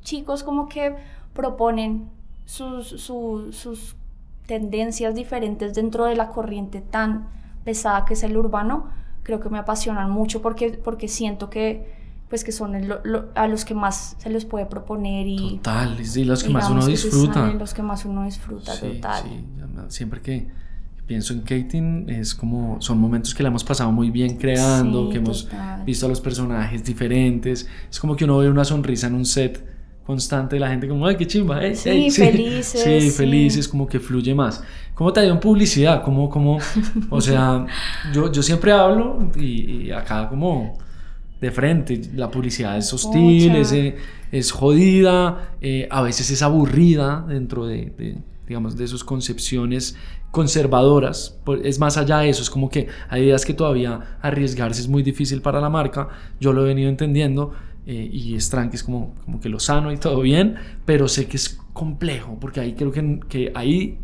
chicos 0.03 0.43
como 0.45 0.69
que 0.69 0.95
proponen 1.33 2.11
sus, 2.45 2.89
sus 2.89 3.97
tendencias 4.47 5.15
diferentes 5.15 5.75
dentro 5.75 6.05
de 6.05 6.17
la 6.17 6.29
corriente 6.29 6.81
tan 6.81 7.29
pesada 7.65 8.05
que 8.05 8.15
es 8.15 8.23
el 8.23 8.37
urbano, 8.37 8.89
creo 9.23 9.41
que 9.41 9.49
me 9.49 9.59
apasionan 9.59 10.11
mucho 10.11 10.41
porque, 10.41 10.71
porque 10.71 11.09
siento 11.09 11.51
que 11.51 11.95
pues 12.29 12.43
que 12.43 12.51
son 12.51 12.75
a 13.35 13.47
los 13.47 13.65
que 13.65 13.75
más 13.75 14.17
se 14.19 14.31
les 14.31 14.45
puede 14.45 14.67
proponer 14.67 15.29
y 15.29 15.59
total 15.59 15.97
y 16.01 16.25
los 16.25 16.43
que 16.43 16.51
más 16.51 16.69
uno 16.71 16.85
disfruta. 16.85 17.53
los 17.53 17.73
que 17.73 17.83
más 17.83 18.05
uno 18.05 18.25
disfruta 18.25 18.79
total. 18.79 19.23
sí. 19.23 19.45
siempre 19.89 20.21
que 20.21 20.49
pienso 21.07 21.33
en 21.33 21.43
Kating 21.43 22.11
es 22.11 22.35
como 22.35 22.81
son 22.81 22.99
momentos 22.99 23.33
que 23.33 23.45
le 23.45 23.49
hemos 23.49 23.63
pasado 23.63 23.93
muy 23.93 24.11
bien 24.11 24.37
creando 24.37 25.09
que 25.09 25.19
hemos 25.19 25.49
visto 25.85 26.07
a 26.07 26.09
los 26.09 26.21
personajes 26.21 26.85
diferentes. 26.85 27.69
Es 27.89 28.01
como 28.01 28.17
que 28.17 28.25
uno 28.25 28.39
ve 28.39 28.51
una 28.51 28.65
sonrisa 28.65 29.07
en 29.07 29.15
un 29.15 29.25
set 29.25 29.76
constante 30.07 30.57
de 30.57 30.61
la 30.61 30.69
gente 30.69 30.89
como 30.89 31.07
ay 31.07 31.17
qué 31.17 31.27
chimba 31.27 31.65
eh, 31.65 31.75
sí, 31.75 32.11
felices 32.11 32.83
sí, 32.83 33.11
felices 33.11 33.67
como 33.67 33.87
que 33.87 33.99
fluye 33.99 34.35
más 34.35 34.63
cómo 34.95 35.13
te 35.13 35.21
ha 35.21 35.25
ido 35.25 35.35
en 35.35 35.41
publicidad 35.41 36.03
cómo 36.03 36.31
cómo 36.31 36.59
o 37.11 37.21
sea 37.21 37.67
yo, 38.15 38.31
yo 38.31 38.43
siempre 38.43 38.73
hablo 38.73 39.31
y 39.37 39.91
acá 39.91 40.29
como 40.29 40.79
de 41.41 41.51
frente. 41.51 42.01
La 42.15 42.31
publicidad 42.31 42.77
es 42.77 42.93
hostil, 42.93 43.57
es, 43.57 43.73
eh, 43.73 43.97
es, 44.33 44.53
jodida, 44.53 45.55
eh, 45.61 45.89
a 45.91 46.03
veces 46.03 46.31
es 46.31 46.43
aburrida 46.43 47.25
dentro 47.29 47.67
de, 47.67 48.19
digamos, 48.47 48.77
de 48.77 48.87
sus 48.87 49.05
concepciones 49.05 49.97
conservadoras. 50.31 51.39
Es 51.63 51.79
más 51.79 51.97
allá 51.97 52.19
de 52.19 52.31
eso, 52.31 52.43
es 52.43 52.51
como 52.51 52.69
que 52.69 52.89
hay 53.09 53.25
ideas 53.25 53.45
que 53.45 53.55
todavía 53.55 54.19
arriesgarse 54.21 54.81
es 54.81 54.89
muy 54.89 55.03
difícil 55.03 55.43
para 55.43 55.61
la 55.61 55.71
marca. 55.71 56.09
Yo 56.41 56.53
lo 56.53 56.65
he 56.65 56.69
venido 56.69 56.89
entendiendo 56.89 57.53
eh, 57.87 58.09
y 58.13 58.35
es 58.35 58.51
tranqui, 58.51 58.77
es 58.77 58.83
como, 58.83 59.15
como 59.25 59.41
que 59.41 59.49
lo 59.49 59.61
sano 59.61 59.93
y 59.93 59.97
todo 59.97 60.21
bien, 60.21 60.57
pero 60.85 61.09
sé 61.09 61.27
que 61.27 61.37
es 61.37 61.59
complejo, 61.73 62.37
porque 62.41 62.61
ahí 62.61 62.75
creo 62.75 62.93
que, 62.93 63.21
que 63.29 63.53
ahí 63.55 63.99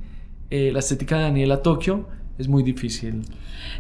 la 0.51 0.81
estética 0.81 1.17
de 1.17 1.23
Daniela 1.23 1.63
Tokio 1.63 2.07
es 2.39 2.49
muy 2.49 2.63
difícil. 2.63 3.25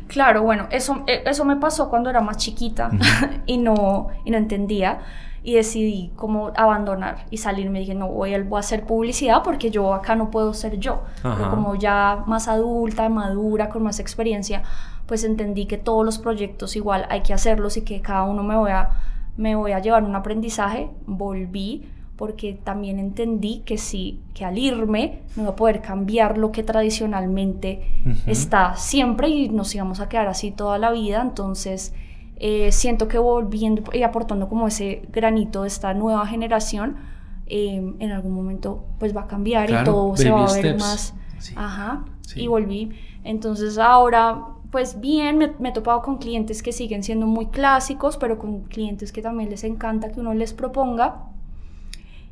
Claro, 0.07 0.43
bueno, 0.43 0.69
eso, 0.71 1.05
eh, 1.07 1.23
eso 1.27 1.45
me 1.45 1.57
pasó 1.57 1.89
cuando 1.89 2.11
era 2.11 2.21
más 2.21 2.37
chiquita 2.37 2.91
y, 3.47 3.59
no, 3.59 4.09
y 4.25 4.31
no 4.31 4.39
entendía 4.39 5.01
y 5.45 5.55
decidí 5.55 6.13
como 6.15 6.53
abandonar 6.57 7.27
y 7.31 7.39
salir. 7.39 7.69
Me 7.71 7.81
dije, 7.81 7.95
no, 7.95 8.09
voy 8.09 8.35
a, 8.35 8.59
hacer 8.59 8.85
publicidad 8.85 9.43
porque 9.43 9.71
yo 9.71 9.93
acá 9.93 10.15
no 10.15 10.31
puedo 10.31 10.55
ser 10.55 10.79
yo. 10.79 11.03
Pero 11.23 11.51
como 11.51 11.75
ya 11.75 12.23
más 12.27 12.47
adulta, 12.47 13.09
madura, 13.09 13.69
con 13.69 13.83
más 13.83 13.99
experiencia, 13.99 14.63
pues 15.07 15.25
entendí 15.25 15.67
que 15.67 15.79
todos 15.79 16.05
los 16.05 16.19
proyectos 16.19 16.77
igual 16.77 17.07
hay 17.11 17.23
que 17.23 17.35
hacerlos 17.35 17.77
y 17.77 17.83
que 17.83 18.01
cada 18.01 18.23
uno 18.23 18.45
me 18.45 18.55
voy 18.55 18.71
a, 18.71 18.91
me 19.37 19.55
voy 19.57 19.73
a 19.73 19.79
llevar 19.81 20.05
un 20.05 20.15
aprendizaje. 20.15 20.91
Volví 21.07 21.87
porque 22.17 22.53
también 22.63 22.99
entendí 22.99 23.63
que 23.65 23.79
sí, 23.79 24.21
que 24.33 24.45
al 24.45 24.57
irme 24.57 25.23
no 25.35 25.43
iba 25.43 25.53
a 25.53 25.57
poder 25.57 25.81
cambiar 25.81 26.39
lo 26.39 26.53
que 26.53 26.63
tradicionalmente 26.63 27.83
está 28.29 28.77
siempre 28.77 29.29
y 29.29 29.49
nos 29.49 29.75
íbamos 29.75 29.99
a 29.99 30.09
quedar 30.09 30.29
así 30.29 30.53
toda 30.53 30.79
la 30.79 30.93
vida, 30.93 31.21
entonces 31.21 31.95
eh, 32.37 32.71
siento 32.71 33.09
que 33.09 33.19
volviendo 33.19 33.83
y 33.93 34.05
aportando 34.05 34.49
como 34.49 34.69
ese 34.69 35.03
granito 35.11 35.63
de 35.63 35.69
esta 35.69 35.95
nueva 35.95 36.25
generación, 36.27 36.97
em, 37.47 37.97
en 37.99 38.13
algún 38.13 38.33
momento 38.33 38.85
pues 38.99 39.17
va 39.17 39.23
a 39.23 39.27
cambiar 39.27 39.71
y 39.71 39.85
todo 39.85 40.17
se 40.17 40.31
va 40.31 40.47
a 40.47 40.53
ver 40.53 40.79
más... 40.79 41.15
Ajá, 41.57 42.05
y 42.37 42.47
volví. 42.47 42.91
Entonces 43.25 43.79
ahora 43.79 44.45
pues 44.73 45.01
bien, 45.01 45.39
me, 45.39 45.53
me, 45.61 45.69
he 45.69 45.73
topado 45.73 46.03
con 46.03 46.17
clientes 46.17 46.63
que 46.63 46.73
siguen 46.73 47.05
siendo 47.05 47.27
muy 47.27 47.47
clásicos, 47.47 48.17
pero 48.17 48.39
con 48.39 48.63
clientes 48.63 49.13
que 49.13 49.23
también 49.23 49.51
les 49.51 49.63
encanta 49.63 50.11
que 50.11 50.19
uno 50.19 50.35
les 50.35 50.55
proponga 50.55 51.27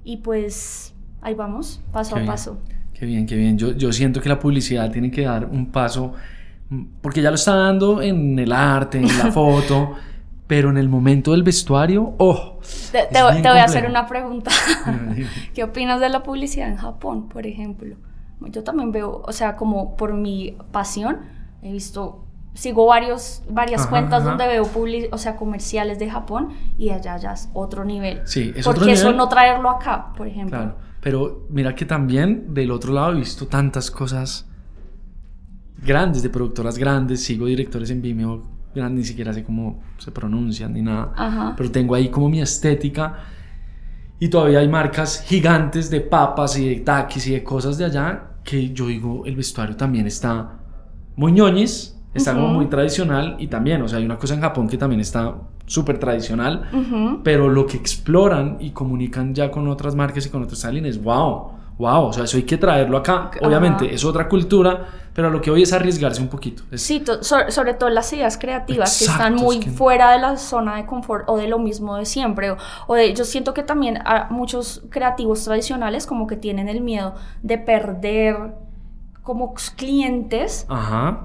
y 0.05 0.16
pues 0.16 0.95
ahí 1.20 1.34
vamos, 1.34 1.82
paso 1.93 2.16
a 2.16 2.24
paso. 2.24 2.59
Qué 2.95 3.07
bien, 3.07 3.26
qué 3.26 3.36
bien. 3.36 3.59
Yo, 3.59 3.72
yo 3.72 3.93
siento 3.93 4.20
que 4.20 4.28
la 4.28 4.38
publicidad 4.38 4.91
tiene 4.91 5.11
que 5.11 5.22
dar 5.22 5.45
un 5.45 5.66
paso, 5.66 6.14
mm, 6.70 6.84
porque 7.01 7.22
ya 7.22 7.30
lo 7.30 7.36
está 7.36 7.55
dando 7.55 8.01
en 8.03 8.38
el 8.38 8.53
arte, 8.53 8.99
en 8.99 9.07
la 9.07 9.30
foto, 9.32 9.95
pero 10.47 10.70
en 10.70 10.78
el 10.78 10.88
momento 10.88 11.32
del 11.32 11.43
vestuario, 11.43 12.14
¡oh! 12.18 12.59
Te, 12.91 13.07
te, 13.12 13.22
voy 13.22 13.59
a 13.59 13.64
hacer 13.64 13.86
una 13.86 14.07
pregunta. 14.07 14.51
¿Qué 15.55 15.62
opinas 15.62 16.01
de 16.01 16.09
la 16.09 16.22
publicidad 16.22 16.68
en 16.68 16.76
Japón, 16.76 17.28
por 17.28 17.47
ejemplo? 17.47 17.97
Yo 18.41 18.64
también 18.64 18.91
veo, 18.93 19.22
o 19.26 19.32
sea, 19.32 19.57
como 19.57 19.97
por 19.97 20.14
mi 20.14 20.57
pasión, 20.72 21.18
he 21.62 21.70
visto 21.70 22.24
sigo 22.55 22.86
varios, 22.86 23.42
varias 23.48 23.86
cuentas 23.86 24.24
donde 24.24 24.46
veo 24.46 24.68
o 25.12 25.18
sea, 25.18 25.36
comerciales 25.36 25.98
de 25.98 26.11
Japón 26.11 26.51
y 26.78 26.90
allá 26.90 27.16
ya 27.16 27.32
es 27.32 27.48
otro 27.53 27.84
nivel. 27.84 28.22
Sí, 28.24 28.53
es 28.55 28.64
Porque 28.64 28.92
eso 28.92 29.12
no 29.12 29.28
traerlo 29.28 29.70
acá, 29.70 30.12
por 30.16 30.26
ejemplo. 30.26 30.59
Claro, 30.59 30.76
pero 31.01 31.46
mira 31.48 31.74
que 31.74 31.84
también 31.84 32.53
del 32.53 32.70
otro 32.70 32.92
lado 32.92 33.12
he 33.12 33.16
visto 33.16 33.46
tantas 33.46 33.90
cosas 33.90 34.48
grandes, 35.82 36.22
de 36.22 36.30
productoras 36.30 36.76
grandes, 36.76 37.22
sigo 37.22 37.46
directores 37.46 37.90
en 37.90 38.03
Vimeo 38.03 38.42
grandes, 38.74 38.98
ni 38.98 39.05
siquiera 39.05 39.32
sé 39.32 39.42
cómo 39.42 39.82
se 39.98 40.12
pronuncian 40.12 40.72
ni 40.72 40.82
nada, 40.82 41.55
pero 41.57 41.70
tengo 41.70 41.94
ahí 41.94 42.09
como 42.09 42.28
mi 42.28 42.40
estética 42.40 43.18
y 44.18 44.28
todavía 44.28 44.61
hay 44.61 44.68
marcas 44.68 45.24
gigantes 45.26 45.90
de 45.90 46.03
papas 46.03 46.59
y 46.59 46.68
de 46.68 46.80
taquis 46.80 47.26
y 47.26 47.32
de 47.32 47.42
cosas 47.42 47.78
de 47.78 47.86
allá 47.86 48.30
que 48.44 48.72
yo 48.72 48.86
digo, 48.86 49.24
el 49.26 49.36
vestuario 49.36 49.76
también 49.76 50.07
está 50.07 50.59
muy 51.16 51.32
ñoñis, 51.32 51.99
Está 52.12 52.34
como 52.34 52.48
muy 52.48 52.66
tradicional 52.66 53.36
y 53.38 53.46
también, 53.46 53.82
o 53.82 53.88
sea, 53.88 53.98
hay 53.98 54.04
una 54.04 54.18
cosa 54.18 54.34
en 54.34 54.40
Japón 54.40 54.68
que 54.68 54.76
también 54.76 55.00
está 55.00 55.34
súper 55.66 55.98
tradicional, 55.98 56.68
pero 57.22 57.48
lo 57.48 57.66
que 57.66 57.76
exploran 57.76 58.56
y 58.58 58.70
comunican 58.70 59.34
ya 59.34 59.50
con 59.50 59.68
otras 59.68 59.94
marcas 59.94 60.26
y 60.26 60.28
con 60.28 60.42
otros 60.42 60.64
aliens 60.64 60.88
es 60.88 61.02
wow, 61.02 61.52
wow, 61.78 62.06
o 62.06 62.12
sea, 62.12 62.24
eso 62.24 62.36
hay 62.36 62.42
que 62.42 62.58
traerlo 62.58 62.98
acá. 62.98 63.30
Obviamente 63.40 63.94
es 63.94 64.04
otra 64.04 64.28
cultura, 64.28 64.86
pero 65.14 65.30
lo 65.30 65.40
que 65.40 65.50
hoy 65.50 65.62
es 65.62 65.72
arriesgarse 65.72 66.20
un 66.20 66.28
poquito. 66.28 66.62
Sí, 66.74 67.02
sobre 67.20 67.74
todo 67.74 67.88
las 67.88 68.12
ideas 68.12 68.36
creativas 68.38 68.98
que 68.98 69.04
están 69.06 69.36
muy 69.36 69.62
fuera 69.62 70.12
de 70.12 70.18
la 70.18 70.36
zona 70.36 70.76
de 70.76 70.86
confort 70.86 71.24
o 71.28 71.36
de 71.36 71.48
lo 71.48 71.58
mismo 71.58 71.96
de 71.96 72.04
siempre. 72.04 72.54
O, 72.86 72.94
de, 72.94 73.14
yo 73.14 73.24
siento 73.24 73.54
que 73.54 73.62
también 73.62 73.98
a 74.04 74.28
muchos 74.30 74.82
creativos 74.90 75.44
tradicionales 75.44 76.06
como 76.06 76.26
que 76.26 76.36
tienen 76.36 76.68
el 76.68 76.80
miedo 76.80 77.14
de 77.42 77.58
perder 77.58 78.54
como 79.22 79.54
clientes 79.76 80.66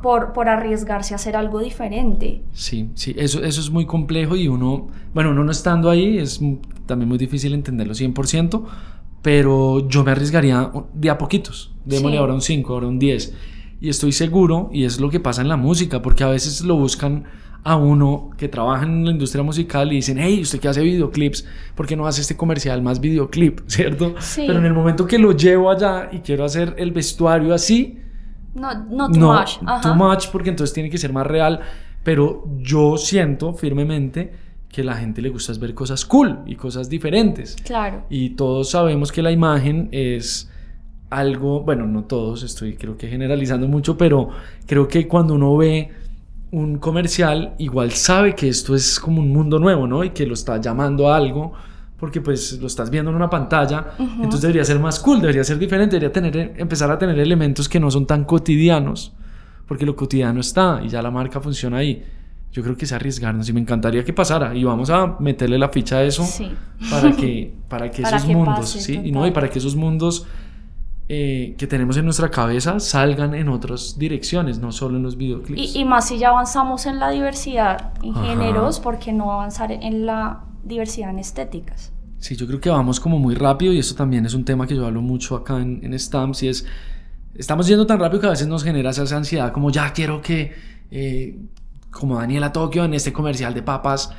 Por, 0.01 0.33
por 0.33 0.49
arriesgarse 0.49 1.13
a 1.13 1.15
hacer 1.15 1.35
algo 1.35 1.59
diferente. 1.59 2.43
Sí, 2.53 2.89
sí, 2.95 3.15
eso, 3.17 3.43
eso 3.43 3.61
es 3.61 3.69
muy 3.69 3.85
complejo 3.85 4.35
y 4.35 4.47
uno, 4.47 4.87
bueno, 5.13 5.31
uno 5.31 5.43
no 5.43 5.51
estando 5.51 5.89
ahí 5.89 6.17
es 6.17 6.39
también 6.85 7.09
muy 7.09 7.17
difícil 7.17 7.53
entenderlo 7.53 7.93
100%, 7.93 8.63
pero 9.21 9.87
yo 9.87 10.03
me 10.03 10.11
arriesgaría 10.11 10.71
de 10.93 11.09
a 11.09 11.17
poquitos, 11.17 11.73
démosle 11.83 12.17
ahora 12.17 12.33
un 12.33 12.41
5, 12.41 12.73
ahora 12.73 12.87
un 12.87 12.99
10. 12.99 13.33
Y 13.81 13.89
estoy 13.89 14.11
seguro, 14.11 14.69
y 14.71 14.85
es 14.85 14.99
lo 14.99 15.09
que 15.09 15.19
pasa 15.19 15.41
en 15.41 15.47
la 15.47 15.57
música, 15.57 16.01
porque 16.01 16.23
a 16.23 16.27
veces 16.27 16.61
lo 16.61 16.75
buscan 16.75 17.25
a 17.65 17.77
uno 17.77 18.29
que 18.37 18.47
trabaja 18.47 18.85
en 18.85 19.03
la 19.03 19.11
industria 19.11 19.43
musical 19.43 19.91
y 19.91 19.95
dicen, 19.95 20.19
hey, 20.19 20.39
usted 20.39 20.59
que 20.59 20.67
hace 20.67 20.81
videoclips, 20.81 21.47
¿por 21.73 21.87
qué 21.87 21.95
no 21.95 22.05
hace 22.05 22.21
este 22.21 22.37
comercial 22.37 22.83
más 22.83 23.01
videoclip? 23.01 23.61
¿Cierto? 23.67 24.13
Pero 24.35 24.59
en 24.59 24.65
el 24.65 24.73
momento 24.73 25.07
que 25.07 25.17
lo 25.17 25.31
llevo 25.31 25.71
allá 25.71 26.09
y 26.11 26.19
quiero 26.19 26.45
hacer 26.45 26.75
el 26.77 26.91
vestuario 26.91 27.55
así, 27.55 27.99
no, 28.53 28.71
no 28.85 29.11
too 29.11 29.19
much. 29.19 29.81
Too 29.81 29.95
much, 29.95 30.27
porque 30.31 30.51
entonces 30.51 30.75
tiene 30.75 30.91
que 30.91 30.99
ser 30.99 31.11
más 31.11 31.25
real. 31.25 31.59
Pero 32.03 32.45
yo 32.59 32.97
siento 32.97 33.53
firmemente 33.53 34.31
que 34.69 34.81
a 34.81 34.85
la 34.85 34.93
gente 34.93 35.23
le 35.23 35.29
gusta 35.29 35.51
ver 35.59 35.73
cosas 35.73 36.05
cool 36.05 36.41
y 36.45 36.55
cosas 36.55 36.87
diferentes. 36.87 37.55
Claro. 37.65 38.05
Y 38.11 38.31
todos 38.31 38.69
sabemos 38.69 39.11
que 39.11 39.23
la 39.23 39.31
imagen 39.31 39.89
es 39.91 40.51
algo, 41.09 41.61
bueno, 41.61 41.87
no 41.87 42.03
todos, 42.03 42.43
estoy 42.43 42.75
creo 42.75 42.95
que 42.95 43.07
generalizando 43.07 43.67
mucho, 43.67 43.97
pero 43.97 44.29
creo 44.67 44.87
que 44.87 45.07
cuando 45.07 45.33
uno 45.33 45.57
ve 45.57 46.04
un 46.55 46.77
comercial 46.77 47.53
igual 47.57 47.91
sabe 47.91 48.33
que 48.33 48.47
esto 48.47 48.75
es 48.75 48.97
como 48.97 49.19
un 49.19 49.29
mundo 49.29 49.59
nuevo, 49.59 49.87
¿no? 49.87 50.05
Y 50.05 50.11
que 50.11 50.25
lo 50.25 50.33
está 50.33 50.59
llamando 50.61 51.11
a 51.11 51.17
algo 51.17 51.51
porque 51.99 52.21
pues 52.21 52.59
lo 52.61 52.67
estás 52.67 52.89
viendo 52.89 53.09
en 53.09 53.17
una 53.17 53.29
pantalla, 53.29 53.93
entonces 53.97 54.41
debería 54.41 54.63
ser 54.63 54.79
más 54.79 54.99
cool, 54.99 55.19
debería 55.19 55.43
ser 55.43 55.57
diferente, 55.57 55.97
debería 55.97 56.13
tener, 56.13 56.53
empezar 56.57 56.89
a 56.91 56.97
tener 56.97 57.19
elementos 57.19 57.67
que 57.67 57.79
no 57.79 57.91
son 57.91 58.05
tan 58.05 58.23
cotidianos, 58.23 59.13
porque 59.67 59.85
lo 59.85 59.95
cotidiano 59.95 60.39
está 60.39 60.81
y 60.83 60.89
ya 60.89 61.01
la 61.01 61.11
marca 61.11 61.39
funciona 61.41 61.77
ahí. 61.77 62.03
Yo 62.51 62.63
creo 62.63 62.77
que 62.77 62.85
es 62.85 62.93
arriesgarnos 62.93 63.49
y 63.49 63.53
me 63.53 63.59
encantaría 63.59 64.05
que 64.05 64.13
pasara 64.13 64.55
y 64.55 64.63
vamos 64.63 64.89
a 64.89 65.17
meterle 65.19 65.57
la 65.57 65.67
ficha 65.69 65.97
a 65.97 66.03
eso 66.03 66.25
para 66.89 67.11
que, 67.13 67.53
para 67.67 67.91
que 67.91 68.01
esos 68.01 68.25
mundos, 68.27 68.69
¿sí? 68.69 69.01
Y, 69.03 69.11
no, 69.11 69.27
y 69.27 69.31
para 69.31 69.49
que 69.49 69.59
esos 69.59 69.75
mundos 69.75 70.25
eh, 71.07 71.53
que 71.59 71.67
tenemos 71.67 71.97
en 71.97 72.05
nuestra 72.05 72.31
cabeza 72.31 72.79
salgan 72.79 73.35
en 73.35 73.47
otras 73.49 73.99
direcciones, 73.99 74.57
no 74.57 74.71
solo 74.71 74.97
en 74.97 75.03
los 75.03 75.17
videoclips. 75.17 75.75
Y, 75.75 75.85
más 75.85 76.07
si 76.07 76.17
ya 76.17 76.29
avanzamos 76.29 76.87
en 76.87 76.99
la 76.99 77.11
diversidad 77.11 77.93
en 78.01 78.15
géneros, 78.15 78.79
¿por 78.79 78.97
qué 78.97 79.13
no 79.13 79.31
avanzar 79.31 79.71
en 79.71 80.07
la 80.07 80.45
diversidad 80.63 81.11
en 81.11 81.19
estéticas? 81.19 81.91
Sí, 82.17 82.35
yo 82.35 82.47
creo 82.47 82.59
que 82.59 82.71
vamos 82.71 82.99
como 82.99 83.19
muy 83.19 83.35
rápido 83.35 83.71
y 83.71 83.77
eso 83.77 83.93
también 83.93 84.25
es 84.25 84.33
un 84.33 84.45
tema 84.45 84.65
que 84.65 84.75
yo 84.75 84.83
hablo 84.83 85.03
mucho 85.03 85.35
acá 85.35 85.61
en, 85.61 85.79
en 85.83 85.99
Stamps 85.99 86.41
y 86.41 86.47
es, 86.47 86.65
estamos 87.35 87.67
yendo 87.67 87.85
tan 87.85 87.99
rápido 87.99 88.21
que 88.21 88.27
a 88.27 88.31
veces 88.31 88.47
nos 88.47 88.63
genera 88.63 88.89
esa 88.89 89.03
ansiedad 89.15 89.51
como 89.51 89.69
ya 89.69 89.93
quiero 89.93 90.23
que, 90.23 90.53
eh, 90.89 91.37
como 91.91 92.17
Daniela 92.17 92.51
Tokio 92.51 92.83
en 92.83 92.95
este 92.95 93.13
comercial 93.13 93.53
de 93.53 93.61
papas, 93.61 94.11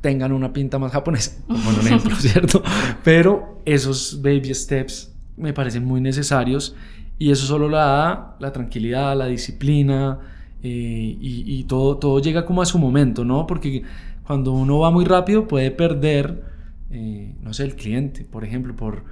tengan 0.00 0.30
una 0.30 0.52
pinta 0.52 0.78
más 0.78 0.92
japonesa, 0.92 1.32
como 1.48 1.68
un 1.68 1.80
ejemplo, 1.80 2.14
¿cierto? 2.20 2.62
Pero 3.02 3.60
esos 3.64 4.22
baby 4.22 4.54
steps 4.54 5.17
me 5.38 5.52
parecen 5.52 5.84
muy 5.84 6.00
necesarios 6.00 6.74
Y 7.18 7.30
eso 7.30 7.46
solo 7.46 7.68
la 7.68 7.84
da 7.84 8.36
la 8.40 8.52
tranquilidad, 8.52 9.16
la 9.16 9.26
disciplina 9.26 10.18
eh, 10.62 11.16
y, 11.20 11.64
todo, 11.64 11.98
todo 11.98 12.20
llega 12.20 12.44
como 12.44 12.62
a 12.62 12.66
su 12.66 12.78
momento, 12.78 13.24
¿no? 13.24 13.46
Porque 13.46 13.84
cuando 14.26 14.52
uno 14.52 14.80
va 14.80 14.90
muy 14.90 15.04
rápido 15.04 15.46
puede 15.46 15.70
perder, 15.70 16.42
eh, 16.90 17.34
no 17.40 17.52
sé, 17.54 17.64
el 17.64 17.76
cliente, 17.76 18.24
por 18.24 18.44
ejemplo, 18.44 18.74
por 18.74 19.04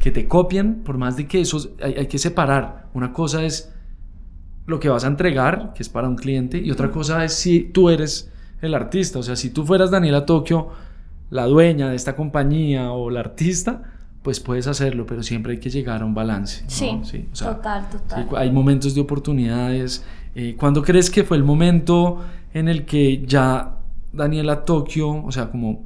que 0.00 0.10
te 0.10 0.28
copien, 0.28 0.82
por 0.82 0.98
más 0.98 1.16
de 1.16 1.26
que 1.26 1.40
eso 1.40 1.58
hay, 1.82 1.94
hay 1.94 2.06
que 2.08 2.18
separar. 2.18 2.88
Una 2.92 3.12
cosa 3.12 3.44
es 3.44 3.72
lo 4.66 4.80
que 4.80 4.88
vas 4.88 5.04
a 5.04 5.08
entregar, 5.08 5.72
que 5.74 5.82
es 5.82 5.88
para 5.88 6.08
un 6.08 6.16
cliente, 6.16 6.58
y 6.58 6.70
otra 6.70 6.90
cosa 6.90 7.24
es 7.24 7.32
si 7.32 7.60
tú 7.60 7.88
eres 7.88 8.30
el 8.60 8.74
artista. 8.74 9.18
O 9.18 9.22
sea, 9.22 9.36
si 9.36 9.50
tú 9.50 9.64
fueras 9.64 9.90
Daniela 9.90 10.26
Tokio, 10.26 10.68
la 11.30 11.46
dueña 11.46 11.88
de 11.88 11.96
esta 11.96 12.14
compañía 12.14 12.92
o 12.92 13.10
la 13.10 13.20
artista, 13.20 13.91
pues 14.22 14.38
puedes 14.38 14.66
hacerlo, 14.66 15.04
pero 15.04 15.22
siempre 15.22 15.52
hay 15.52 15.58
que 15.58 15.70
llegar 15.70 16.02
a 16.02 16.04
un 16.04 16.14
balance. 16.14 16.64
Sí, 16.68 17.00
sí 17.02 17.28
total, 17.36 17.88
total. 17.90 18.28
hay 18.36 18.50
momentos 18.50 18.94
de 18.94 19.00
oportunidades. 19.00 20.04
Eh, 20.34 20.54
¿Cuándo 20.56 20.82
crees 20.82 21.10
que 21.10 21.24
fue 21.24 21.36
el 21.36 21.44
momento 21.44 22.22
en 22.54 22.68
el 22.68 22.84
que 22.84 23.24
ya 23.26 23.78
Daniela 24.12 24.64
Tokio, 24.64 25.24
o 25.24 25.32
sea, 25.32 25.50
como 25.50 25.84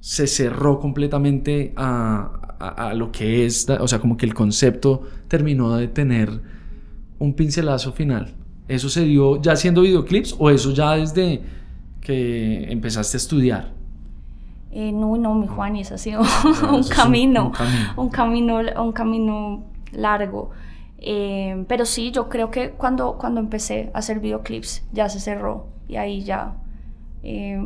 se 0.00 0.26
cerró 0.26 0.78
completamente 0.78 1.72
a, 1.76 2.56
a, 2.58 2.94
lo 2.94 3.10
que 3.10 3.46
es, 3.46 3.68
o 3.68 3.88
sea, 3.88 3.98
como 3.98 4.16
que 4.16 4.26
el 4.26 4.34
concepto 4.34 5.02
terminó 5.28 5.76
de 5.76 5.88
tener 5.88 6.28
un 7.18 7.34
pincelazo 7.34 7.92
final? 7.92 8.34
¿Eso 8.68 8.88
se 8.88 9.04
dio 9.04 9.40
ya 9.40 9.52
haciendo 9.52 9.82
videoclips 9.82 10.36
o 10.38 10.50
eso 10.50 10.72
ya 10.72 10.92
desde 10.92 11.40
que 12.00 12.70
empezaste 12.70 13.16
a 13.16 13.18
estudiar? 13.18 13.81
Eh, 14.74 14.90
no, 14.90 15.18
no, 15.18 15.34
mi 15.34 15.46
Juan, 15.46 15.76
eso 15.76 15.96
ha 15.96 15.98
sido 15.98 16.22
un, 16.72 16.82
camino, 16.88 17.52
un, 17.96 18.08
camino, 18.08 18.60
un, 18.78 18.92
camino, 18.92 19.64
largo. 19.92 20.50
Eh, 20.96 21.64
pero 21.68 21.84
sí, 21.84 22.10
yo 22.10 22.30
creo 22.30 22.50
que 22.50 22.70
cuando, 22.70 23.18
cuando 23.18 23.40
empecé 23.40 23.90
a 23.92 23.98
hacer 23.98 24.20
videoclips 24.20 24.82
ya 24.92 25.10
se 25.10 25.20
cerró 25.20 25.66
y 25.88 25.96
ahí 25.96 26.22
ya 26.22 26.54
eh, 27.22 27.60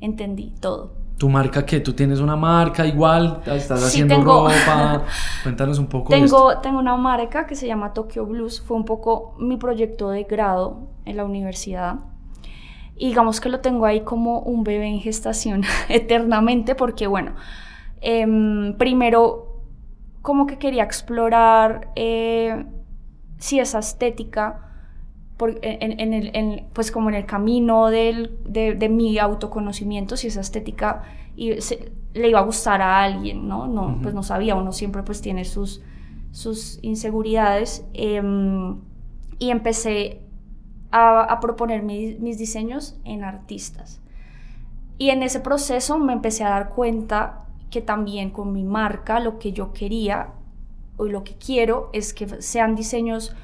entendí 0.00 0.52
todo. 0.60 0.92
¿Tu 1.16 1.30
marca 1.30 1.64
qué? 1.64 1.80
¿Tú 1.80 1.94
tienes 1.94 2.20
una 2.20 2.36
marca 2.36 2.84
igual? 2.84 3.40
¿Estás 3.46 3.82
haciendo 3.82 4.20
ropa? 4.22 5.04
Cuéntanos 5.42 5.78
un 5.78 5.86
poco. 5.86 6.10
Tengo, 6.10 6.58
tengo 6.58 6.78
una 6.78 6.96
marca 6.96 7.46
que 7.46 7.54
se 7.54 7.66
llama 7.66 7.94
Tokyo 7.94 8.26
Blues. 8.26 8.60
Fue 8.60 8.76
un 8.76 8.84
poco 8.84 9.34
mi 9.38 9.56
proyecto 9.56 10.10
de 10.10 10.24
grado 10.24 10.88
en 11.06 11.16
la 11.16 11.24
universidad. 11.24 12.00
Y 12.96 13.08
digamos 13.08 13.40
que 13.40 13.48
lo 13.48 13.60
tengo 13.60 13.86
ahí 13.86 14.02
como 14.02 14.40
un 14.40 14.62
bebé 14.64 14.86
en 14.86 15.00
gestación 15.00 15.62
eternamente 15.88 16.74
porque, 16.74 17.06
bueno, 17.06 17.34
em, 18.00 18.76
primero 18.76 19.62
como 20.22 20.46
que 20.46 20.58
quería 20.58 20.84
explorar 20.84 21.90
eh, 21.96 22.64
si 23.38 23.58
esa 23.58 23.80
estética, 23.80 24.60
en, 25.60 26.14
el, 26.14 26.64
pues 26.72 26.90
como 26.90 27.10
en 27.10 27.16
el 27.16 27.26
camino 27.26 27.90
del, 27.90 28.38
de, 28.46 28.88
mi 28.88 29.18
autoconocimiento, 29.18 30.16
si 30.16 30.28
esa 30.28 30.40
estética 30.40 31.02
y 31.36 31.52
le 32.14 32.28
iba 32.28 32.38
a 32.38 32.42
gustar 32.42 32.80
a 32.80 33.02
alguien, 33.02 33.48
¿no? 33.48 33.66
no 33.66 33.98
Pues 34.00 34.14
no 34.14 34.22
sabía, 34.22 34.54
uno 34.54 34.72
siempre 34.72 35.02
pues 35.02 35.20
tiene 35.20 35.44
sus, 35.44 35.82
sus 36.30 36.78
inseguridades. 36.82 37.84
Em, 37.92 38.80
y 39.38 39.50
empecé 39.50 40.23
a, 40.96 41.40
proponer 41.40 41.82
mis 41.82 42.38
diseños 42.38 42.96
en 43.04 43.24
artistas. 43.24 44.00
Y 44.96 45.10
en 45.10 45.24
ese 45.24 45.40
proceso 45.40 45.98
me 45.98 46.12
empecé 46.12 46.44
a 46.44 46.50
dar 46.50 46.68
cuenta 46.68 47.46
que 47.70 47.80
también 47.80 48.30
con 48.30 48.52
mi 48.52 48.62
marca 48.62 49.18
lo 49.18 49.40
que 49.40 49.52
yo 49.52 49.72
quería 49.72 50.28
o 50.96 51.06
lo 51.06 51.24
que 51.24 51.34
quiero 51.34 51.90
es 51.92 52.14
que 52.14 52.40
sean 52.40 52.76
diseños 52.76 53.34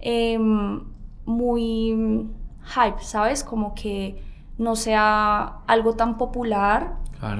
em, 0.00 0.82
muy 1.24 2.26
hype, 2.64 3.00
¿sabes? 3.00 3.44
Como 3.44 3.76
que 3.76 4.20
no 4.58 4.74
sea 4.74 5.60
algo 5.68 5.94
tan 5.94 6.18
popular, 6.18 6.96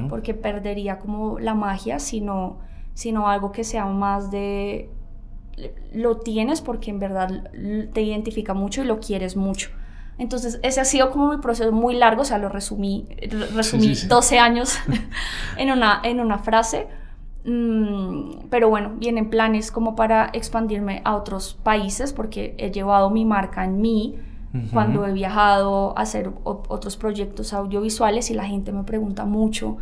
porque 0.09 0.35
perdería 0.35 1.01
como 1.01 1.41
la 1.41 1.55
magia, 1.55 1.99
sino, 1.99 2.59
sino 2.95 3.29
algo 3.29 3.51
que 3.51 3.65
sea 3.65 3.87
más 3.87 4.31
de 4.31 4.91
lo 5.93 6.19
tienes 6.19 6.61
porque 6.61 6.91
en 6.91 6.99
verdad 6.99 7.51
te 7.93 8.03
identifica 8.03 8.55
mucho 8.55 8.83
y 8.83 8.87
lo 8.87 9.01
quieres 9.01 9.37
mucho. 9.37 9.71
Entonces, 10.19 10.59
ese 10.63 10.81
ha 10.81 10.85
sido 10.85 11.11
como 11.11 11.31
mi 11.31 11.39
proceso 11.39 11.71
muy 11.71 11.95
largo, 11.95 12.23
o 12.23 12.25
sea, 12.25 12.39
lo 12.39 12.49
resumí, 12.49 13.07
resumí 13.55 13.95
12 13.95 14.39
años 14.41 14.77
en, 15.57 15.71
una, 15.71 16.01
en 16.03 16.21
una 16.21 16.39
frase. 16.39 16.89
Mm, 17.45 18.49
pero 18.51 18.69
bueno, 18.69 18.95
vienen 18.99 19.31
planes 19.31 19.71
como 19.71 19.95
para 19.95 20.31
expandirme 20.33 21.03
a 21.05 21.15
otros 21.15 21.57
países 21.63 22.13
porque 22.13 22.55
he 22.59 22.73
llevado 22.73 23.11
mi 23.11 23.25
marca 23.25 23.65
en 23.65 23.81
mí 23.81 24.17
cuando 24.73 25.07
he 25.07 25.13
viajado 25.13 25.97
a 25.97 26.03
hacer 26.03 26.33
otros 26.43 26.97
proyectos 26.97 27.53
audiovisuales 27.53 28.31
y 28.31 28.35
la 28.35 28.45
gente 28.45 28.73
me 28.73 28.83
pregunta 28.83 29.25
mucho. 29.25 29.77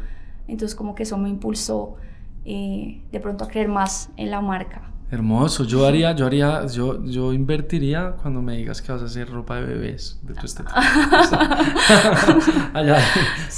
Entonces, 0.48 0.74
como 0.74 0.94
que 0.94 1.04
eso 1.04 1.16
me 1.16 1.28
impulsó 1.28 1.96
eh, 2.44 3.00
de 3.10 3.20
pronto 3.20 3.44
a 3.44 3.48
creer 3.48 3.68
más 3.68 4.10
en 4.16 4.30
la 4.30 4.40
marca. 4.40 4.90
Hermoso, 5.08 5.62
yo 5.62 5.86
haría, 5.86 6.16
yo 6.16 6.26
haría, 6.26 6.66
yo, 6.66 7.04
yo 7.04 7.32
invertiría 7.32 8.16
cuando 8.20 8.42
me 8.42 8.56
digas 8.56 8.82
que 8.82 8.90
vas 8.90 9.02
a 9.02 9.04
hacer 9.04 9.30
ropa 9.30 9.54
de 9.54 9.64
bebés 9.64 10.18
de 10.22 10.34
tu 10.34 10.46
estética. 10.46 10.74
Allá, 12.74 12.98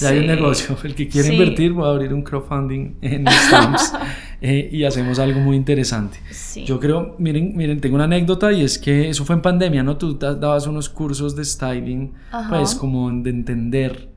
hay 0.06 0.18
un 0.18 0.26
negocio. 0.26 0.76
El 0.84 0.94
que 0.94 1.08
quiere 1.08 1.32
invertir, 1.32 1.72
voy 1.72 1.86
a 1.86 1.92
abrir 1.92 2.12
un 2.12 2.20
crowdfunding 2.20 2.96
en 3.00 3.26
Stamps 3.26 3.94
eh, 4.42 4.68
y 4.70 4.84
hacemos 4.84 5.18
algo 5.18 5.40
muy 5.40 5.56
interesante. 5.56 6.18
Yo 6.66 6.78
creo, 6.78 7.16
miren, 7.18 7.56
miren, 7.56 7.80
tengo 7.80 7.94
una 7.94 8.04
anécdota 8.04 8.52
y 8.52 8.62
es 8.62 8.78
que 8.78 9.08
eso 9.08 9.24
fue 9.24 9.34
en 9.34 9.40
pandemia, 9.40 9.82
¿no? 9.82 9.96
Tú 9.96 10.18
dabas 10.18 10.66
unos 10.66 10.90
cursos 10.90 11.34
de 11.34 11.46
styling, 11.46 12.12
pues 12.50 12.74
como 12.74 13.10
de 13.10 13.30
entender 13.30 14.10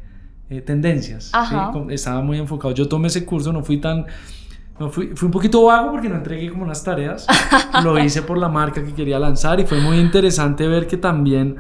eh, 0.50 0.60
tendencias. 0.60 1.32
Estaba 1.90 2.22
muy 2.22 2.40
enfocado. 2.40 2.74
Yo 2.74 2.90
tomé 2.90 3.08
ese 3.08 3.24
curso, 3.24 3.54
no 3.54 3.64
fui 3.64 3.78
tan 3.78 4.06
fui, 4.90 5.14
un 5.22 5.32
poquito 5.32 5.64
vago 5.66 5.92
porque 5.92 6.10
no 6.10 6.16
entregué 6.16 6.50
como 6.50 6.64
unas 6.64 6.84
tareas. 6.84 7.28
Lo 7.84 7.98
hice 8.00 8.22
por 8.22 8.38
la 8.38 8.50
marca 8.50 8.84
que 8.84 8.94
quería 8.94 9.20
lanzar 9.20 9.60
y 9.60 9.66
fue 9.66 9.80
muy 9.80 9.98
interesante 9.98 10.68
ver 10.68 10.88
que 10.88 10.98
también 10.98 11.58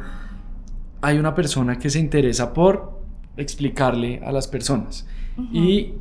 hay 1.01 1.17
una 1.17 1.33
persona 1.33 1.77
que 1.77 1.89
se 1.89 1.99
interesa 1.99 2.53
por 2.53 3.01
explicarle 3.37 4.21
a 4.23 4.31
las 4.31 4.47
personas. 4.47 5.07
Y 5.51 5.93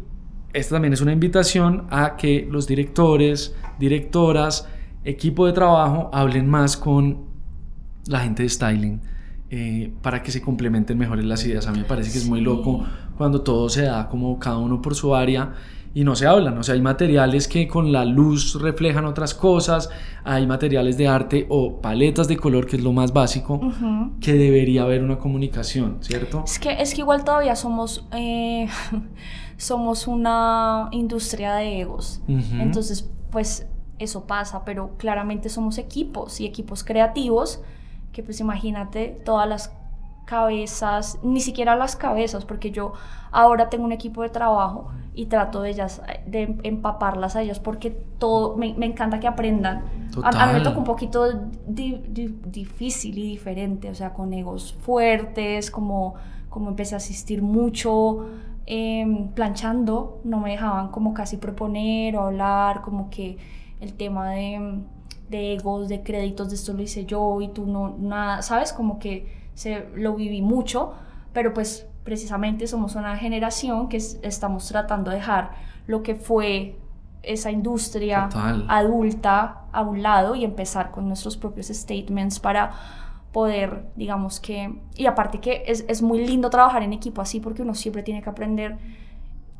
esta 0.52 0.74
también 0.74 0.92
es 0.92 1.00
una 1.00 1.12
invitación 1.12 1.86
a 1.90 2.16
que 2.16 2.46
los 2.50 2.66
directores, 2.66 3.54
directoras, 3.78 4.68
equipo 5.04 5.46
de 5.46 5.52
trabajo 5.52 6.10
hablen 6.12 6.48
más 6.48 6.76
con 6.76 7.24
la 8.06 8.20
gente 8.20 8.42
de 8.42 8.48
styling. 8.48 9.00
Eh, 9.52 9.92
para 10.00 10.22
que 10.22 10.30
se 10.30 10.40
complementen 10.40 10.96
mejores 10.96 11.24
las 11.24 11.44
ideas. 11.44 11.66
A 11.66 11.72
mí 11.72 11.80
me 11.80 11.84
parece 11.84 12.12
que 12.12 12.18
es 12.18 12.28
muy 12.28 12.40
loco 12.40 12.86
cuando 13.20 13.42
todo 13.42 13.68
se 13.68 13.82
da 13.82 14.08
como 14.08 14.38
cada 14.38 14.56
uno 14.56 14.80
por 14.80 14.94
su 14.94 15.14
área 15.14 15.52
y 15.92 16.04
no 16.04 16.16
se 16.16 16.26
hablan. 16.26 16.56
O 16.56 16.62
sea, 16.62 16.74
hay 16.74 16.80
materiales 16.80 17.48
que 17.48 17.68
con 17.68 17.92
la 17.92 18.06
luz 18.06 18.58
reflejan 18.58 19.04
otras 19.04 19.34
cosas, 19.34 19.90
hay 20.24 20.46
materiales 20.46 20.96
de 20.96 21.06
arte 21.06 21.46
o 21.50 21.82
paletas 21.82 22.28
de 22.28 22.38
color, 22.38 22.64
que 22.64 22.76
es 22.76 22.82
lo 22.82 22.94
más 22.94 23.12
básico, 23.12 23.60
que 24.22 24.32
debería 24.32 24.84
haber 24.84 25.02
una 25.02 25.18
comunicación, 25.18 25.98
¿cierto? 26.00 26.44
Es 26.46 26.58
que, 26.58 26.80
es 26.80 26.94
que 26.94 27.02
igual 27.02 27.22
todavía 27.22 27.54
somos, 27.56 28.08
eh, 28.12 28.68
somos 29.58 30.06
una 30.06 30.88
industria 30.90 31.56
de 31.56 31.78
egos. 31.82 32.22
Entonces, 32.26 33.10
pues 33.30 33.66
eso 33.98 34.26
pasa, 34.26 34.64
pero 34.64 34.96
claramente 34.96 35.50
somos 35.50 35.76
equipos 35.76 36.40
y 36.40 36.46
equipos 36.46 36.84
creativos, 36.84 37.60
que 38.12 38.22
pues 38.22 38.40
imagínate 38.40 39.20
todas 39.26 39.46
las 39.46 39.74
cabezas, 40.30 41.18
ni 41.24 41.40
siquiera 41.40 41.74
las 41.74 41.96
cabezas, 41.96 42.44
porque 42.44 42.70
yo 42.70 42.92
ahora 43.32 43.68
tengo 43.68 43.84
un 43.84 43.90
equipo 43.90 44.22
de 44.22 44.28
trabajo 44.28 44.92
y 45.12 45.26
trato 45.26 45.60
de 45.60 45.70
ellas, 45.70 46.00
de 46.24 46.56
empaparlas 46.62 47.34
a 47.34 47.42
ellas, 47.42 47.58
porque 47.58 47.90
todo, 47.90 48.56
me, 48.56 48.68
encanta 48.86 49.18
que 49.18 49.26
aprendan. 49.26 49.82
A, 50.22 50.46
mí 50.46 50.52
me 50.52 50.60
toca 50.60 50.78
un 50.78 50.84
poquito 50.84 51.26
difícil 51.66 53.18
y 53.18 53.22
diferente, 53.30 53.90
o 53.90 53.94
sea, 53.96 54.12
con 54.14 54.32
egos 54.32 54.72
fuertes, 54.80 55.68
como, 55.68 56.14
como 56.48 56.68
empecé 56.68 56.94
a 56.94 56.98
asistir 56.98 57.42
mucho, 57.42 58.26
em, 58.66 59.30
planchando, 59.30 60.20
no 60.22 60.38
me 60.38 60.50
dejaban 60.52 60.92
como 60.92 61.12
casi 61.12 61.38
proponer 61.38 62.16
o 62.16 62.26
hablar, 62.26 62.82
como 62.82 63.10
que 63.10 63.36
el 63.80 63.94
tema 63.94 64.30
de, 64.30 64.78
de 65.28 65.54
egos, 65.54 65.88
de 65.88 66.04
créditos, 66.04 66.50
de 66.50 66.54
esto 66.54 66.72
lo 66.72 66.82
hice 66.82 67.04
yo 67.04 67.40
y 67.40 67.48
tú 67.48 67.66
no, 67.66 67.96
nada, 67.98 68.42
¿sabes? 68.42 68.72
Como 68.72 69.00
que 69.00 69.39
se, 69.54 69.88
lo 69.94 70.14
viví 70.14 70.42
mucho, 70.42 70.94
pero 71.32 71.52
pues 71.54 71.86
precisamente 72.04 72.66
somos 72.66 72.94
una 72.94 73.16
generación 73.16 73.88
que 73.88 73.96
estamos 73.96 74.66
tratando 74.68 75.10
de 75.10 75.16
dejar 75.16 75.52
lo 75.86 76.02
que 76.02 76.14
fue 76.14 76.76
esa 77.22 77.50
industria 77.50 78.28
adulta 78.68 79.62
a 79.72 79.82
un 79.82 80.02
lado 80.02 80.34
y 80.34 80.44
empezar 80.44 80.90
con 80.90 81.06
nuestros 81.06 81.36
propios 81.36 81.66
statements 81.68 82.40
para 82.40 82.72
poder, 83.32 83.86
digamos 83.94 84.40
que, 84.40 84.80
y 84.96 85.06
aparte 85.06 85.38
que 85.38 85.62
es, 85.66 85.84
es, 85.86 86.02
muy 86.02 86.26
lindo 86.26 86.50
trabajar 86.50 86.82
en 86.82 86.92
equipo 86.92 87.20
así 87.20 87.38
porque 87.38 87.62
uno 87.62 87.74
siempre 87.74 88.02
tiene 88.02 88.22
que 88.22 88.30
aprender, 88.30 88.78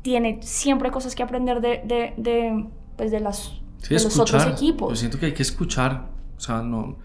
tiene 0.01 0.39
siempre 0.41 0.91
cosas 0.91 1.15
que 1.15 1.23
aprender 1.23 1.61
de, 1.61 1.81
de, 1.85 2.13
de 2.17 2.67
pues 2.97 3.11
de, 3.11 3.19
las, 3.19 3.61
los 3.89 4.19
otros 4.19 4.45
equipos. 4.47 4.89
Yo 4.89 4.95
siento 4.95 5.19
que 5.19 5.27
hay 5.27 5.33
que 5.33 5.43
escuchar 5.43 6.09
O 6.37 6.39
sea, 6.39 6.61
no, 6.61 6.97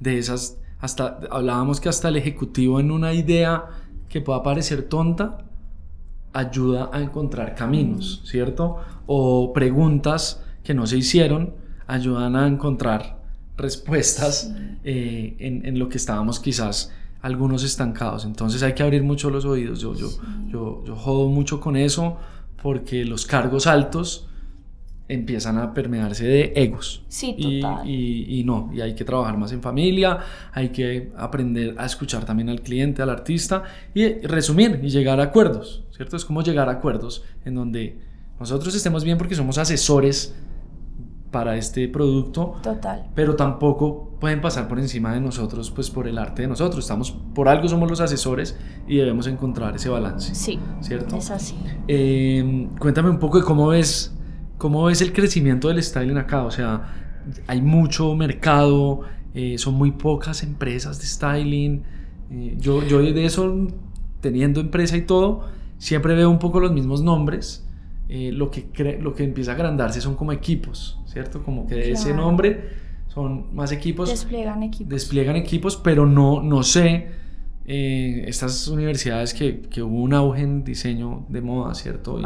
de 0.00 0.18
esas, 0.18 0.58
hasta, 0.84 1.18
hablábamos 1.30 1.80
que 1.80 1.88
hasta 1.88 2.08
el 2.08 2.16
ejecutivo 2.16 2.78
en 2.78 2.90
una 2.90 3.14
idea 3.14 3.64
que 4.10 4.20
pueda 4.20 4.42
parecer 4.42 4.82
tonta, 4.82 5.38
ayuda 6.34 6.90
a 6.92 7.00
encontrar 7.00 7.54
caminos. 7.54 8.20
¿cierto? 8.24 8.76
O 9.06 9.54
preguntas 9.54 10.44
que 10.62 10.74
no 10.74 10.86
se 10.86 10.98
hicieron 10.98 11.54
ayudan 11.86 12.36
a 12.36 12.46
encontrar 12.46 13.22
respuestas 13.56 14.52
eh, 14.84 15.36
en, 15.38 15.78
lo 15.78 15.88
que 15.88 15.96
estábamos 15.96 16.38
quizás 16.38 16.92
algunos 17.22 17.64
estancados. 17.64 18.26
Entonces 18.26 18.62
hay 18.62 18.74
que 18.74 18.82
abrir 18.82 19.02
mucho 19.02 19.30
los 19.30 19.46
oídos. 19.46 19.80
Yo, 19.80 19.94
yo, 19.94 20.10
yo, 20.48 20.84
yo 20.84 20.96
jodo 20.96 21.30
mucho 21.30 21.60
con 21.60 21.76
eso 21.76 22.18
porque 22.62 23.06
los 23.06 23.24
cargos 23.24 23.66
altos 23.66 24.28
empiezan 25.08 25.58
a 25.58 25.74
permearse 25.74 26.24
de 26.24 26.52
egos. 26.56 27.04
Sí, 27.08 27.36
total. 27.40 27.88
Y, 27.88 28.40
y, 28.40 28.44
no, 28.44 28.70
y 28.72 28.80
hay 28.80 28.94
que 28.94 29.04
trabajar 29.04 29.36
más 29.36 29.52
en 29.52 29.60
familia, 29.60 30.18
hay 30.52 30.70
que 30.70 31.12
aprender 31.16 31.74
a 31.78 31.86
escuchar 31.86 32.24
también 32.24 32.48
al 32.48 32.62
cliente, 32.62 33.02
al 33.02 33.10
artista 33.10 33.64
y 33.94 34.20
resumir 34.26 34.80
y 34.82 34.88
llegar 34.88 35.20
a 35.20 35.24
acuerdos, 35.24 35.84
¿cierto? 35.90 36.16
Es 36.16 36.24
como 36.24 36.42
llegar 36.42 36.68
a 36.68 36.72
acuerdos 36.72 37.22
en 37.44 37.54
donde 37.54 37.98
nosotros 38.40 38.74
estemos 38.74 39.04
bien 39.04 39.18
porque 39.18 39.34
somos 39.34 39.58
asesores 39.58 40.34
para 41.34 41.56
este 41.56 41.88
producto. 41.88 42.54
Total. 42.62 43.10
Pero 43.16 43.34
tampoco 43.34 44.16
pueden 44.20 44.40
pasar 44.40 44.68
por 44.68 44.78
encima 44.78 45.12
de 45.12 45.20
nosotros, 45.20 45.72
pues 45.72 45.90
por 45.90 46.06
el 46.06 46.16
arte 46.16 46.42
de 46.42 46.48
nosotros. 46.48 46.84
Estamos, 46.84 47.10
por 47.10 47.48
algo 47.48 47.66
somos 47.66 47.90
los 47.90 48.00
asesores 48.00 48.56
y 48.86 48.98
debemos 48.98 49.26
encontrar 49.26 49.74
ese 49.74 49.88
balance. 49.88 50.32
Sí. 50.32 50.60
¿Cierto? 50.80 51.16
Es 51.16 51.32
así. 51.32 51.56
Eh, 51.88 52.68
cuéntame 52.78 53.10
un 53.10 53.18
poco 53.18 53.40
de 53.40 53.44
cómo 53.44 53.66
ves, 53.66 54.16
cómo 54.64 54.84
ves 54.84 55.02
el 55.02 55.12
crecimiento 55.12 55.68
del 55.68 55.82
styling 55.82 56.16
acá. 56.16 56.42
O 56.42 56.50
sea, 56.50 56.90
hay 57.46 57.60
mucho 57.60 58.16
mercado, 58.16 59.02
eh, 59.34 59.58
son 59.58 59.74
muy 59.74 59.92
pocas 59.92 60.42
empresas 60.42 60.98
de 60.98 61.06
styling. 61.06 61.82
Eh, 62.30 62.56
yo, 62.58 62.82
yo 62.82 63.00
de 63.00 63.26
eso, 63.26 63.68
teniendo 64.22 64.62
empresa 64.62 64.96
y 64.96 65.02
todo, 65.02 65.46
siempre 65.76 66.14
veo 66.14 66.30
un 66.30 66.38
poco 66.38 66.60
los 66.60 66.72
mismos 66.72 67.02
nombres. 67.02 67.68
lo, 68.08 68.50
que 68.50 68.98
lo 69.02 69.14
que 69.14 69.24
empieza 69.24 69.50
a 69.50 69.54
agrandarse 69.54 70.00
son 70.00 70.14
como 70.14 70.32
equipos, 70.32 70.98
¿cierto? 71.04 71.42
Como 71.42 71.66
que 71.66 71.92
ese 71.92 72.14
nombre 72.14 72.70
son 73.08 73.54
más 73.54 73.70
equipos. 73.70 74.08
Despliegan 74.08 74.62
equipos. 74.62 74.88
Despliegan 74.88 75.36
equipos, 75.36 75.76
pero 75.76 76.06
no, 76.06 76.42
no 76.42 76.62
sé, 76.62 77.08
eh, 77.66 78.24
estas 78.26 78.68
universidades 78.68 79.32
que, 79.32 79.62
que, 79.62 79.82
hubo 79.82 80.02
un 80.02 80.12
auge 80.12 80.42
en 80.42 80.64
diseño 80.64 81.24
de 81.28 81.40
moda, 81.40 81.74
¿cierto? 81.74 82.20
Y, 82.20 82.24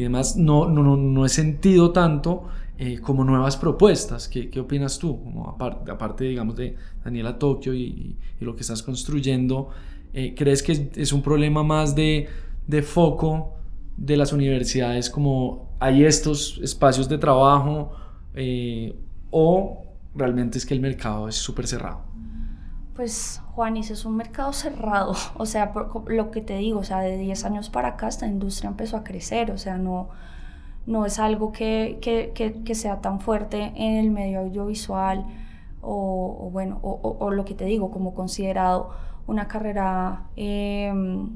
y 0.00 0.02
demás, 0.02 0.36
no, 0.36 0.68
no, 0.68 0.96
no, 0.96 1.24
he 1.24 1.28
sentido 1.28 1.92
tanto 1.92 2.48
eh, 2.78 2.98
como 3.00 3.24
nuevas 3.24 3.56
propuestas. 3.56 4.28
¿Qué, 4.28 4.50
¿Qué, 4.50 4.60
opinas 4.60 4.98
tú? 4.98 5.22
Como 5.22 5.48
aparte, 5.48 5.90
aparte, 5.90 6.24
digamos, 6.24 6.56
de 6.56 6.76
Daniela 7.04 7.38
Tokio 7.38 7.74
y, 7.74 8.16
y 8.40 8.44
lo 8.44 8.56
que 8.56 8.62
estás 8.62 8.82
construyendo, 8.82 9.70
eh, 10.12 10.34
¿crees 10.34 10.62
que 10.62 10.90
es 10.96 11.12
un 11.12 11.20
problema 11.20 11.62
más 11.62 11.94
de, 11.94 12.26
de 12.66 12.82
foco 12.82 13.52
de 13.98 14.16
las 14.16 14.32
universidades 14.32 15.10
como 15.10 15.76
hay 15.78 16.04
estos 16.04 16.58
espacios 16.62 17.06
de 17.06 17.18
trabajo? 17.18 17.92
Eh, 18.34 18.96
o 19.30 19.84
realmente 20.14 20.56
es 20.56 20.64
que 20.64 20.72
el 20.72 20.80
mercado 20.80 21.28
es 21.28 21.34
súper 21.34 21.66
cerrado? 21.66 22.05
Pues 22.96 23.42
Juanis, 23.54 23.90
es 23.90 24.06
un 24.06 24.16
mercado 24.16 24.54
cerrado, 24.54 25.14
o 25.36 25.44
sea, 25.44 25.72
lo 26.06 26.30
que 26.30 26.40
te 26.40 26.56
digo, 26.56 26.80
o 26.80 26.84
sea, 26.84 27.00
de 27.00 27.18
10 27.18 27.44
años 27.44 27.68
para 27.68 27.88
acá 27.88 28.08
esta 28.08 28.26
industria 28.26 28.68
empezó 28.68 28.96
a 28.96 29.04
crecer, 29.04 29.50
o 29.50 29.58
sea, 29.58 29.76
no, 29.76 30.08
no 30.86 31.04
es 31.04 31.18
algo 31.18 31.52
que, 31.52 31.98
que, 32.00 32.32
que, 32.32 32.74
sea 32.74 33.02
tan 33.02 33.20
fuerte 33.20 33.72
en 33.76 33.96
el 33.98 34.10
medio 34.10 34.40
audiovisual 34.40 35.26
o, 35.82 36.48
bueno, 36.50 36.78
o, 36.82 37.16
o, 37.20 37.30
lo 37.30 37.44
que 37.44 37.54
te 37.54 37.66
digo, 37.66 37.90
como 37.90 38.14
considerado 38.14 38.90
una 39.26 39.46
carrera 39.46 40.28
em, 40.36 41.28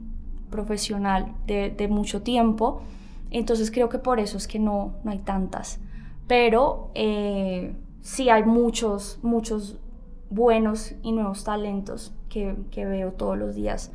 profesional 0.50 1.34
de, 1.46 1.70
de, 1.70 1.88
mucho 1.88 2.22
tiempo, 2.22 2.82
entonces 3.30 3.70
creo 3.70 3.88
que 3.88 3.98
por 3.98 4.18
eso 4.18 4.38
es 4.38 4.48
que 4.48 4.58
no, 4.58 4.94
no 5.04 5.10
hay 5.10 5.18
tantas. 5.18 5.78
Pero 6.26 6.90
eh, 6.94 7.76
sí 8.00 8.30
hay 8.30 8.44
muchos, 8.44 9.18
muchos 9.22 9.78
buenos 10.30 10.94
y 11.02 11.12
nuevos 11.12 11.44
talentos 11.44 12.12
que, 12.28 12.56
que 12.70 12.86
veo 12.86 13.12
todos 13.12 13.36
los 13.36 13.54
días, 13.54 13.92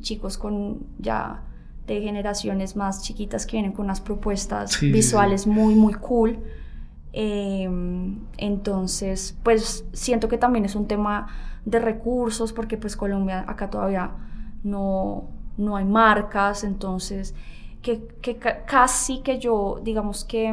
chicos 0.00 0.38
con 0.38 0.86
ya 0.98 1.42
de 1.86 2.00
generaciones 2.00 2.74
más 2.74 3.02
chiquitas 3.02 3.46
que 3.46 3.52
vienen 3.52 3.72
con 3.72 3.84
unas 3.84 4.00
propuestas 4.00 4.80
visuales 4.80 5.46
muy, 5.46 5.74
muy 5.74 5.94
cool. 5.94 6.38
Em, 7.12 8.18
entonces, 8.36 9.38
pues 9.42 9.84
siento 9.92 10.28
que 10.28 10.36
también 10.36 10.64
es 10.64 10.74
un 10.74 10.86
tema 10.86 11.28
de 11.64 11.78
recursos, 11.78 12.52
porque 12.52 12.76
pues 12.76 12.96
Colombia 12.96 13.44
acá 13.46 13.70
todavía 13.70 14.10
no, 14.64 15.28
no 15.56 15.76
hay 15.76 15.84
marcas, 15.84 16.64
entonces 16.64 17.34
que, 17.82 18.08
que 18.20 18.36
casi 18.36 19.20
que 19.20 19.38
yo, 19.38 19.80
digamos 19.82 20.24
que 20.24 20.52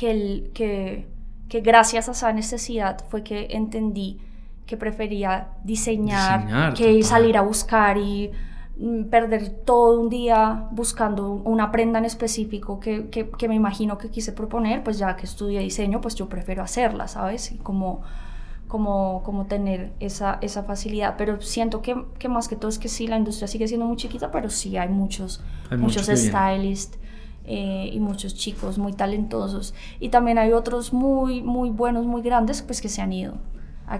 que, 0.00 0.10
el, 0.10 0.50
que, 0.54 1.06
que 1.50 1.60
gracias 1.60 2.08
a 2.08 2.12
esa 2.12 2.32
necesidad 2.32 3.04
fue 3.10 3.22
que 3.22 3.48
entendí 3.50 4.20
que 4.66 4.76
prefería 4.76 5.48
diseñar, 5.64 6.74
que 6.74 7.02
salir 7.02 7.36
a 7.36 7.42
buscar 7.42 7.98
y 7.98 8.30
mm, 8.78 9.06
perder 9.06 9.50
todo 9.64 10.00
un 10.00 10.08
día 10.08 10.68
buscando 10.70 11.32
una 11.32 11.72
prenda 11.72 11.98
en 11.98 12.04
específico 12.04 12.78
que, 12.78 13.08
que, 13.10 13.28
que, 13.30 13.48
me 13.48 13.56
imagino 13.56 13.98
que 13.98 14.10
quise 14.10 14.30
proponer, 14.30 14.84
pues 14.84 14.96
ya 14.96 15.16
que 15.16 15.26
estudié 15.26 15.58
diseño, 15.58 16.00
pues 16.00 16.14
yo 16.14 16.28
prefiero 16.28 16.62
hacerla, 16.62 17.08
¿sabes? 17.08 17.50
Y 17.50 17.56
como, 17.56 18.02
como, 18.68 19.24
como 19.24 19.46
tener 19.46 19.92
esa, 19.98 20.38
esa 20.42 20.62
facilidad. 20.62 21.16
Pero 21.18 21.40
siento 21.40 21.82
que, 21.82 22.00
que, 22.20 22.28
más 22.28 22.46
que 22.46 22.54
todo 22.54 22.68
es 22.68 22.78
que 22.78 22.88
sí, 22.88 23.08
la 23.08 23.16
industria 23.16 23.48
sigue 23.48 23.66
siendo 23.66 23.86
muy 23.86 23.96
chiquita, 23.96 24.30
pero 24.30 24.50
sí 24.50 24.76
hay 24.76 24.88
muchos, 24.88 25.42
muchos 25.76 26.06
stylists. 26.06 26.96
Eh, 27.52 27.90
y 27.92 27.98
muchos 27.98 28.36
chicos 28.36 28.78
muy 28.78 28.92
talentosos. 28.92 29.74
Y 29.98 30.10
también 30.10 30.38
hay 30.38 30.52
otros 30.52 30.92
muy, 30.92 31.42
muy 31.42 31.70
buenos, 31.70 32.06
muy 32.06 32.22
grandes, 32.22 32.62
pues 32.62 32.80
que 32.80 32.88
se 32.88 33.02
han 33.02 33.12
ido 33.12 33.34
a, 33.88 33.96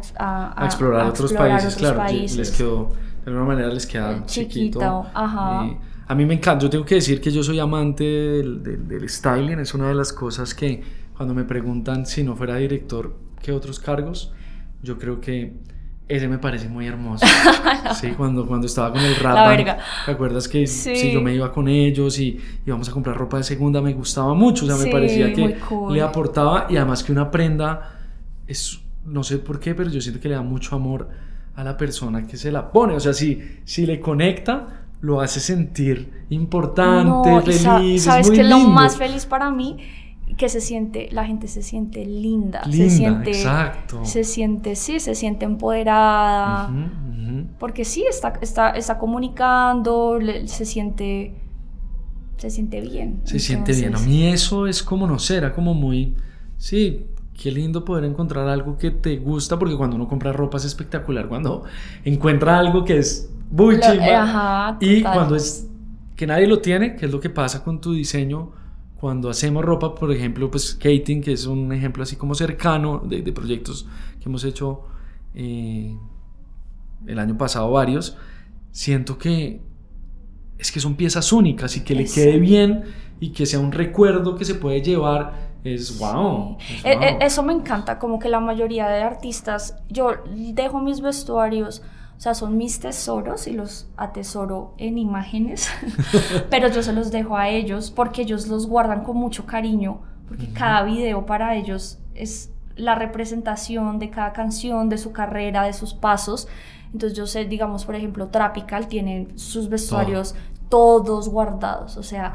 explorar, 0.64 1.08
otros, 1.08 1.32
países, 1.32 1.74
claro. 1.74 2.00
Les 2.12 2.52
quedó, 2.52 2.90
de 3.24 3.32
alguna 3.32 3.46
manera 3.46 3.68
les 3.70 3.88
queda 3.88 4.24
chiquito. 4.24 5.04
a 5.12 6.14
mí 6.14 6.26
me 6.26 6.34
encanta, 6.34 6.62
yo 6.62 6.70
tengo 6.70 6.84
que 6.84 6.94
decir 6.94 7.20
que 7.20 7.32
yo 7.32 7.42
soy 7.42 7.58
amante 7.58 8.04
del, 8.04 8.62
del, 8.86 9.08
styling, 9.08 9.58
es 9.58 9.74
una 9.74 9.88
de 9.88 9.94
las 9.94 10.12
cosas 10.12 10.54
que 10.54 10.84
cuando 11.16 11.34
me 11.34 11.42
preguntan 11.42 12.06
si 12.06 12.22
no 12.22 12.36
fuera 12.36 12.54
director, 12.54 13.16
¿qué 13.42 13.50
otros 13.50 13.80
cargos? 13.80 14.32
Yo 14.80 14.96
creo 14.96 15.20
que 15.20 15.54
ese 16.10 16.26
me 16.26 16.38
parece 16.38 16.68
muy 16.68 16.86
hermoso. 16.86 17.24
sí, 18.00 18.10
cuando, 18.16 18.44
cuando 18.44 18.66
estaba 18.66 18.92
con 18.92 19.00
el 19.00 19.14
rap. 19.14 19.78
¿Te 20.04 20.10
acuerdas 20.10 20.48
que 20.48 20.66
si 20.66 21.12
yo 21.12 21.20
me 21.20 21.32
iba 21.32 21.52
con 21.52 21.68
ellos 21.68 22.18
y 22.18 22.36
íbamos 22.66 22.88
a 22.88 22.92
comprar 22.92 23.16
ropa 23.16 23.36
de 23.36 23.44
segunda, 23.44 23.80
me 23.80 23.92
gustaba 23.94 24.34
mucho? 24.34 24.64
O 24.64 24.68
sea, 24.68 24.76
me 24.76 24.90
parecía 24.90 25.32
que 25.32 25.56
le 25.90 26.02
aportaba 26.02 26.66
y 26.68 26.76
además 26.76 27.04
que 27.04 27.12
una 27.12 27.30
prenda 27.30 28.00
es, 28.48 28.80
no 29.04 29.22
sé 29.22 29.38
por 29.38 29.60
qué, 29.60 29.74
pero 29.76 29.88
yo 29.88 30.00
siento 30.00 30.20
que 30.20 30.28
le 30.28 30.34
da 30.34 30.42
mucho 30.42 30.74
amor 30.74 31.08
a 31.54 31.62
la 31.62 31.76
persona 31.76 32.26
que 32.26 32.36
se 32.36 32.50
la 32.50 32.72
pone. 32.72 32.94
O 32.94 33.00
sea, 33.00 33.12
si, 33.12 33.40
si 33.64 33.86
le 33.86 34.00
conecta, 34.00 34.86
lo 35.02 35.20
hace 35.20 35.38
sentir 35.38 36.24
importante, 36.30 37.40
feliz. 37.52 38.02
¿Sabes 38.02 38.28
es 38.28 38.32
que 38.32 38.42
lo 38.42 38.58
más 38.58 38.96
feliz 38.96 39.26
para 39.26 39.50
mí? 39.50 39.78
Que 40.36 40.48
se 40.48 40.60
siente, 40.60 41.08
la 41.12 41.24
gente 41.24 41.48
se 41.48 41.62
siente 41.62 42.04
linda, 42.04 42.64
se 42.70 42.90
siente, 42.90 43.30
exacto. 43.30 44.04
se 44.04 44.24
siente, 44.24 44.76
sí, 44.76 45.00
se 45.00 45.14
siente 45.14 45.44
empoderada, 45.44 46.70
porque 47.58 47.84
sí, 47.84 48.04
está, 48.08 48.34
está, 48.40 48.70
está 48.70 48.98
comunicando, 48.98 50.18
se 50.46 50.64
siente, 50.64 51.34
se 52.36 52.50
siente 52.50 52.80
bien. 52.80 53.20
Se 53.24 53.38
siente 53.38 53.72
bien, 53.72 53.94
a 53.94 53.98
mí 53.98 54.26
eso 54.26 54.66
es 54.66 54.82
como, 54.82 55.06
no 55.06 55.18
sé, 55.18 55.36
era 55.36 55.52
como 55.52 55.74
muy, 55.74 56.14
sí, 56.56 57.06
qué 57.40 57.50
lindo 57.50 57.84
poder 57.84 58.04
encontrar 58.04 58.48
algo 58.48 58.76
que 58.76 58.90
te 58.90 59.16
gusta, 59.16 59.58
porque 59.58 59.76
cuando 59.76 59.96
uno 59.96 60.08
compra 60.08 60.32
ropa 60.32 60.58
es 60.58 60.64
espectacular, 60.64 61.28
cuando 61.28 61.64
encuentra 62.04 62.58
algo 62.58 62.84
que 62.84 62.98
es 62.98 63.30
muy 63.50 63.80
y 64.80 65.02
cuando 65.02 65.36
es 65.36 65.66
que 66.16 66.26
nadie 66.26 66.46
lo 66.46 66.60
tiene, 66.60 66.96
que 66.96 67.06
es 67.06 67.12
lo 67.12 67.18
que 67.18 67.30
pasa 67.30 67.64
con 67.64 67.80
tu 67.80 67.94
diseño, 67.94 68.52
cuando 69.00 69.30
hacemos 69.30 69.64
ropa, 69.64 69.94
por 69.94 70.12
ejemplo, 70.12 70.50
pues 70.50 70.72
Skating, 70.72 71.22
que 71.22 71.32
es 71.32 71.46
un 71.46 71.72
ejemplo 71.72 72.02
así 72.02 72.16
como 72.16 72.34
cercano 72.34 72.98
de, 72.98 73.22
proyectos 73.32 73.86
que 74.20 74.28
hemos 74.28 74.44
hecho 74.44 74.82
eh, 75.34 75.96
el 77.06 77.18
año 77.18 77.38
pasado 77.38 77.70
varios, 77.70 78.18
siento 78.70 79.16
que 79.16 79.62
es 80.58 80.70
que 80.70 80.80
son 80.80 80.96
piezas 80.96 81.32
únicas 81.32 81.74
y 81.78 81.80
que 81.82 81.94
le 81.94 82.04
quede 82.04 82.38
bien 82.38 82.84
y 83.20 83.30
que 83.30 83.46
sea 83.46 83.58
un 83.58 83.72
recuerdo 83.72 84.36
que 84.36 84.44
se 84.44 84.54
puede 84.54 84.82
llevar 84.82 85.50
es 85.64 85.98
wow, 85.98 86.56
e, 86.84 86.92
e, 86.92 87.18
Eso 87.20 87.42
me 87.42 87.52
encanta, 87.52 87.98
como 87.98 88.18
que 88.18 88.28
la 88.28 88.40
mayoría 88.40 88.88
de 88.88 89.02
artistas, 89.02 89.76
yo 89.88 90.12
dejo 90.54 90.80
mis 90.80 91.00
vestuarios 91.00 91.82
o 92.20 92.22
sea, 92.22 92.34
son 92.34 92.58
mis 92.58 92.80
tesoros 92.80 93.46
y 93.46 93.52
los 93.52 93.88
atesoro 93.96 94.74
en 94.76 94.98
imágenes, 94.98 95.70
pero 96.50 96.68
yo 96.68 96.82
se 96.82 96.92
los 96.92 97.10
dejo 97.10 97.34
a 97.34 97.48
ellos 97.48 97.90
porque 97.90 98.20
ellos 98.20 98.46
los 98.46 98.66
guardan 98.66 99.04
con 99.04 99.16
mucho 99.16 99.46
cariño, 99.46 100.02
porque 100.28 100.52
cada 100.52 100.82
video 100.82 101.24
para 101.24 101.54
ellos 101.54 101.98
es 102.14 102.52
la 102.76 102.94
representación 102.94 103.98
de 103.98 104.10
cada 104.10 104.34
canción, 104.34 104.90
de 104.90 104.98
su 104.98 105.12
carrera, 105.12 105.62
de 105.62 105.72
sus 105.72 105.94
pasos. 105.94 106.46
Entonces 106.92 107.16
yo 107.16 107.26
sé, 107.26 107.46
digamos, 107.46 107.86
por 107.86 107.94
ejemplo, 107.94 108.28
Tropical 108.28 108.86
tiene 108.86 109.28
sus 109.36 109.70
vestuarios 109.70 110.34
todos 110.68 111.30
guardados, 111.30 111.96
o 111.96 112.02
sea, 112.02 112.34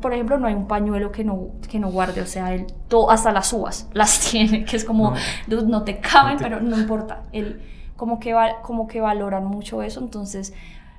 por 0.00 0.14
ejemplo, 0.14 0.38
no 0.38 0.46
hay 0.46 0.54
un 0.54 0.66
pañuelo 0.66 1.12
que 1.12 1.22
no, 1.22 1.50
que 1.68 1.78
no 1.78 1.90
guarde, 1.90 2.22
o 2.22 2.26
sea, 2.26 2.54
él, 2.54 2.66
hasta 3.10 3.30
las 3.30 3.52
uvas 3.52 3.90
las 3.92 4.20
tiene, 4.30 4.64
que 4.64 4.76
es 4.78 4.86
como, 4.86 5.12
no, 5.46 5.82
te 5.82 6.00
caben, 6.00 6.38
pero 6.38 6.62
no 6.62 6.78
importa, 6.78 7.24
él 7.32 7.60
como 7.96 8.20
que, 8.20 8.32
va, 8.32 8.62
como 8.62 8.86
que 8.86 9.00
valoran 9.00 9.44
mucho 9.46 9.82
eso, 9.82 10.00
entonces 10.00 10.52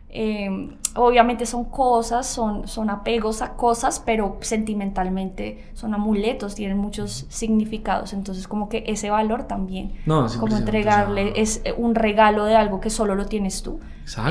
Em, 0.09 0.77
obviamente 0.95 1.45
son 1.45 1.65
cosas, 1.65 2.25
son, 2.25 2.65
son 2.67 2.89
apegos 2.89 3.41
a 3.41 3.55
cosas, 3.55 4.01
pero 4.03 4.37
sentimentalmente 4.39 5.65
son 5.73 5.93
amuletos, 5.93 6.55
tienen 6.55 6.77
muchos 6.77 7.25
significados. 7.27 8.13
Entonces, 8.13 8.47
como 8.47 8.69
que 8.69 8.83
ese 8.87 9.09
valor 9.09 9.47
también, 9.47 9.91
como 10.05 10.57
entregarle, 10.57 11.33
es 11.35 11.61
un 11.77 11.93
regalo 11.93 12.45
de 12.45 12.55
algo 12.55 12.79
que 12.79 12.89
solo 12.89 13.15
lo 13.15 13.25
tienes 13.25 13.61
tú. 13.63 13.79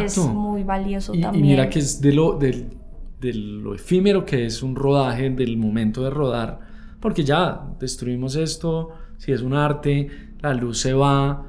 Es 0.02 0.16
muy 0.16 0.64
valioso 0.64 1.12
también. 1.12 1.44
Y 1.44 1.48
mira 1.48 1.68
que 1.68 1.80
es 1.80 2.00
de 2.00 2.12
lo, 2.14 2.38
de, 2.38 2.68
de 3.20 3.34
lo 3.34 3.74
efímero 3.74 4.24
que 4.24 4.46
es 4.46 4.62
un 4.62 4.74
rodaje, 4.74 5.28
del 5.28 5.58
momento 5.58 6.02
de 6.02 6.10
rodar, 6.10 6.58
porque 7.00 7.22
ya 7.22 7.66
destruimos 7.78 8.34
esto, 8.34 8.88
si 9.18 9.30
es 9.30 9.42
un 9.42 9.52
arte, 9.52 10.08
la 10.40 10.54
luz 10.54 10.80
se 10.80 10.94
va, 10.94 11.44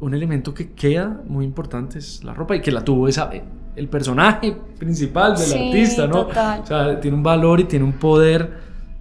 un 0.00 0.14
elemento 0.14 0.52
que 0.52 0.72
queda 0.72 1.22
muy 1.26 1.44
importante 1.44 1.98
es 1.98 2.22
la 2.24 2.34
ropa 2.34 2.56
y 2.56 2.60
que 2.60 2.70
la 2.70 2.84
tuvo 2.84 3.08
esa, 3.08 3.30
el 3.76 3.88
personaje 3.88 4.56
principal 4.78 5.36
del 5.36 5.68
artista, 5.68 6.06
¿no? 6.06 6.28
O 6.28 6.66
sea, 6.66 7.00
tiene 7.00 7.16
un 7.16 7.22
valor 7.22 7.60
y 7.60 7.64
tiene 7.64 7.84
un 7.84 7.94
poder 7.94 8.52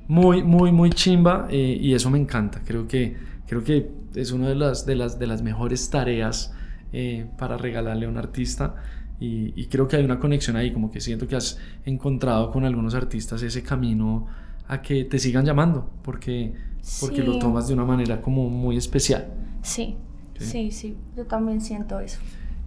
muy, 0.07 0.43
muy, 0.43 0.71
muy 0.71 0.89
chimba 0.91 1.47
eh, 1.49 1.77
y 1.79 1.93
eso 1.93 2.09
me 2.09 2.19
encanta. 2.19 2.61
Creo 2.65 2.87
que, 2.87 3.15
creo 3.47 3.63
que 3.63 3.89
es 4.15 4.31
una 4.31 4.49
de 4.49 4.55
las, 4.55 4.85
de 4.85 4.95
las, 4.95 5.19
de 5.19 5.27
las 5.27 5.41
mejores 5.41 5.89
tareas 5.89 6.53
eh, 6.91 7.27
para 7.37 7.57
regalarle 7.57 8.05
a 8.05 8.09
un 8.09 8.17
artista. 8.17 8.75
Y, 9.19 9.67
creo 9.67 9.87
que 9.87 9.95
hay 9.95 10.03
una 10.03 10.19
conexión 10.19 10.57
ahí, 10.57 10.73
como 10.73 10.91
que 10.91 10.99
siento 10.99 11.29
que 11.29 11.37
has 11.37 11.57
encontrado 11.85 12.51
con 12.51 12.65
algunos 12.65 12.93
artistas 12.93 13.41
ese 13.41 13.63
camino 13.63 14.27
a 14.67 14.81
que 14.81 15.05
te 15.05 15.17
sigan 15.17 15.45
llamando, 15.45 15.89
porque, 16.03 16.53
porque 16.99 17.23
lo 17.23 17.39
tomas 17.39 17.69
de 17.69 17.73
una 17.73 17.85
manera 17.85 18.19
como 18.19 18.49
muy 18.49 18.75
especial. 18.75 19.27
sí, 19.61 19.95
sí, 20.43 20.71
sí 20.71 20.95
yo 21.15 21.25
también 21.25 21.61
siento 21.61 21.99
eso. 21.99 22.19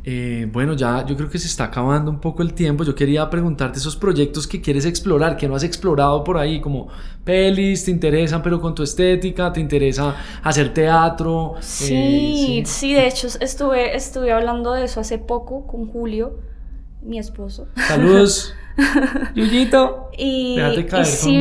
Eh, 0.09 0.49
bueno, 0.53 0.75
ya 0.75 1.05
yo 1.05 1.17
creo 1.17 1.29
que 1.29 1.37
se 1.37 1.49
está 1.49 1.65
acabando 1.65 2.13
un 2.13 2.21
poco 2.21 2.41
el 2.41 2.55
tiempo. 2.55 2.85
Yo 2.85 2.95
quería 2.95 3.29
preguntarte 3.29 3.81
esos 3.81 3.97
proyectos 3.97 4.47
que 4.47 4.61
quieres 4.61 4.85
explorar, 4.85 5.37
que 5.37 5.49
no 5.49 5.57
has 5.57 5.65
explorado 5.65 6.23
por 6.23 6.39
ahí, 6.39 6.61
como 6.61 6.87
pelis, 7.25 7.85
te 7.85 7.91
interesan, 7.91 8.41
pero 8.41 8.61
con 8.61 8.73
tu 8.73 8.85
estética, 8.85 9.53
te 9.53 9.59
interesa 9.59 10.15
hacer 10.45 10.73
teatro. 10.73 11.57
Sí, 11.59 12.61
eh, 12.61 12.67
sí, 12.67 12.95
de 12.95 13.09
hecho 13.09 13.27
estuve, 13.41 13.97
estuve 13.97 14.31
hablando 14.31 14.75
de 14.75 14.85
eso 14.85 15.01
hace 15.01 15.19
poco 15.19 15.67
con 15.67 15.89
Julio, 15.89 16.39
mi 17.03 17.19
esposo. 17.19 17.67
Saludos, 17.75 18.55
Yuyito. 19.35 20.11
Y, 20.17 20.57
sí, 21.03 21.37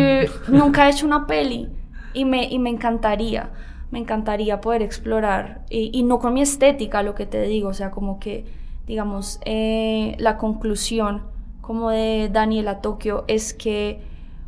nunca 0.47 0.87
he 0.87 0.91
hecho 0.91 1.05
una 1.05 1.27
peli 1.27 1.69
y 2.15 2.25
me, 2.25 2.45
y 2.49 2.57
me 2.57 2.71
encantaría 2.71 3.51
me 3.91 3.99
encantaría 3.99 4.61
poder 4.61 4.81
explorar, 4.81 5.65
y, 5.69 6.03
no 6.03 6.19
con 6.19 6.33
mi 6.33 6.41
estética, 6.41 7.03
lo 7.03 7.15
que 7.15 7.25
te 7.25 7.41
digo, 7.43 7.69
o 7.69 7.73
sea, 7.73 7.91
como 7.91 8.19
que, 8.19 8.45
digamos, 8.87 9.39
eh, 9.45 10.15
la 10.19 10.37
conclusión 10.37 11.23
como 11.61 11.89
de 11.89 12.29
Daniela 12.31 12.81
Tokio 12.81 13.25
es 13.27 13.53
que, 13.53 14.01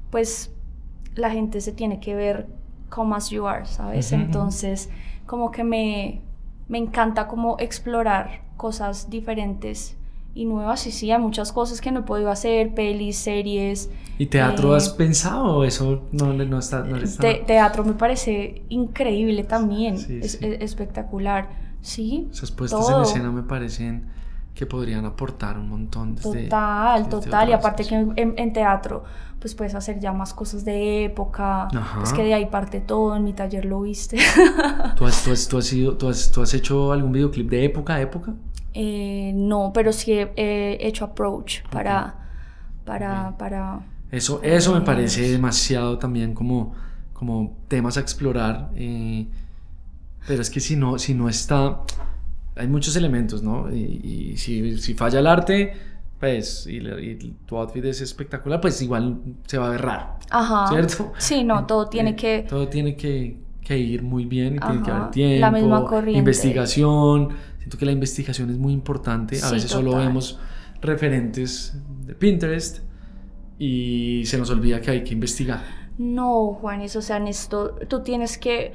pues, 0.09 0.53
la 1.15 1.31
gente 1.31 1.61
se 1.61 1.71
tiene 1.71 1.99
que 1.99 2.15
ver 2.15 2.47
como 2.89 3.15
as 3.15 3.29
you 3.29 3.47
are, 3.47 3.65
¿sabes? 3.65 4.11
Entonces, 4.11 4.89
como 5.25 5.51
que 5.51 5.63
me, 5.63 6.21
me 6.67 6.77
encanta 6.77 7.27
como 7.27 7.57
explorar 7.59 8.41
cosas 8.55 9.09
diferentes 9.09 9.96
y 10.37 10.45
nuevas. 10.45 10.85
Y 10.85 10.91
sí, 10.91 11.11
hay 11.11 11.19
muchas 11.19 11.51
cosas 11.51 11.81
que 11.81 11.91
no 11.91 12.01
he 12.01 12.03
podido 12.03 12.29
hacer, 12.29 12.73
pelis, 12.73 13.17
series. 13.17 13.89
¿Y 14.19 14.27
teatro 14.27 14.75
has 14.75 14.89
eh, 14.89 14.93
pensado? 14.97 15.63
Eso 15.63 16.03
no, 16.11 16.33
no 16.33 16.59
está... 16.59 16.83
No 16.83 16.97
teatro 17.45 17.83
me 17.83 17.93
parece 17.93 18.61
increíble 18.69 19.43
también, 19.43 19.95
es, 19.95 20.37
espectacular. 20.41 21.49
Sí. 21.81 22.27
Esas 22.31 22.51
puestas 22.51 22.89
en 22.89 23.01
escena 23.01 23.31
me 23.31 23.43
parecen 23.43 24.09
que 24.53 24.65
podrían 24.65 25.05
aportar 25.05 25.57
un 25.57 25.69
montón. 25.69 26.15
total, 26.15 27.09
total. 27.09 27.49
Y 27.49 27.53
aparte 27.53 27.85
que 27.85 28.07
en, 28.15 28.53
teatro 28.53 29.03
pues 29.39 29.53
puedes 29.53 29.75
hacer 29.75 29.99
ya 29.99 30.11
más 30.13 30.33
cosas 30.33 30.65
de 30.65 31.05
época. 31.05 31.67
Es 32.03 32.11
que 32.11 32.23
de 32.23 32.33
ahí 32.33 32.47
parte 32.47 32.81
todo, 32.81 33.15
en 33.15 33.23
mi 33.23 33.33
taller 33.33 33.65
lo 33.65 33.81
viste. 33.81 34.17
¿Tú 34.95 35.05
has, 35.05 35.23
tú 35.23 35.31
has, 35.31 35.47
tú 35.47 35.57
has, 35.59 35.69
tú 35.97 36.09
has, 36.09 36.31
tú 36.31 36.41
has 36.41 36.53
hecho 36.55 36.91
algún 36.91 37.11
videoclip 37.11 37.49
de 37.49 37.65
época, 37.65 38.01
época? 38.01 38.33
Eh, 38.73 39.31
no, 39.35 39.71
pero 39.73 39.91
sí 39.91 40.13
he, 40.13 40.87
hecho 40.87 41.05
approach 41.05 41.61
para, 41.69 42.15
para, 42.85 43.35
para... 43.37 43.79
Eso, 44.11 44.41
eso 44.43 44.73
me 44.73 44.81
parece 44.81 45.29
demasiado 45.29 45.97
también 45.97 46.33
como, 46.33 46.73
como 47.13 47.57
temas 47.67 47.97
a 47.97 48.01
explorar. 48.01 48.69
Eh, 48.75 49.27
pero 50.27 50.41
es 50.41 50.49
que 50.49 50.59
si 50.59 50.75
no, 50.75 50.99
si 50.99 51.13
no 51.13 51.29
está... 51.29 51.81
Hay 52.55 52.67
muchos 52.67 52.95
elementos, 52.95 53.43
¿no? 53.43 53.71
Y, 53.73 54.35
si, 54.37 54.77
si, 54.79 54.93
falla 54.95 55.19
el 55.19 55.27
arte, 55.27 55.73
pues, 56.19 56.67
y, 56.67 56.79
tu 57.45 57.57
outfit 57.57 57.85
es 57.85 58.01
espectacular, 58.01 58.59
pues 58.59 58.81
igual 58.81 59.19
se 59.45 59.57
va 59.57 59.67
a 59.67 59.69
ver 59.69 59.81
raro. 59.81 60.07
Ajá. 60.31 60.67
¿Cierto? 60.67 61.13
Sí, 61.17 61.43
no, 61.43 61.65
todo 61.67 61.87
tiene 61.87 62.11
eh, 62.11 62.15
que... 62.15 62.45
Todo 62.49 62.67
tiene 62.67 62.95
que, 62.95 63.37
que 63.61 63.77
ir 63.77 64.01
muy 64.01 64.25
bien 64.25 64.55
y 64.55 64.59
tiene 64.59 64.81
que 64.81 64.91
haber 64.91 65.11
tiempo, 65.11 65.41
la 65.41 65.51
misma 65.51 65.85
corriente. 65.85 66.19
investigación 66.19 67.29
Siento 67.67 67.79
que 67.79 67.85
la 67.85 67.91
investigación 67.91 68.49
es 68.49 68.57
muy 68.57 68.71
importante. 68.71 69.41
A 69.43 69.51
veces 69.51 69.69
solo 69.69 69.97
vemos 69.97 70.39
referentes 70.79 71.75
de 72.05 72.15
Pinterest 72.15 72.79
y 73.59 74.23
se 74.25 74.37
nos 74.37 74.49
olvida 74.51 74.79
que 74.79 74.91
hay 74.91 75.03
que 75.03 75.11
investigar. 75.11 75.65
No, 75.97 76.53
Juanis, 76.61 76.95
o 76.95 77.01
sea, 77.01 77.17
en 77.17 77.27
esto 77.27 77.75
tú 77.89 78.03
tienes 78.03 78.37
que, 78.37 78.71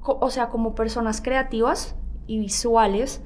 o 0.00 0.30
sea, 0.30 0.48
como 0.48 0.74
personas 0.74 1.20
creativas 1.20 1.96
y 2.26 2.38
visuales, 2.38 3.20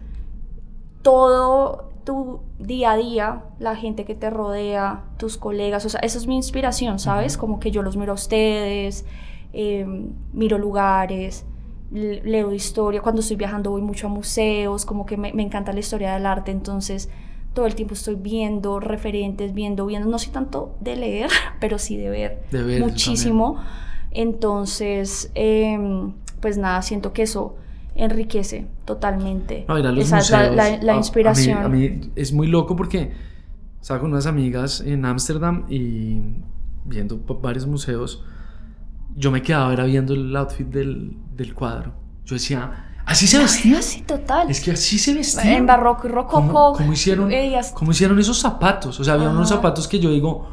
todo 1.02 1.92
tu 2.02 2.40
día 2.58 2.90
a 2.90 2.96
día, 2.96 3.44
la 3.60 3.76
gente 3.76 4.04
que 4.04 4.16
te 4.16 4.30
rodea, 4.30 5.04
tus 5.16 5.38
colegas, 5.38 5.86
o 5.86 5.90
sea, 5.90 6.00
eso 6.00 6.18
es 6.18 6.26
mi 6.26 6.34
inspiración, 6.34 6.98
¿sabes? 6.98 7.36
Como 7.36 7.60
que 7.60 7.70
yo 7.70 7.82
los 7.82 7.96
miro 7.96 8.10
a 8.10 8.14
ustedes, 8.16 9.04
em, 9.52 10.10
miro 10.32 10.58
lugares, 10.58 11.46
leo 11.90 12.52
historia, 12.52 13.00
cuando 13.00 13.20
estoy 13.20 13.36
viajando 13.36 13.70
voy 13.70 13.82
mucho 13.82 14.08
a 14.08 14.10
museos, 14.10 14.84
como 14.84 15.06
que 15.06 15.16
me, 15.16 15.30
encanta 15.30 15.72
la 15.72 15.80
historia 15.80 16.14
del 16.14 16.26
arte, 16.26 16.50
entonces 16.50 17.08
todo 17.54 17.66
el 17.66 17.74
tiempo 17.74 17.94
estoy 17.94 18.14
viendo 18.14 18.78
referentes, 18.78 19.54
viendo, 19.54 19.86
viendo, 19.86 20.08
no 20.08 20.18
soy 20.18 20.32
tanto 20.32 20.76
de 20.80 20.96
leer, 20.96 21.30
pero 21.60 21.78
sí 21.78 21.96
de 21.96 22.10
ver, 22.10 22.80
muchísimo. 22.80 23.58
Entonces, 24.10 25.30
em, 25.34 26.12
pues 26.40 26.58
nada, 26.58 26.82
siento 26.82 27.12
que 27.12 27.22
eso 27.22 27.56
enriquece 27.94 28.66
totalmente. 28.84 29.66
Esa 29.98 30.18
es 30.18 30.30
la, 30.30 30.94
inspiración. 30.94 31.58
A 31.58 31.68
mí, 31.68 32.12
es 32.14 32.32
muy 32.32 32.46
loco 32.46 32.76
porque 32.76 33.12
estaba 33.80 34.00
con 34.00 34.12
unas 34.12 34.26
amigas 34.26 34.80
en 34.80 35.04
Ámsterdam 35.04 35.64
y 35.68 36.20
viendo 36.84 37.18
varios 37.42 37.66
museos 37.66 38.24
yo 39.18 39.32
me 39.32 39.42
quedaba 39.42 39.72
era 39.72 39.84
viendo 39.84 40.14
el 40.14 40.34
outfit 40.36 40.66
del, 40.68 41.16
del 41.34 41.52
cuadro. 41.52 41.92
Yo 42.24 42.34
decía, 42.36 42.86
¿así 43.04 43.26
se 43.26 43.38
vestía? 43.38 43.82
Sí, 43.82 44.02
total. 44.02 44.48
Es 44.48 44.60
que 44.60 44.70
así 44.70 44.98
se 44.98 45.12
vestía. 45.12 45.56
En 45.56 45.66
barroco 45.66 46.06
y 46.06 46.10
rococó. 46.10 46.74
¿Cómo, 46.76 46.92
hicieron, 46.92 47.30
¿Cómo 47.74 47.90
hicieron 47.90 48.18
esos 48.20 48.38
zapatos? 48.38 49.00
O 49.00 49.04
sea, 49.04 49.14
había 49.14 49.28
unos 49.28 49.48
zapatos 49.48 49.88
que 49.88 49.98
yo 49.98 50.10
digo, 50.10 50.48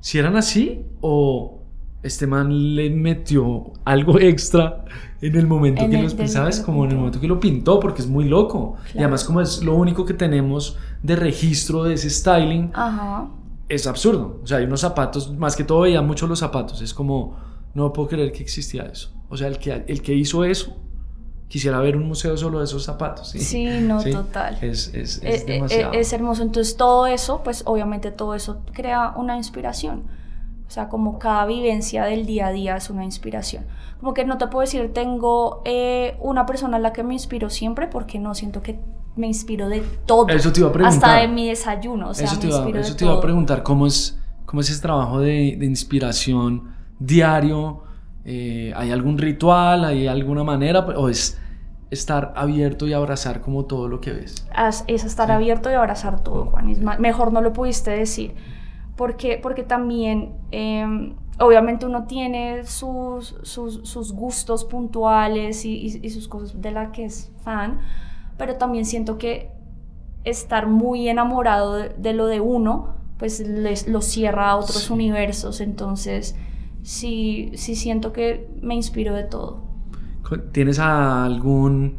si 0.00 0.18
eran 0.18 0.36
así 0.36 0.86
o 1.02 1.58
este 2.02 2.26
man 2.26 2.76
le 2.76 2.88
metió 2.88 3.72
algo 3.84 4.18
extra 4.20 4.84
en 5.20 5.36
el 5.36 5.46
momento 5.46 5.86
que 5.88 6.00
los 6.00 6.14
pensaba, 6.14 6.48
como 6.64 6.84
en 6.86 6.92
el 6.92 6.96
momento 6.96 7.20
que 7.20 7.28
lo 7.28 7.38
pintó, 7.38 7.78
porque 7.78 8.00
es 8.00 8.08
muy 8.08 8.24
loco. 8.24 8.76
Y 8.94 8.98
además 9.00 9.24
como 9.24 9.42
es 9.42 9.62
lo 9.62 9.74
único 9.74 10.06
que 10.06 10.14
tenemos 10.14 10.78
de 11.02 11.14
registro 11.14 11.84
de 11.84 11.94
ese 11.94 12.08
styling, 12.08 12.70
Ajá. 12.72 13.28
es 13.68 13.86
absurdo. 13.86 14.40
O 14.42 14.46
sea, 14.46 14.58
hay 14.58 14.64
unos 14.64 14.80
zapatos, 14.80 15.36
más 15.36 15.56
que 15.56 15.64
todo 15.64 15.80
veía 15.80 16.00
mucho 16.00 16.26
los 16.26 16.38
zapatos, 16.38 16.80
es 16.80 16.94
como 16.94 17.36
no 17.78 17.92
puedo 17.92 18.08
creer 18.08 18.32
que 18.32 18.42
existía 18.42 18.82
eso. 18.82 19.10
O 19.28 19.36
sea, 19.36 19.48
el 19.48 19.58
que, 19.58 19.84
el 19.86 20.02
que 20.02 20.14
hizo 20.14 20.44
eso, 20.44 20.76
quisiera 21.48 21.78
ver 21.80 21.96
un 21.96 22.06
museo 22.06 22.36
solo 22.36 22.58
de 22.58 22.64
esos 22.64 22.84
zapatos. 22.84 23.30
Sí, 23.30 23.40
sí 23.40 23.66
no, 23.82 24.02
total. 24.02 24.58
Es, 24.60 24.88
es, 24.94 25.22
es, 25.22 25.22
eh, 25.22 25.34
eh, 25.34 25.44
demasiado. 25.46 25.92
es, 25.92 26.12
hermoso. 26.12 26.42
Entonces, 26.42 26.76
todo 26.76 27.06
eso, 27.06 27.42
pues 27.42 27.62
obviamente 27.66 28.10
todo 28.10 28.34
eso 28.34 28.62
crea 28.72 29.14
una 29.16 29.36
inspiración. 29.36 30.04
O 30.66 30.70
sea, 30.70 30.88
como 30.88 31.18
cada 31.18 31.46
vivencia 31.46 32.04
del 32.04 32.26
día 32.26 32.48
a 32.48 32.52
día 32.52 32.76
es 32.76 32.90
una 32.90 33.04
inspiración. 33.04 33.64
Como 34.00 34.12
que 34.12 34.24
no 34.24 34.36
te 34.36 34.46
puedo 34.48 34.60
decir, 34.60 34.92
tengo 34.92 35.62
eh, 35.64 36.16
una 36.20 36.44
persona 36.44 36.76
a 36.76 36.80
la 36.80 36.92
que 36.92 37.02
me 37.02 37.14
inspiro 37.14 37.48
siempre, 37.48 37.86
porque 37.86 38.18
no 38.18 38.34
siento 38.34 38.62
que 38.62 38.78
me 39.16 39.26
inspiro 39.26 39.68
de 39.68 39.80
todo. 40.04 40.28
Eso 40.28 40.52
te 40.52 40.60
iba 40.60 40.68
a 40.68 40.72
preguntar. 40.72 41.10
Hasta 41.10 41.20
de 41.22 41.28
mi 41.28 41.48
desayuno. 41.48 42.10
O 42.10 42.14
sea, 42.14 42.26
eso 42.26 42.38
te, 42.38 42.48
iba, 42.48 42.68
eso 42.78 42.94
te 42.94 43.04
iba 43.04 43.14
a 43.14 43.20
preguntar, 43.20 43.62
¿cómo 43.62 43.86
es, 43.86 44.18
cómo 44.44 44.60
es 44.60 44.70
ese 44.70 44.82
trabajo 44.82 45.20
de, 45.20 45.56
de 45.58 45.66
inspiración? 45.66 46.77
Diario 46.98 47.84
Eh, 48.30 48.74
¿Hay 48.76 48.90
algún 48.90 49.16
ritual? 49.16 49.86
¿Hay 49.86 50.06
alguna 50.06 50.44
manera? 50.44 50.80
¿O 50.80 51.08
es 51.08 51.38
estar 51.90 52.34
abierto 52.36 52.86
y 52.86 52.92
abrazar 52.92 53.40
como 53.40 53.64
todo 53.64 53.88
lo 53.88 54.02
que 54.02 54.12
ves? 54.12 54.46
Es 54.86 55.04
estar 55.04 55.30
abierto 55.30 55.70
y 55.70 55.74
abrazar 55.74 56.22
todo, 56.22 56.44
Juan. 56.44 56.74
mejor 56.98 57.32
no 57.32 57.40
lo 57.40 57.54
pudiste 57.54 57.90
decir. 57.90 58.34
Porque, 58.96 59.38
porque 59.42 59.62
también, 59.62 60.34
em, 60.50 61.14
obviamente 61.38 61.86
uno 61.86 62.04
tiene 62.04 62.64
sus, 62.64 63.36
sus, 63.42 64.12
gustos 64.12 64.64
puntuales 64.64 65.64
y, 65.64 66.10
sus 66.10 66.28
cosas 66.28 66.60
de 66.60 66.72
las 66.72 66.90
que 66.90 67.04
es 67.04 67.30
fan, 67.44 67.78
pero 68.36 68.56
también 68.56 68.84
siento 68.84 69.16
que 69.16 69.50
estar 70.24 70.66
muy 70.66 71.08
enamorado 71.08 71.76
de, 71.76 72.12
lo 72.12 72.26
de 72.26 72.40
uno, 72.40 72.96
pues 73.18 73.40
les, 73.40 73.88
lo 73.88 74.02
cierra 74.02 74.50
a 74.50 74.56
otros 74.56 74.90
universos. 74.90 75.60
Entonces, 75.60 76.34
sí, 76.88 77.52
sí 77.54 77.76
siento 77.76 78.14
que 78.14 78.48
me 78.62 78.74
inspiro 78.74 79.14
de 79.14 79.24
todo. 79.24 79.62
¿Tienes 80.52 80.78
algún 80.78 81.96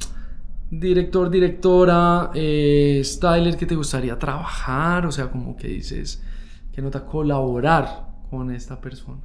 director, 0.72 1.30
directora, 1.30 2.32
eh, 2.34 3.00
styler 3.04 3.56
que 3.56 3.68
te 3.68 3.76
gustaría 3.76 4.18
trabajar? 4.18 5.06
O 5.06 5.12
sea, 5.12 5.30
como 5.30 5.56
que 5.56 5.68
dices, 5.68 6.24
que 6.74 6.82
nota 6.82 7.06
colaborar 7.06 8.08
con 8.32 8.50
esta 8.50 8.82
persona. 8.82 9.22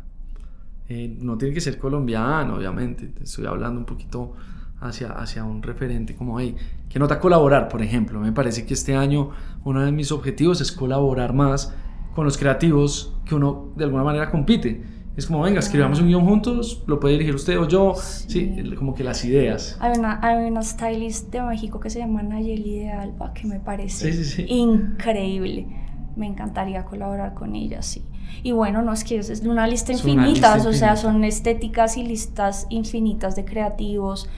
Eh, 0.87 1.17
no 1.19 1.39
tiene 1.39 1.55
que 1.55 1.63
ser 1.63 1.79
colombiano, 1.79 2.57
obviamente. 2.57 3.15
estoy 3.23 3.47
hablando 3.47 3.81
un 3.81 3.87
poquito 3.87 4.35
hacia, 4.81 5.13
hacia 5.13 5.45
un 5.45 5.63
referente 5.63 6.15
como 6.15 6.37
ahí. 6.37 6.55
Que 6.91 6.99
nota 6.99 7.19
colaborar, 7.19 7.69
por 7.69 7.81
ejemplo. 7.81 8.21
Me 8.21 8.33
parece 8.33 8.67
que 8.67 8.75
este 8.75 8.95
año 8.95 9.31
uno 9.65 9.81
de 9.81 9.93
mis 9.93 10.13
objetivos 10.13 10.61
es 10.61 10.73
colaborar 10.73 11.33
más 11.33 11.73
con 12.15 12.27
los 12.27 12.37
creativos 12.37 13.17
que 13.25 13.35
uno 13.35 13.73
de 13.77 13.85
alguna 13.85 14.05
manera 14.05 14.31
compite. 14.31 15.04
Es 15.17 15.27
como, 15.27 15.43
venga, 15.43 15.61
escribamos 15.61 16.01
un 16.01 16.09
guion 16.09 16.27
juntos, 16.27 16.83
lo 16.87 16.99
puede 16.99 17.15
dirigir 17.15 17.37
usted 17.37 17.59
o 17.59 17.69
yo. 17.69 17.95
Sí, 17.95 18.53
como 18.77 18.95
que 18.95 19.05
las 19.05 19.25
ideas. 19.25 19.77
Hay 19.81 19.97
una, 19.97 20.19
hay 20.21 20.51
una 20.51 20.63
stylist 20.63 21.31
de 21.31 21.41
México 21.43 21.79
que 21.79 21.89
se 21.89 22.01
llama 22.01 22.23
Nayeli 22.23 22.81
de 22.81 22.91
Alba 22.91 23.33
que 23.33 23.47
me 23.47 23.61
parece 23.61 24.11
increíble. 24.49 25.69
Me 26.17 26.27
encantaría 26.27 26.85
colaborar 26.85 27.35
con 27.35 27.55
ella, 27.55 27.83
sí. 27.83 28.05
Y 28.43 28.53
bueno, 28.53 28.83
no 28.83 28.93
es 28.93 29.05
que 29.05 29.19
es 29.19 29.41
una 29.43 29.67
lista 29.69 29.93
infinita, 29.93 30.57
o 30.57 30.73
sea, 30.73 30.97
son 30.97 31.23
estéticas 31.23 31.97
y 31.97 32.05
listas 32.05 32.67
infinitas 32.71 33.37
de 33.37 33.45
creativos, 33.45 34.29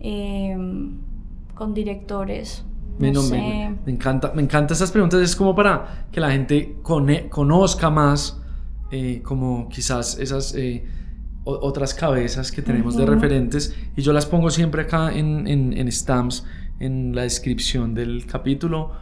em, 0.00 0.98
con 1.54 1.72
directores. 1.72 2.64
No 2.98 3.22
me, 3.22 3.76
me, 3.86 3.92
encanta, 3.92 4.32
me 4.34 4.42
encantan 4.42 4.74
esas 4.74 4.90
preguntas, 4.90 5.20
es 5.20 5.36
como 5.36 5.54
para 5.54 6.06
que 6.10 6.20
la 6.20 6.30
gente 6.32 6.76
conozca 6.82 7.90
más 7.90 8.42
eh, 8.90 9.20
como 9.22 9.68
quizás 9.68 10.18
esas 10.18 10.54
eh, 10.54 10.84
otras 11.44 11.94
cabezas 11.94 12.52
que 12.52 12.60
tenemos 12.62 12.96
de 12.96 13.06
referentes 13.06 13.74
y 13.96 14.02
yo 14.02 14.12
las 14.12 14.26
pongo 14.26 14.50
siempre 14.50 14.82
acá 14.82 15.14
en, 15.14 15.46
en, 15.46 15.90
stamps, 15.90 16.44
en 16.78 17.14
la 17.14 17.22
descripción 17.22 17.94
del 17.94 18.26
capítulo 18.26 18.92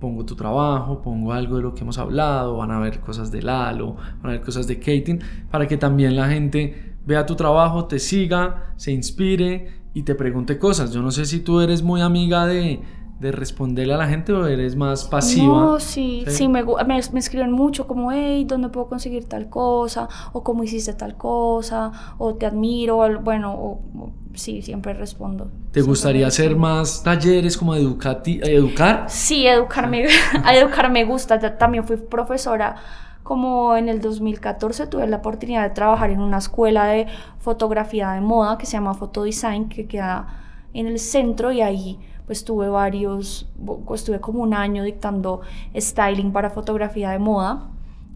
pongo 0.00 0.24
tu 0.24 0.34
trabajo, 0.34 1.02
pongo 1.02 1.32
algo 1.32 1.56
de 1.56 1.62
lo 1.62 1.74
que 1.74 1.82
hemos 1.82 1.98
hablado, 1.98 2.56
van 2.56 2.70
a 2.70 2.78
ver 2.78 3.00
cosas 3.00 3.30
de 3.30 3.42
Lalo, 3.42 3.96
van 4.22 4.30
a 4.30 4.36
ver 4.36 4.40
cosas 4.40 4.66
de 4.66 4.78
Katin, 4.78 5.20
para 5.50 5.68
que 5.68 5.76
también 5.76 6.16
la 6.16 6.28
gente 6.28 6.94
vea 7.06 7.26
tu 7.26 7.36
trabajo, 7.36 7.84
te 7.84 7.98
siga, 7.98 8.72
se 8.76 8.92
inspire 8.92 9.80
y 9.92 10.02
te 10.02 10.14
pregunte 10.14 10.58
cosas. 10.58 10.92
Yo 10.92 11.02
no 11.02 11.10
sé 11.10 11.26
si 11.26 11.40
tú 11.40 11.60
eres 11.60 11.82
muy 11.82 12.00
amiga 12.00 12.46
de, 12.46 12.80
de 13.20 13.32
responderle 13.32 13.92
a 13.92 13.98
la 13.98 14.08
gente 14.08 14.32
o 14.32 14.46
eres 14.46 14.74
más 14.74 15.04
pasiva? 15.04 15.46
No, 15.46 15.78
sí, 15.78 16.24
sí, 16.26 16.48
me, 16.48 16.64
me, 16.64 16.98
escriben 16.98 17.52
mucho 17.52 17.86
como, 17.86 18.10
hey, 18.10 18.44
¿dónde 18.48 18.70
puedo 18.70 18.88
conseguir 18.88 19.26
tal 19.26 19.50
cosa? 19.50 20.08
O 20.32 20.42
cómo 20.42 20.64
hiciste 20.64 20.94
tal 20.94 21.16
cosa, 21.16 21.92
o 22.16 22.34
te 22.34 22.46
admiro, 22.46 22.98
o, 22.98 23.20
bueno, 23.20 23.52
o, 23.52 24.12
sí, 24.32 24.62
siempre 24.62 24.94
respondo. 24.94 25.50
¿Te 25.70 25.82
gustaría 25.82 26.26
hacer 26.26 26.56
más 26.56 27.02
talleres 27.02 27.58
como 27.58 27.74
educar? 27.74 29.04
Sí, 29.08 29.46
educarme, 29.46 30.06
educar 30.54 30.90
me 30.90 31.04
gusta, 31.04 31.38
también 31.58 31.86
fui 31.86 31.98
profesora 31.98 32.76
como 33.22 33.76
en 33.76 33.88
el 33.88 34.00
2014 34.00 34.86
tuve 34.86 35.06
la 35.06 35.18
oportunidad 35.18 35.62
de 35.62 35.70
trabajar 35.70 36.10
en 36.10 36.20
una 36.20 36.38
escuela 36.38 36.86
de 36.86 37.06
fotografía 37.38 38.12
de 38.12 38.22
moda 38.22 38.56
que 38.56 38.66
se 38.66 38.72
llama 38.72 38.94
Fotodesign, 38.94 39.68
que 39.68 39.86
queda 39.86 40.26
en 40.72 40.86
el 40.86 40.98
centro 40.98 41.52
y 41.52 41.60
ahí 41.60 42.00
pues 42.30 42.44
tuve 42.44 42.68
varios, 42.68 43.48
estuve 43.92 44.20
como 44.20 44.44
un 44.44 44.54
año 44.54 44.84
dictando 44.84 45.40
styling 45.76 46.30
para 46.30 46.48
fotografía 46.48 47.10
de 47.10 47.18
moda. 47.18 47.72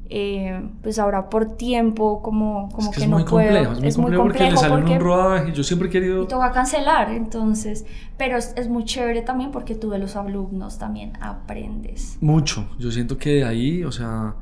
Eh, 0.08 0.70
pues 0.84 1.00
ahora 1.00 1.28
por 1.28 1.56
tiempo 1.56 2.22
como, 2.22 2.68
como 2.70 2.92
que, 2.92 3.08
no 3.08 3.24
puedo. 3.24 3.72
es, 3.82 3.98
muy 3.98 4.14
complejo, 4.14 4.22
porque 4.28 4.50
le 4.52 4.56
sale 4.56 4.94
un 4.94 5.00
rodaje, 5.00 5.52
yo 5.52 5.64
siempre 5.64 5.88
he 5.88 5.90
querido... 5.90 6.22
Y 6.22 6.26
toca 6.28 6.52
cancelar, 6.52 7.10
entonces, 7.10 7.86
pero 8.16 8.36
es, 8.36 8.54
es, 8.56 8.68
muy 8.68 8.84
chévere 8.84 9.22
también 9.22 9.50
porque 9.50 9.74
tú 9.74 9.90
de 9.90 9.98
los 9.98 10.14
alumnos 10.14 10.78
también 10.78 11.14
aprendes. 11.20 12.16
Mucho, 12.20 12.68
yo 12.78 12.92
siento 12.92 13.18
que 13.18 13.30
de 13.30 13.44
ahí, 13.44 13.82
o 13.82 13.90
sea, 13.90 14.36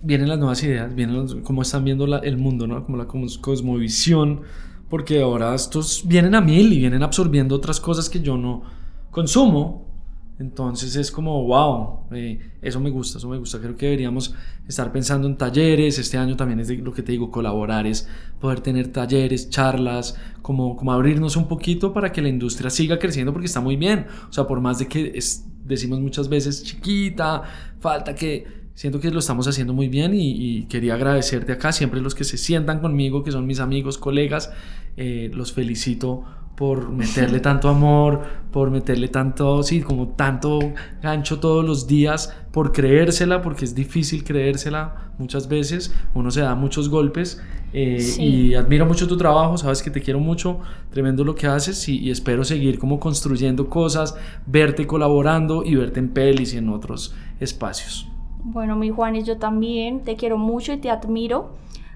vienen 0.00 0.28
las 0.28 0.38
nuevas 0.38 0.62
ideas, 0.62 0.94
vienen 0.94 1.42
cómo 1.42 1.62
están 1.62 1.82
viendo 1.82 2.04
el 2.04 2.36
mundo, 2.36 2.68
¿no? 2.68 2.84
Como 2.84 2.98
la 2.98 3.06
cosmovisión, 3.06 4.42
porque 4.88 5.22
ahora 5.22 5.56
estos 5.56 6.04
vienen 6.06 6.36
a 6.36 6.40
mil 6.40 6.72
y 6.72 6.78
vienen 6.78 7.02
absorbiendo 7.02 7.56
otras 7.56 7.80
cosas 7.80 8.08
que 8.08 8.20
yo 8.20 8.36
no 8.36 8.75
consumo. 9.16 9.86
Entonces 10.38 10.94
es 10.96 11.10
como, 11.10 11.42
wow, 11.46 12.00
eh, 12.12 12.38
eso 12.60 12.78
me 12.78 12.90
gusta, 12.90 13.16
eso 13.16 13.26
me 13.30 13.38
gusta. 13.38 13.58
Creo 13.58 13.74
que 13.74 13.86
deberíamos 13.86 14.34
estar 14.68 14.92
pensando 14.92 15.26
en 15.26 15.38
talleres. 15.38 15.98
Este 15.98 16.18
año 16.18 16.36
también 16.36 16.60
es 16.60 16.68
lo 16.68 16.92
que 16.92 17.02
te 17.02 17.12
digo, 17.12 17.30
colaborar, 17.30 17.86
es 17.86 18.06
poder 18.38 18.60
tener 18.60 18.88
talleres, 18.88 19.48
charlas, 19.48 20.20
como, 20.42 20.76
como 20.76 20.92
abrirnos 20.92 21.36
un 21.36 21.48
poquito 21.48 21.94
para 21.94 22.12
que 22.12 22.20
la 22.20 22.28
industria 22.28 22.68
siga 22.68 22.98
creciendo 22.98 23.32
porque 23.32 23.46
está 23.46 23.62
muy 23.62 23.76
bien. 23.76 24.04
O 24.28 24.32
sea, 24.34 24.46
por 24.46 24.60
más 24.60 24.78
de 24.78 24.86
que 24.86 25.18
decimos 25.64 25.98
muchas 26.00 26.28
veces 26.28 26.62
chiquita, 26.62 27.42
falta 27.80 28.14
que 28.14 28.44
siento 28.74 29.00
que 29.00 29.10
lo 29.10 29.20
estamos 29.20 29.48
haciendo 29.48 29.72
muy 29.72 29.88
bien 29.88 30.12
y, 30.14 30.64
quería 30.64 30.92
agradecerte 30.92 31.52
acá, 31.52 31.72
siempre 31.72 32.02
los 32.02 32.14
que 32.14 32.24
se 32.24 32.36
sientan 32.36 32.80
conmigo, 32.80 33.24
que 33.24 33.32
son 33.32 33.46
mis 33.46 33.60
amigos, 33.60 33.96
colegas, 33.96 34.52
eh, 34.98 35.30
los 35.32 35.54
felicito 35.54 36.24
por 36.56 36.90
meterle 36.90 37.40
tanto 37.40 37.68
amor, 37.68 38.22
por 38.50 38.70
meterle 38.70 39.08
tanto, 39.08 39.62
sí, 39.62 39.82
como 39.82 40.08
tanto 40.08 40.58
gancho 41.02 41.38
todos 41.38 41.64
los 41.64 41.86
días, 41.86 42.34
por 42.50 42.72
creérsela, 42.72 43.42
porque 43.42 43.66
es 43.66 43.74
difícil 43.74 44.24
creérsela 44.24 45.12
muchas 45.18 45.48
veces, 45.48 45.94
uno 46.14 46.30
se 46.30 46.40
da 46.40 46.54
muchos 46.54 46.88
golpes 46.88 47.42
eh, 47.74 48.02
y 48.18 48.54
admiro 48.54 48.86
mucho 48.86 49.06
tu 49.06 49.18
trabajo, 49.18 49.58
sabes 49.58 49.82
que 49.82 49.90
te 49.90 50.00
quiero 50.00 50.18
mucho, 50.18 50.60
tremendo 50.90 51.24
lo 51.24 51.34
que 51.34 51.46
haces 51.46 51.86
y, 51.88 51.98
y, 51.98 52.10
espero 52.10 52.44
seguir 52.44 52.78
como 52.78 52.98
construyendo 52.98 53.68
cosas, 53.68 54.16
verte 54.46 54.86
colaborando 54.86 55.62
y 55.62 55.74
verte 55.74 56.00
en 56.00 56.08
pelis 56.08 56.54
y 56.54 56.58
en 56.58 56.70
otros 56.70 57.14
espacios. 57.38 58.08
Bueno, 58.42 58.76
mi 58.76 58.90
Juan, 58.90 59.16
y 59.16 59.24
yo 59.24 59.36
también 59.36 60.04
te 60.04 60.16
quiero 60.16 60.38
mucho 60.38 60.72
y 60.72 60.78
te 60.78 60.88
admiro. 60.88 61.50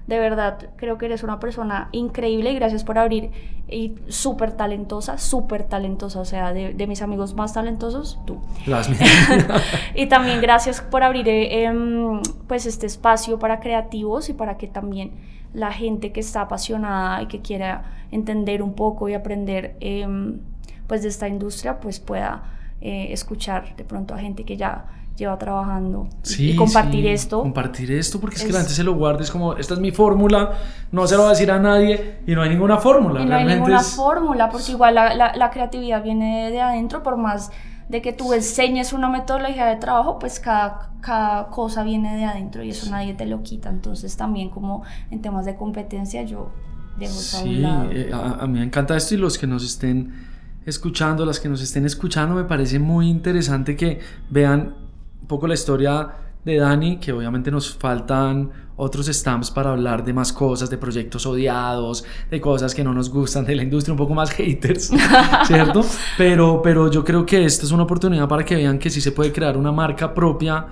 De 0.07 0.19
verdad, 0.19 0.69
creo 0.75 0.97
que 0.97 1.05
eres 1.05 1.23
una 1.23 1.39
persona 1.39 1.89
increíble 1.91 2.51
y 2.51 2.55
gracias 2.55 2.83
por 2.83 2.97
abrir. 2.97 3.31
Y 3.67 3.95
súper 4.07 4.51
talentosa, 4.53 5.17
súper 5.17 5.63
talentosa. 5.63 6.19
O 6.19 6.25
sea, 6.25 6.53
de, 6.53 6.87
mis 6.87 7.01
amigos 7.01 7.33
más 7.33 7.53
talentosos, 7.53 8.19
tú. 8.25 8.39
Las 8.65 8.89
y 9.95 10.07
también 10.07 10.41
gracias 10.41 10.81
por 10.81 11.03
abrir 11.03 11.29
eh, 11.29 11.63
em, 11.63 12.21
pues 12.47 12.65
este 12.65 12.85
espacio 12.85 13.39
para 13.39 13.59
creativos 13.59 14.29
y 14.29 14.33
para 14.33 14.57
que 14.57 14.67
también 14.67 15.11
la 15.53 15.71
gente 15.71 16.11
que 16.11 16.19
está 16.19 16.41
apasionada 16.41 17.21
y 17.21 17.27
que 17.27 17.41
quiera 17.41 17.83
entender 18.11 18.61
un 18.63 18.73
poco 18.73 19.09
y 19.09 19.13
aprender 19.13 19.75
em, 19.79 20.39
pues 20.87 21.03
de 21.03 21.09
esta 21.09 21.27
industria, 21.27 21.79
pues 21.79 21.99
pueda 21.99 22.43
eh, 22.81 23.07
escuchar 23.11 23.75
de 23.75 23.83
pronto 23.83 24.13
a 24.13 24.17
gente 24.17 24.43
que 24.43 24.57
ya 24.57 25.00
lleva 25.21 25.37
trabajando 25.37 26.07
y 26.37 26.55
compartir 26.55 27.07
esto. 27.07 27.41
Compartir 27.41 27.91
esto 27.91 28.19
porque 28.19 28.35
es, 28.37 28.43
que 28.43 28.51
la 28.51 28.59
gente 28.59 28.73
se 28.73 28.83
lo 28.83 28.93
guarda, 28.93 29.23
es 29.23 29.31
como, 29.31 29.55
esta 29.55 29.75
es 29.75 29.79
mi 29.79 29.91
fórmula, 29.91 30.57
no 30.91 31.07
se 31.07 31.15
lo 31.15 31.23
va 31.23 31.29
a 31.29 31.31
decir 31.31 31.51
a 31.51 31.59
nadie 31.59 32.19
y 32.25 32.33
no 32.33 32.41
hay 32.41 32.49
ninguna 32.49 32.77
fórmula. 32.77 33.21
Y 33.21 33.25
no 33.25 33.35
hay 33.35 33.45
ninguna 33.45 33.81
fórmula 33.81 34.49
porque 34.49 34.71
igual 34.71 34.95
la, 34.95 35.35
la, 35.35 35.49
creatividad 35.51 36.03
viene 36.03 36.49
de, 36.49 36.59
adentro, 36.59 37.03
por 37.03 37.17
más 37.17 37.51
de 37.87 38.01
que 38.01 38.13
tú 38.13 38.33
enseñes 38.33 38.93
una 38.93 39.09
metodología 39.09 39.65
de 39.65 39.75
trabajo, 39.75 40.17
pues 40.17 40.39
cada, 40.39 40.91
cada 41.01 41.47
cosa 41.47 41.83
viene 41.83 42.17
de 42.17 42.25
adentro 42.25 42.63
y 42.63 42.69
eso 42.69 42.89
nadie 42.89 43.13
te 43.13 43.25
lo 43.25 43.43
quita. 43.43 43.69
Entonces 43.69 44.17
también 44.17 44.49
como 44.49 44.83
en 45.11 45.21
temas 45.21 45.45
de 45.45 45.55
competencia 45.55 46.23
yo 46.23 46.51
dejo 46.97 47.19
eso 47.19 47.37
a 47.37 47.43
un. 47.43 47.89
Eh, 47.91 48.09
a, 48.13 48.43
a 48.43 48.47
mí 48.47 48.59
me 48.59 48.65
encanta 48.65 48.97
esto 48.97 49.13
y 49.15 49.17
los 49.17 49.37
que 49.37 49.45
nos 49.45 49.63
estén 49.63 50.31
escuchando, 50.65 51.25
las 51.25 51.39
que 51.39 51.49
nos 51.49 51.61
estén 51.61 51.85
escuchando, 51.85 52.35
me 52.35 52.43
parece 52.43 52.79
muy 52.79 53.09
interesante 53.09 53.75
que 53.75 53.99
vean 54.29 54.75
poco 55.31 55.47
la 55.47 55.53
historia 55.53 56.09
de 56.43 56.57
Dani, 56.57 56.97
que 56.97 57.13
obviamente 57.13 57.49
nos 57.51 57.73
faltan 57.73 58.51
otros 58.75 59.05
stamps 59.07 59.49
para 59.49 59.71
hablar 59.71 60.03
de 60.03 60.11
más 60.11 60.33
cosas, 60.33 60.69
de 60.69 60.77
proyectos 60.77 61.25
odiados, 61.25 62.03
de 62.29 62.41
cosas 62.41 62.75
que 62.75 62.83
no 62.83 62.93
nos 62.93 63.09
gustan 63.09 63.45
de 63.45 63.55
la 63.55 63.63
industria, 63.63 63.93
un 63.93 63.97
poco 63.97 64.13
más 64.13 64.31
haters, 64.37 64.91
¿cierto? 65.45 65.85
Pero, 66.17 66.61
pero 66.61 66.91
yo 66.91 67.03
creo 67.03 67.25
que 67.25 67.45
esta 67.45 67.65
es 67.65 67.71
una 67.71 67.83
oportunidad 67.83 68.27
para 68.27 68.43
que 68.43 68.55
vean 68.55 68.77
que 68.77 68.89
sí 68.89 68.99
se 68.99 69.11
puede 69.13 69.31
crear 69.31 69.55
una 69.55 69.71
marca 69.71 70.13
propia 70.13 70.65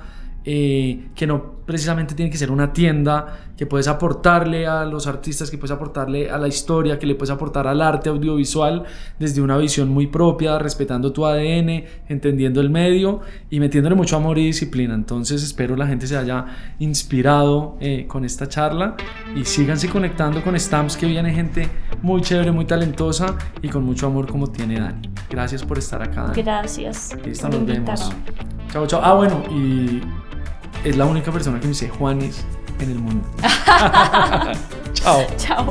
eh, 0.44 1.10
que 1.16 1.26
no 1.26 1.59
precisamente 1.70 2.16
tiene 2.16 2.32
que 2.32 2.38
ser 2.40 2.50
una 2.50 2.74
tienda, 2.74 3.42
que 3.56 3.68
puedes 3.68 3.88
aportarle 3.88 4.66
a 4.66 4.86
los 4.86 5.06
artistas, 5.06 5.52
que 5.52 5.60
puedes 5.60 5.70
aportarle 5.70 6.32
a 6.32 6.40
la 6.40 6.48
historia, 6.48 6.98
que 6.98 7.06
le 7.06 7.14
puedes 7.14 7.30
aportar 7.30 7.68
al 7.68 7.80
arte 7.80 8.10
audiovisual 8.10 8.86
desde 9.20 9.40
una 9.40 9.56
visión 9.56 9.88
muy 9.88 10.08
propia, 10.08 10.58
respetando 10.58 11.14
tu 11.14 11.28
ADN, 11.28 11.84
entendiendo 12.08 12.60
el 12.60 12.72
medio 12.72 13.20
y 13.52 13.60
metiéndole 13.60 13.94
mucho 13.94 14.16
amor 14.16 14.40
y 14.40 14.48
disciplina. 14.48 14.96
Entonces 14.96 15.44
espero 15.44 15.76
la 15.76 15.86
gente 15.86 16.08
se 16.08 16.18
haya 16.18 16.44
inspirado 16.80 17.78
eh, 17.80 18.08
con 18.08 18.26
esta 18.26 18.50
charla 18.50 18.96
y 19.36 19.46
síganse 19.46 19.90
conectando 19.90 20.42
con 20.42 20.60
Stamps, 20.60 20.98
que 20.98 21.06
viene 21.06 21.32
gente 21.32 21.70
muy 22.02 22.22
chévere, 22.22 22.52
muy 22.52 22.66
talentosa 22.66 23.38
y 23.62 23.70
con 23.70 23.84
mucho 23.84 24.08
amor 24.08 24.26
como 24.26 24.48
tiene 24.48 24.80
Dani. 24.80 25.08
Gracias 25.30 25.62
por 25.62 25.78
estar 25.78 26.02
acá. 26.02 26.24
Dani. 26.24 26.42
Gracias. 26.42 27.16
Listo, 27.24 27.48
nos 27.48 27.64
vemos. 27.64 28.12
Chao, 28.72 28.88
chao. 28.88 29.02
Ah, 29.04 29.14
bueno, 29.14 29.44
y 29.52 30.02
es 30.84 30.98
la 30.98 31.06
única 31.06 31.32
persona 31.32 31.60
que 31.60 31.66
me 31.66 31.70
dice 31.70 31.90
Juanes 31.90 32.46
en 32.80 32.92
el 32.92 33.00
mundo. 33.00 33.28
Chao. 34.94 35.26
Chao. 35.38 35.70